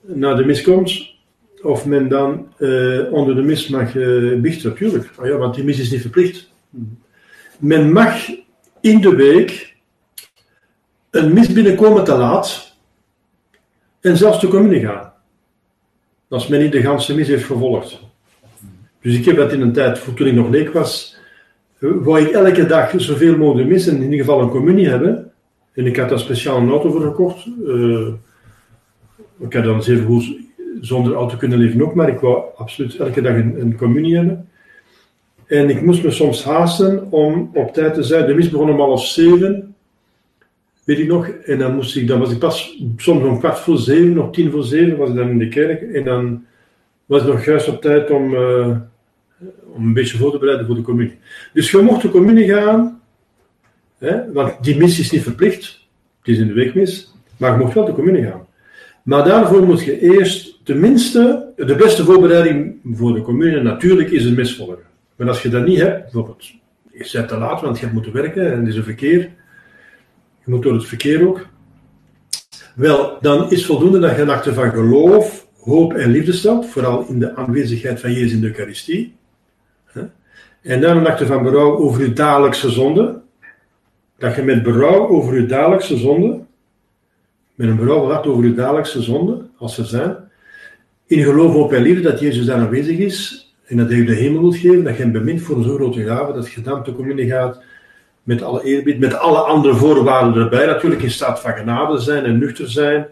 naar 0.00 0.36
de 0.36 0.44
mis 0.44 0.62
komt, 0.62 1.14
of 1.62 1.86
men 1.86 2.08
dan 2.08 2.48
eh, 2.58 3.12
onder 3.12 3.34
de 3.34 3.42
mis 3.42 3.68
mag 3.68 3.92
biechten, 4.40 4.70
natuurlijk. 4.70 5.10
Ah 5.16 5.26
ja, 5.26 5.36
want 5.36 5.54
die 5.54 5.64
mis 5.64 5.78
is 5.78 5.90
niet 5.90 6.00
verplicht. 6.00 6.50
Men 7.58 7.92
mag 7.92 8.28
in 8.80 9.00
de 9.00 9.14
week 9.14 9.74
een 11.10 11.32
mis 11.32 11.52
binnenkomen 11.52 12.04
te 12.04 12.14
laat 12.14 12.74
en 14.00 14.16
zelfs 14.16 14.40
te 14.40 14.48
communie 14.48 14.80
gaan. 14.80 15.12
Als 16.28 16.48
men 16.48 16.60
niet 16.60 16.72
de 16.72 16.82
ganse 16.82 17.14
mis 17.14 17.28
heeft 17.28 17.44
gevolgd. 17.44 18.00
Dus 19.06 19.16
ik 19.16 19.24
heb 19.24 19.36
dat 19.36 19.52
in 19.52 19.60
een 19.60 19.72
tijd, 19.72 19.98
voor 19.98 20.14
toen 20.14 20.26
ik 20.26 20.34
nog 20.34 20.50
leek 20.50 20.72
was, 20.72 21.16
eh, 21.78 21.90
wou 22.02 22.20
ik 22.20 22.30
elke 22.30 22.66
dag 22.66 22.92
zoveel 22.96 23.36
mogelijk 23.36 23.68
missen, 23.68 23.96
in 23.96 24.02
ieder 24.02 24.18
geval 24.18 24.40
een 24.40 24.48
communie 24.48 24.88
hebben. 24.88 25.32
En 25.72 25.86
ik 25.86 25.96
had 25.96 26.08
daar 26.08 26.18
speciaal 26.18 26.56
een 26.56 26.68
auto 26.68 26.90
voor 26.90 27.00
gekocht. 27.00 27.46
Eh, 27.66 28.06
ik 29.38 29.52
had 29.52 29.64
dan 29.64 29.82
zeer 29.82 30.02
goed 30.02 30.36
zonder 30.80 31.14
auto 31.14 31.36
kunnen 31.36 31.58
leven 31.58 31.82
ook, 31.82 31.94
maar 31.94 32.08
ik 32.08 32.20
wou 32.20 32.44
absoluut 32.56 32.96
elke 32.96 33.20
dag 33.20 33.34
een, 33.34 33.60
een 33.60 33.76
communie 33.76 34.16
hebben. 34.16 34.48
En 35.46 35.70
ik 35.70 35.82
moest 35.82 36.02
me 36.02 36.10
soms 36.10 36.44
haasten 36.44 37.10
om 37.10 37.50
op 37.54 37.72
tijd 37.72 37.94
te 37.94 38.02
zijn. 38.02 38.26
De 38.26 38.34
mis 38.34 38.50
begon 38.50 38.70
om 38.70 38.80
half 38.80 39.06
zeven, 39.06 39.74
weet 40.84 40.98
ik 40.98 41.08
nog. 41.08 41.28
En 41.28 41.58
dan, 41.58 41.74
moest 41.74 41.96
ik, 41.96 42.08
dan 42.08 42.18
was 42.18 42.32
ik 42.32 42.38
pas 42.38 42.82
soms 42.96 43.24
om 43.24 43.38
kwart 43.38 43.58
voor 43.58 43.78
zeven, 43.78 44.12
nog 44.12 44.32
tien 44.32 44.50
voor 44.50 44.64
zeven 44.64 44.96
was 44.96 45.08
ik 45.08 45.16
dan 45.16 45.28
in 45.28 45.38
de 45.38 45.48
kerk. 45.48 45.82
En 45.82 46.04
dan 46.04 46.44
was 47.04 47.20
ik 47.20 47.28
nog 47.28 47.44
juist 47.44 47.68
op 47.68 47.80
tijd 47.80 48.10
om, 48.10 48.34
eh, 48.34 48.76
om 49.76 49.86
een 49.86 49.92
beetje 49.92 50.16
voor 50.16 50.30
te 50.30 50.38
bereiden 50.38 50.66
voor 50.66 50.74
de 50.74 50.82
communie. 50.82 51.18
Dus 51.52 51.70
je 51.70 51.78
mocht 51.78 52.02
de 52.02 52.10
communie 52.10 52.48
gaan, 52.48 53.00
hè, 53.98 54.32
want 54.32 54.64
die 54.64 54.76
mis 54.76 54.98
is 54.98 55.10
niet 55.10 55.22
verplicht. 55.22 55.86
Het 56.18 56.34
is 56.34 56.38
in 56.38 56.46
de 56.46 56.52
weekmis, 56.52 57.14
maar 57.36 57.52
je 57.52 57.58
mocht 57.58 57.74
wel 57.74 57.84
de 57.84 57.92
communie 57.92 58.22
gaan. 58.22 58.46
Maar 59.02 59.24
daarvoor 59.24 59.66
moet 59.66 59.84
je 59.84 60.00
eerst, 60.00 60.64
tenminste, 60.64 61.52
de 61.56 61.74
beste 61.74 62.04
voorbereiding 62.04 62.76
voor 62.92 63.14
de 63.14 63.22
communie 63.22 63.60
natuurlijk 63.60 64.10
is 64.10 64.24
een 64.24 64.34
mis 64.34 64.56
volgen. 64.56 64.78
Maar 65.16 65.28
als 65.28 65.42
je 65.42 65.48
dat 65.48 65.66
niet 65.66 65.80
hebt, 65.80 66.02
bijvoorbeeld, 66.02 66.46
je 66.92 67.08
bent 67.12 67.28
te 67.28 67.38
laat, 67.38 67.60
want 67.60 67.76
je 67.76 67.82
hebt 67.82 67.94
moeten 67.94 68.12
werken 68.12 68.52
en 68.52 68.60
er 68.60 68.68
is 68.68 68.76
een 68.76 68.84
verkeer. 68.84 69.20
Je 70.44 70.50
moet 70.52 70.62
door 70.62 70.74
het 70.74 70.86
verkeer 70.86 71.28
ook. 71.28 71.46
Wel, 72.74 73.18
dan 73.20 73.50
is 73.50 73.66
voldoende 73.66 73.98
dat 73.98 74.16
je 74.16 74.22
een 74.22 74.30
acte 74.30 74.54
van 74.54 74.70
geloof, 74.70 75.46
hoop 75.60 75.92
en 75.92 76.10
liefde 76.10 76.32
stelt, 76.32 76.66
vooral 76.66 77.06
in 77.08 77.18
de 77.18 77.36
aanwezigheid 77.36 78.00
van 78.00 78.12
Jezus 78.12 78.32
in 78.32 78.40
de 78.40 78.46
Eucharistie. 78.46 79.16
En 80.66 80.80
dan 80.80 80.96
een 80.96 81.06
acte 81.06 81.26
van 81.26 81.42
berouw 81.42 81.76
over 81.76 82.00
je 82.00 82.12
dagelijkse 82.12 82.70
zonde. 82.70 83.20
Dat 84.18 84.34
je 84.34 84.42
met 84.42 84.62
berouw 84.62 85.08
over 85.08 85.34
je 85.34 85.46
dagelijkse 85.46 85.96
zonde, 85.96 86.40
met 87.54 87.68
een 87.68 87.76
berouw 87.76 88.04
hart 88.10 88.26
over 88.26 88.44
je 88.44 88.54
dagelijkse 88.54 89.02
zonde, 89.02 89.46
als 89.58 89.74
ze 89.74 89.84
zijn, 89.84 90.16
in 91.06 91.22
geloof, 91.22 91.52
hoop 91.52 91.72
en 91.72 91.82
liefde 91.82 92.02
dat 92.02 92.20
Jezus 92.20 92.46
daar 92.46 92.58
aanwezig 92.58 92.98
is 92.98 93.46
en 93.66 93.76
dat 93.76 93.88
hij 93.88 93.96
je 93.96 94.04
de 94.04 94.14
hemel 94.14 94.40
wilt 94.40 94.56
geven, 94.56 94.84
dat 94.84 94.96
je 94.96 95.02
hem 95.02 95.12
bemint 95.12 95.42
voor 95.42 95.56
een 95.56 95.62
zo 95.62 95.74
grote 95.74 96.04
gave, 96.04 96.32
dat 96.32 96.52
je 96.52 96.60
dan 96.60 96.84
te 96.84 96.94
communie 96.94 97.28
gaat 97.28 97.62
met 98.22 98.42
alle 98.42 98.64
eerbied, 98.64 98.98
met 98.98 99.14
alle 99.14 99.38
andere 99.38 99.74
voorwaarden 99.74 100.42
erbij, 100.42 100.66
natuurlijk 100.66 101.02
in 101.02 101.10
staat 101.10 101.40
van 101.40 101.52
genade 101.52 101.98
zijn 101.98 102.24
en 102.24 102.38
nuchter 102.38 102.70
zijn, 102.70 103.06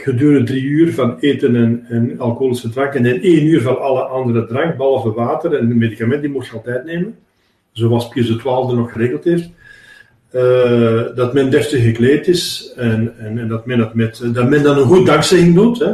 gedurende 0.00 0.42
drie 0.42 0.62
uur 0.62 0.94
van 0.94 1.18
eten 1.18 1.56
en, 1.56 1.84
en 1.88 2.18
alcoholische 2.18 2.68
drank 2.68 2.94
en 2.94 3.06
in 3.06 3.22
één 3.22 3.46
uur 3.46 3.62
van 3.62 3.80
alle 3.80 4.02
andere 4.02 4.46
drank, 4.46 4.76
behalve 4.76 5.12
water 5.12 5.54
en 5.54 5.78
medicamenten, 5.78 6.20
die 6.22 6.30
mocht 6.30 6.46
je 6.46 6.52
altijd 6.52 6.84
nemen, 6.84 7.16
zoals 7.72 8.08
Pius 8.08 8.36
XII 8.36 8.74
nog 8.74 8.92
geregeld 8.92 9.24
heeft. 9.24 9.50
Eh, 10.30 11.02
dat 11.14 11.34
men 11.34 11.50
deftig 11.50 11.82
gekleed 11.82 12.28
is 12.28 12.72
en, 12.76 13.18
en, 13.18 13.38
en 13.38 13.48
dat, 13.48 13.66
men 13.66 13.78
dat, 13.78 13.94
met, 13.94 14.20
dat 14.32 14.48
men 14.48 14.62
dan 14.62 14.78
een 14.78 14.84
goed 14.84 15.06
dankzegging 15.06 15.54
doet. 15.54 15.78
Hè. 15.78 15.92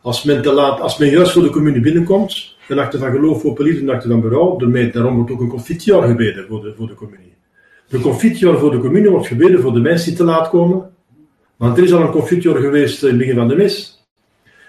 Als, 0.00 0.24
men 0.24 0.42
te 0.42 0.52
laat, 0.52 0.80
als 0.80 0.98
men 0.98 1.10
juist 1.10 1.32
voor 1.32 1.42
de 1.42 1.50
communie 1.50 1.80
binnenkomt, 1.80 2.56
een 2.68 2.78
acte 2.78 2.98
van 2.98 3.10
geloof, 3.10 3.44
en 3.44 3.64
liefde, 3.64 3.82
een 3.82 3.90
acte 3.90 4.08
van 4.08 4.20
berouw, 4.20 4.56
daarom 4.92 5.14
wordt 5.16 5.30
ook 5.30 5.40
een 5.40 5.48
confitior 5.48 6.02
gebeden 6.02 6.46
voor 6.48 6.62
de, 6.62 6.74
voor 6.76 6.86
de 6.86 6.94
communie. 6.94 7.34
De 7.88 8.00
confitior 8.00 8.58
voor 8.58 8.70
de 8.70 8.78
communie 8.78 9.10
wordt 9.10 9.26
gebeden 9.26 9.60
voor 9.60 9.72
de 9.72 9.80
mensen 9.80 10.08
die 10.08 10.16
te 10.16 10.24
laat 10.24 10.48
komen, 10.48 10.93
want 11.64 11.78
er 11.78 11.84
is 11.84 11.92
al 11.92 12.00
een 12.00 12.10
confitior 12.10 12.56
geweest 12.56 13.02
in 13.02 13.08
het 13.08 13.18
begin 13.18 13.34
van 13.34 13.48
de 13.48 13.56
mis. 13.56 14.04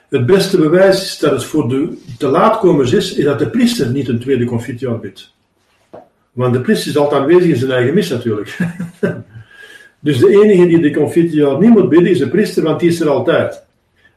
Het 0.10 0.26
beste 0.26 0.58
bewijs 0.58 1.02
is 1.02 1.18
dat 1.20 1.32
het 1.32 1.44
voor 1.44 1.70
de 1.70 1.98
te 2.18 2.28
laatkomers 2.28 2.94
is, 2.94 3.14
is 3.14 3.24
dat 3.24 3.40
de 3.40 3.50
priester 3.50 3.92
niet 3.92 4.08
een 4.08 4.20
tweede 4.20 4.46
confitior 4.46 5.00
bidt. 5.00 5.34
Want 6.32 6.54
de 6.54 6.62
priester 6.62 6.90
is 6.90 6.98
altijd 6.98 7.22
aanwezig 7.22 7.50
in 7.50 7.56
zijn 7.56 7.72
eigen 7.72 7.94
mis 7.94 8.10
natuurlijk. 8.10 8.58
dus 10.00 10.18
de 10.18 10.30
enige 10.30 10.68
die 10.68 10.80
de 10.80 10.92
confitior 10.92 11.60
niet 11.60 11.70
moet 11.70 11.90
bidden 11.90 12.12
is 12.12 12.18
de 12.18 12.30
priester, 12.30 12.64
want 12.64 12.80
die 12.80 12.90
is 12.90 13.00
er 13.00 13.10
altijd. 13.10 13.64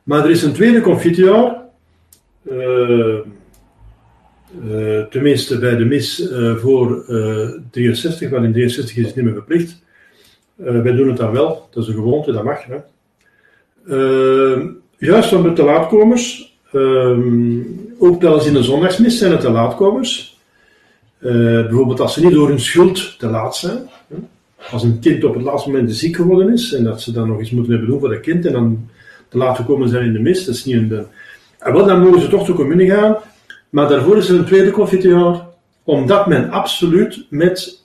Maar 0.02 0.24
er 0.24 0.30
is 0.30 0.42
een 0.42 0.52
tweede 0.52 0.80
confitior, 0.80 1.56
eh, 2.48 3.18
eh, 4.70 5.04
tenminste 5.10 5.58
bij 5.58 5.76
de 5.76 5.84
mis 5.84 6.30
eh, 6.30 6.56
voor 6.56 7.04
eh 7.04 7.50
63, 7.70 8.30
want 8.30 8.44
in 8.44 8.52
63 8.52 8.96
is 8.96 9.06
het 9.06 9.16
niet 9.16 9.24
meer 9.24 9.34
verplicht. 9.34 9.86
Eh, 10.64 10.80
wij 10.80 10.92
doen 10.92 11.08
het 11.08 11.16
dan 11.16 11.32
wel, 11.32 11.68
dat 11.70 11.82
is 11.82 11.88
een 11.88 11.94
gewoonte, 11.94 12.32
dat 12.32 12.44
mag. 12.44 12.64
Hè. 12.64 12.76
Eh, 13.88 14.66
juist 14.98 15.28
van 15.28 15.42
de 15.42 15.52
te 15.52 15.62
laatkomers, 15.62 16.56
eh, 16.72 17.18
ook 17.98 18.20
wel 18.20 18.34
eens 18.34 18.46
in 18.46 18.52
de 18.52 18.62
zondagsmis 18.62 19.18
zijn 19.18 19.30
het 19.30 19.40
te 19.40 19.50
laatkomers. 19.50 20.38
Eh, 21.18 21.32
bijvoorbeeld 21.32 22.00
als 22.00 22.14
ze 22.14 22.24
niet 22.24 22.34
door 22.34 22.48
hun 22.48 22.60
schuld 22.60 23.18
te 23.18 23.26
laat 23.26 23.56
zijn. 23.56 23.78
hè. 24.08 24.16
Als 24.70 24.82
een 24.82 24.98
kind 24.98 25.24
op 25.24 25.34
het 25.34 25.42
laatste 25.42 25.70
moment 25.70 25.94
ziek 25.94 26.16
geworden 26.16 26.52
is 26.52 26.72
en 26.72 26.84
dat 26.84 27.00
ze 27.00 27.12
dan 27.12 27.28
nog 27.28 27.40
iets 27.40 27.50
moeten 27.50 27.72
hebben 27.72 27.90
doen 27.90 28.00
voor 28.00 28.08
dat 28.08 28.20
kind 28.20 28.46
en 28.46 28.52
dan 28.52 28.88
te 29.28 29.38
laat 29.38 29.56
gekomen 29.56 29.88
zijn 29.88 30.04
in 30.04 30.12
de 30.12 30.18
mis, 30.18 30.44
dat 30.44 30.54
is 30.54 30.64
niet 30.64 30.76
een. 30.76 31.06
Wel, 31.58 31.86
dan 31.86 32.00
mogen 32.00 32.20
ze 32.20 32.28
toch 32.28 32.46
de 32.46 32.52
communie 32.52 32.90
gaan, 32.90 33.16
maar 33.70 33.88
daarvoor 33.88 34.16
is 34.16 34.28
er 34.28 34.38
een 34.38 34.44
tweede 34.44 34.70
confiteor, 34.70 35.44
omdat 35.84 36.26
men 36.26 36.50
absoluut 36.50 37.26
met 37.30 37.82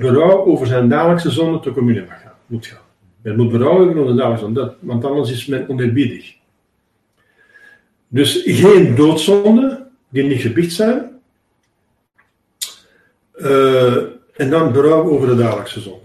berouw 0.00 0.44
over 0.44 0.66
zijn 0.66 0.88
dagelijkse 0.88 1.30
zonde 1.30 1.60
te 1.60 1.72
communie 1.72 2.04
mag 2.08 2.22
gaan, 2.22 2.32
moet 2.46 2.66
gaan. 2.66 2.80
Men 3.22 3.36
moet 3.36 3.50
berouw 3.50 3.78
hebben 3.78 3.98
over 3.98 4.10
de 4.10 4.18
dagelijkse 4.18 4.44
zonde, 4.44 4.74
want 4.80 5.04
anders 5.04 5.30
is 5.30 5.46
men 5.46 5.68
oneerbiedig. 5.68 6.34
Dus 8.08 8.42
geen 8.44 8.94
doodzonden 8.94 9.86
die 10.08 10.22
niet 10.22 10.40
gebiecht 10.40 10.72
zijn. 10.72 11.10
Eh, 13.32 13.96
en 14.36 14.50
dan 14.50 14.72
berouw 14.72 15.10
over 15.10 15.28
de 15.28 15.36
dagelijkse 15.36 15.80
zonde. 15.80 16.04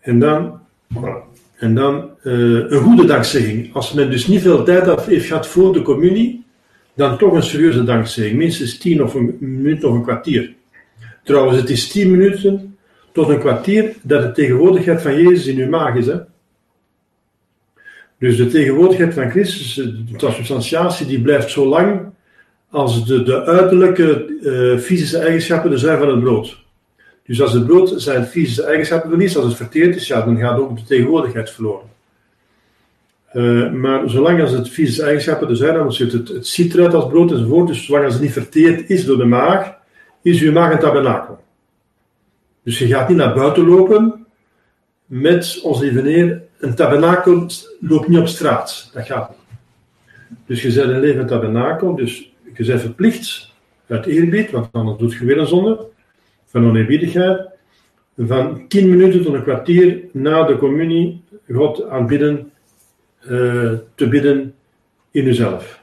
En 0.00 0.18
dan, 0.18 0.60
en 1.56 1.74
dan 1.74 2.10
eh, 2.22 2.32
een 2.70 2.82
goede 2.82 3.04
dankzegging. 3.04 3.74
Als 3.74 3.92
men 3.92 4.10
dus 4.10 4.26
niet 4.26 4.42
veel 4.42 4.64
tijd 4.64 5.04
heeft 5.04 5.26
gehad 5.26 5.46
voor 5.46 5.72
de 5.72 5.82
communie, 5.82 6.44
dan 6.94 7.18
toch 7.18 7.32
een 7.32 7.42
serieuze 7.42 7.84
dankzegging. 7.84 8.36
Minstens 8.36 8.78
tien 8.78 9.02
of 9.02 9.14
een 9.14 9.36
minuut 9.40 9.84
of 9.84 9.94
een 9.94 10.02
kwartier. 10.02 10.54
Trouwens, 11.24 11.58
het 11.58 11.70
is 11.70 11.88
tien 11.88 12.10
minuten 12.10 12.71
tot 13.12 13.28
een 13.28 13.38
kwartier 13.38 13.94
dat 14.02 14.22
de 14.22 14.32
tegenwoordigheid 14.32 15.02
van 15.02 15.22
Jezus 15.22 15.46
in 15.46 15.58
uw 15.58 15.68
maag 15.68 15.94
is. 15.94 16.06
Hè? 16.06 16.16
Dus 18.18 18.36
de 18.36 18.46
tegenwoordigheid 18.46 19.14
van 19.14 19.30
Christus, 19.30 19.74
de 19.74 20.16
transubstantiatie, 20.16 21.06
die 21.06 21.20
blijft 21.20 21.50
zo 21.50 21.66
lang 21.66 22.00
als 22.70 23.06
de, 23.06 23.22
de 23.22 23.44
uiterlijke 23.44 24.36
eh, 24.42 24.78
fysische 24.78 25.18
eigenschappen 25.18 25.72
er 25.72 25.78
zijn 25.78 25.98
van 25.98 26.08
het 26.08 26.20
brood. 26.20 26.60
Dus 27.26 27.42
als 27.42 27.52
het 27.52 27.66
brood 27.66 27.92
zijn 27.96 28.26
fysische 28.26 28.64
eigenschappen 28.64 29.10
verliest, 29.10 29.36
als 29.36 29.44
het 29.44 29.56
verteerd 29.56 29.96
is, 29.96 30.06
ja, 30.06 30.22
dan 30.24 30.38
gaat 30.38 30.58
ook 30.58 30.76
de 30.76 30.84
tegenwoordigheid 30.84 31.50
verloren. 31.50 31.90
Eh, 33.32 33.70
maar 33.70 34.10
zolang 34.10 34.40
als 34.40 34.50
het 34.50 34.68
fysische 34.68 35.02
eigenschappen 35.02 35.48
er 35.48 35.56
zijn, 35.56 35.74
dan 35.74 35.92
zit 35.92 36.12
het, 36.12 36.28
het 36.28 36.46
ziet 36.46 36.74
eruit 36.74 36.94
als 36.94 37.06
brood 37.06 37.30
enzovoort, 37.30 37.68
dus 37.68 37.84
zolang 37.84 38.04
als 38.04 38.14
het 38.14 38.22
niet 38.22 38.32
verteerd 38.32 38.90
is 38.90 39.04
door 39.04 39.16
de 39.16 39.24
maag, 39.24 39.74
is 40.22 40.40
uw 40.40 40.52
maag 40.52 40.72
een 40.72 40.78
tabernakel. 40.78 41.40
Dus 42.62 42.78
je 42.78 42.86
gaat 42.86 43.08
niet 43.08 43.16
naar 43.16 43.34
buiten 43.34 43.66
lopen 43.66 44.26
met 45.06 45.60
onze 45.62 45.84
lieve 45.84 46.08
Heer. 46.08 46.42
Een 46.58 46.74
tabernakel 46.74 47.46
loopt 47.80 48.08
niet 48.08 48.18
op 48.18 48.26
straat, 48.26 48.90
dat 48.92 49.06
gaat 49.06 49.28
niet. 49.28 49.38
Dus 50.46 50.62
je 50.62 50.72
bent 50.72 50.90
een 50.90 51.00
levend 51.00 51.28
tabernakel, 51.28 51.94
dus 51.94 52.32
je 52.54 52.64
bent 52.64 52.80
verplicht 52.80 53.52
uit 53.86 54.06
eerbied, 54.06 54.50
want 54.50 54.68
anders 54.72 54.98
doet 54.98 55.12
je 55.12 55.24
weer 55.24 55.38
een 55.38 55.46
zonde 55.46 55.86
van 56.44 56.66
oneerbiedigheid, 56.66 57.40
van 58.18 58.68
10 58.68 58.88
minuten 58.88 59.22
tot 59.22 59.34
een 59.34 59.42
kwartier 59.42 60.00
na 60.12 60.42
de 60.44 60.56
communie 60.56 61.22
God 61.48 61.88
aanbidden, 61.88 62.50
eh, 63.20 63.72
te 63.94 64.08
bidden 64.08 64.54
in 65.10 65.26
uzelf. 65.26 65.82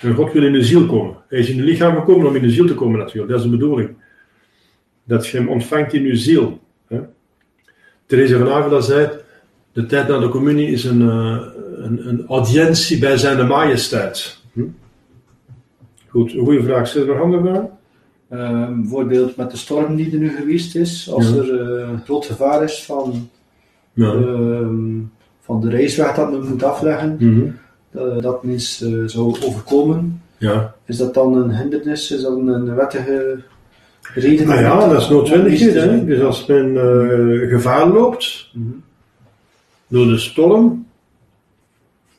En 0.00 0.14
God 0.14 0.32
wil 0.32 0.44
in 0.44 0.54
uw 0.54 0.62
ziel 0.62 0.86
komen. 0.86 1.16
Hij 1.28 1.38
is 1.38 1.50
in 1.50 1.58
uw 1.58 1.64
lichaam 1.64 1.96
gekomen 1.96 2.26
om 2.26 2.36
in 2.36 2.42
uw 2.42 2.50
ziel 2.50 2.66
te 2.66 2.74
komen 2.74 2.98
natuurlijk. 2.98 3.28
Dat 3.28 3.38
is 3.38 3.44
de 3.44 3.56
bedoeling. 3.56 3.90
Dat 5.06 5.26
je 5.26 5.36
hem 5.38 5.48
ontvangt 5.48 5.92
in 5.92 6.02
uw 6.04 6.16
ziel. 6.16 6.58
Hè? 6.88 7.00
Therese 8.06 8.38
van 8.38 8.48
Avila 8.52 8.80
zei, 8.80 9.08
de 9.72 9.86
tijd 9.86 10.08
na 10.08 10.18
de 10.18 10.28
communie 10.28 10.68
is 10.68 10.84
een, 10.84 11.00
eh, 11.08 11.40
een, 11.76 12.08
een 12.08 12.24
audiëntie 12.28 12.98
bij 12.98 13.16
zijn 13.16 13.46
majesteit. 13.46 14.38
Hm? 14.52 14.62
Goed, 16.08 16.32
een 16.32 16.44
goede 16.44 16.62
vraag. 16.62 16.88
Zit 16.88 17.02
er 17.02 17.08
nog 17.08 17.20
andere 17.20 17.42
vragen? 17.42 17.70
Ehm, 18.28 18.80
bijvoorbeeld 18.80 19.36
met 19.36 19.50
de 19.50 19.56
storm 19.56 19.96
die 19.96 20.12
er 20.12 20.18
nu 20.18 20.28
geweest 20.36 20.76
is, 20.76 21.10
als 21.10 21.28
Ja. 21.30 21.36
er 21.36 21.60
eh, 21.80 21.88
groot 22.04 22.26
gevaar 22.26 22.62
is 22.62 22.84
van, 22.84 23.28
Ja. 23.92 24.12
ehm, 24.12 24.98
van 25.40 25.60
de 25.60 25.68
reisweg 25.70 26.14
dat 26.14 26.30
men 26.30 26.48
moet 26.48 26.62
afleggen, 26.62 27.16
Mhm. 27.20 27.50
dat, 27.90 28.22
dat 28.22 28.42
men 28.44 28.52
eens 28.52 28.82
eh, 28.82 28.92
zou 29.06 29.26
overkomen, 29.44 30.22
ja. 30.38 30.74
is 30.84 30.96
dat 30.96 31.14
dan 31.14 31.36
een 31.36 31.56
hindernis? 31.56 32.10
Is 32.10 32.22
dat 32.22 32.36
een 32.36 32.74
wettige 32.74 33.38
reden? 34.14 34.46
Nou 34.46 34.60
ja, 34.60 34.88
dat 34.88 35.00
is 35.00 35.08
noodwendigheid. 35.08 35.72
te 35.72 35.78
Hè? 35.78 36.04
Dus 36.04 36.20
als 36.20 36.46
men 36.46 36.76
eh, 36.76 37.48
gevaar 37.48 37.86
loopt 37.88 38.50
Mhm. 38.52 38.64
door 39.88 40.06
de 40.06 40.18
storm, 40.18 40.86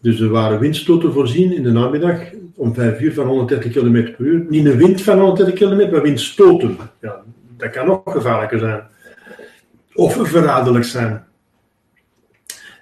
dus 0.02 0.20
er 0.20 0.30
waren 0.30 0.60
windstoten 0.60 1.14
voorzien 1.14 1.52
in 1.52 1.64
de 1.64 1.72
namiddag 1.72 2.20
om 2.56 2.74
5 2.74 3.00
uur 3.02 3.14
van 3.14 3.28
130 3.28 3.72
km 3.72 3.92
per 3.92 4.26
uur. 4.26 4.46
Niet 4.50 4.66
een 4.66 4.78
wind 4.78 5.02
van 5.02 5.20
130 5.20 5.54
km, 5.54 5.92
maar 5.92 6.02
windstoten. 6.02 6.78
Ja, 7.02 7.16
dat 7.58 7.70
kan 7.70 7.86
nog 7.88 8.02
gevaarlijker 8.06 8.60
zijn. 8.60 8.82
Of 9.94 10.28
verraderlijk 10.30 10.86
zijn. 10.86 11.26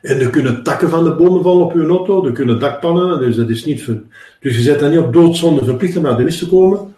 En 0.01 0.20
er 0.20 0.30
kunnen 0.30 0.64
takken 0.64 0.89
van 0.89 1.03
de 1.03 1.16
bomen 1.16 1.43
vallen 1.43 1.66
op 1.66 1.74
uw 1.74 1.89
auto, 1.89 2.26
er 2.26 2.32
kunnen 2.32 2.60
dakpannen, 2.60 3.20
dus 3.20 3.36
dat 3.36 3.49
is 3.49 3.66
niet 3.66 3.84
ver... 3.84 4.01
Dus 4.39 4.56
je 4.56 4.62
zet 4.62 4.80
dan 4.80 4.89
niet 4.89 4.99
op 4.99 5.14
doodzonde 5.14 5.66
verplicht 5.66 5.97
om 5.97 6.03
naar 6.03 6.18
de 6.18 6.24
mis 6.24 6.38
te 6.39 6.49
komen, 6.49 6.95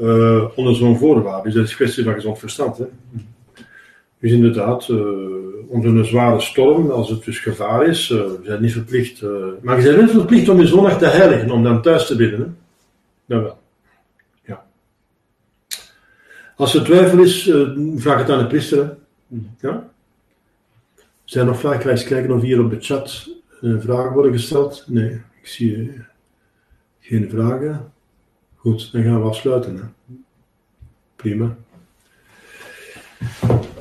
eh, 0.00 0.44
onder 0.54 0.74
zo'n 0.74 0.98
voorwaarde. 0.98 1.42
Dus 1.42 1.54
dat 1.54 1.64
is 1.64 1.76
kwestie 1.76 2.04
van 2.04 2.14
gezond 2.14 2.38
verstand. 2.38 2.78
Hè? 2.78 2.84
Dus 4.20 4.32
inderdaad, 4.32 4.88
eh, 4.88 4.96
onder 5.68 5.96
een 5.96 6.04
zware 6.04 6.40
storm, 6.40 6.90
als 6.90 7.10
het 7.10 7.24
dus 7.24 7.38
gevaar 7.38 7.86
is, 7.86 8.10
eh 8.10 8.16
je 8.16 8.40
bent 8.44 8.60
niet 8.60 8.72
verplicht. 8.72 9.22
maar 9.62 9.80
je 9.80 9.94
bent 9.94 9.96
wel 9.96 10.20
verplicht 10.20 10.48
om 10.48 10.60
je 10.60 10.66
zondag 10.66 10.98
te 10.98 11.06
heiligen, 11.06 11.50
om 11.50 11.62
dan 11.62 11.82
thuis 11.82 12.06
te 12.06 12.16
bidden. 12.16 12.40
Hè? 12.40 12.46
Dat 13.26 13.42
wel. 13.42 13.58
Ja. 14.44 14.64
Als 16.56 16.74
er 16.74 16.84
twijfel 16.84 17.18
is, 17.18 17.52
vraag 17.96 18.18
het 18.18 18.30
aan 18.30 18.38
de 18.38 18.46
priester. 18.46 18.96
Ja? 19.60 19.90
Zijn 21.24 21.44
er 21.44 21.50
nog 21.50 21.60
vragen? 21.60 21.80
Ik 21.80 21.86
eens 21.86 22.04
kijken 22.04 22.32
of 22.32 22.42
hier 22.42 22.64
op 22.64 22.70
de 22.70 22.80
chat 22.80 23.28
vragen 23.60 24.12
worden 24.12 24.32
gesteld. 24.32 24.84
Nee, 24.86 25.10
ik 25.40 25.46
zie 25.46 25.92
geen 27.00 27.30
vragen. 27.30 27.92
Goed, 28.68 28.92
dan 28.92 29.02
gaan 29.02 29.22
we 29.22 29.28
afsluiten. 29.28 29.76
Hè? 29.76 30.14
Prima. 31.16 31.56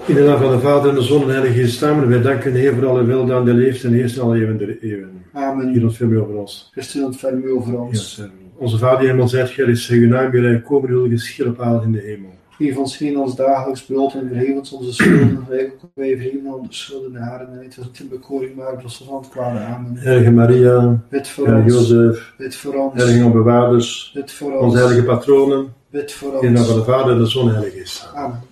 In 0.05 0.15
de 0.15 0.23
naam 0.23 0.41
van 0.41 0.51
de 0.51 0.59
Vader 0.59 0.89
en 0.89 0.95
de 0.95 1.01
Zoon 1.01 1.21
en 1.21 1.27
de 1.27 1.33
Heilige. 1.33 2.07
Wij 2.07 2.21
danken 2.21 2.53
de 2.53 2.59
Heer 2.59 2.73
voor 2.73 2.85
alle 2.85 3.03
weldaad 3.03 3.45
die 3.45 3.53
leeft 3.53 3.83
en 3.83 3.93
heerst 3.93 4.15
in 4.15 4.21
alle 4.21 4.37
eeuwen 4.37 4.57
der 4.57 4.79
eeuwen. 4.79 5.23
Amen. 5.33 5.69
Hier 5.69 5.83
ontferm 5.83 6.11
u 6.11 6.19
over 6.19 6.35
ons. 6.35 6.69
Christus 6.71 7.03
ontferm 7.03 7.41
u 7.43 7.51
over 7.51 7.79
ons. 7.79 8.21
Onze 8.55 8.77
Vader 8.77 8.99
die 8.99 9.07
hemel 9.07 9.27
zijt, 9.27 9.49
gij 9.49 9.65
is 9.65 9.89
uw 9.89 10.07
naam, 10.07 10.31
uw 10.31 10.61
komen, 10.61 10.89
uw 10.89 11.09
geschil 11.09 11.47
op 11.47 11.61
aarde 11.61 11.85
in 11.85 11.91
de 11.91 12.01
hemel. 12.01 12.36
Ons 12.57 12.97
geen 12.97 13.17
ons 13.17 13.35
dagelijks 13.35 13.83
brood 13.85 14.13
en 14.13 14.27
vergeef 14.27 14.55
ons 14.55 14.71
onze 14.71 14.93
schulden, 14.93 15.45
wij 15.49 15.65
ook 15.65 15.89
wij 15.93 16.17
vergeven 16.17 16.53
onze 16.53 16.73
schuldenaren 16.73 17.53
en 17.53 17.59
niet 17.59 17.77
ons 17.77 17.99
in 17.99 18.09
bekoring, 18.09 18.55
maar 18.55 18.73
los 18.83 19.07
ons 19.07 19.25
het 19.25 19.35
kwade. 19.35 19.59
Amen. 19.59 19.95
Heilige 19.95 20.31
Maria, 20.31 20.99
Bid 21.09 21.27
voor 21.27 21.47
ons, 21.47 21.73
Jozef, 21.73 22.33
bid 22.37 22.55
voor 22.55 22.73
ons, 22.73 22.93
heilige 22.93 23.25
onbewaarders, 23.25 24.11
bid 24.13 24.31
voor 24.31 24.51
ons, 24.51 24.61
onze 24.63 24.77
heilige 24.77 25.03
patronen, 25.03 25.73
bid 25.89 26.11
voor 26.11 26.33
in 26.33 26.39
de 26.39 26.49
naam 26.49 26.65
van 26.65 26.75
ons. 26.75 26.85
de 26.85 26.91
Vader 26.91 27.11
en 27.13 27.19
de 27.19 27.25
Zoon 27.25 27.49
Heilige 27.49 27.77
Geest. 27.77 28.09
Amen. 28.15 28.46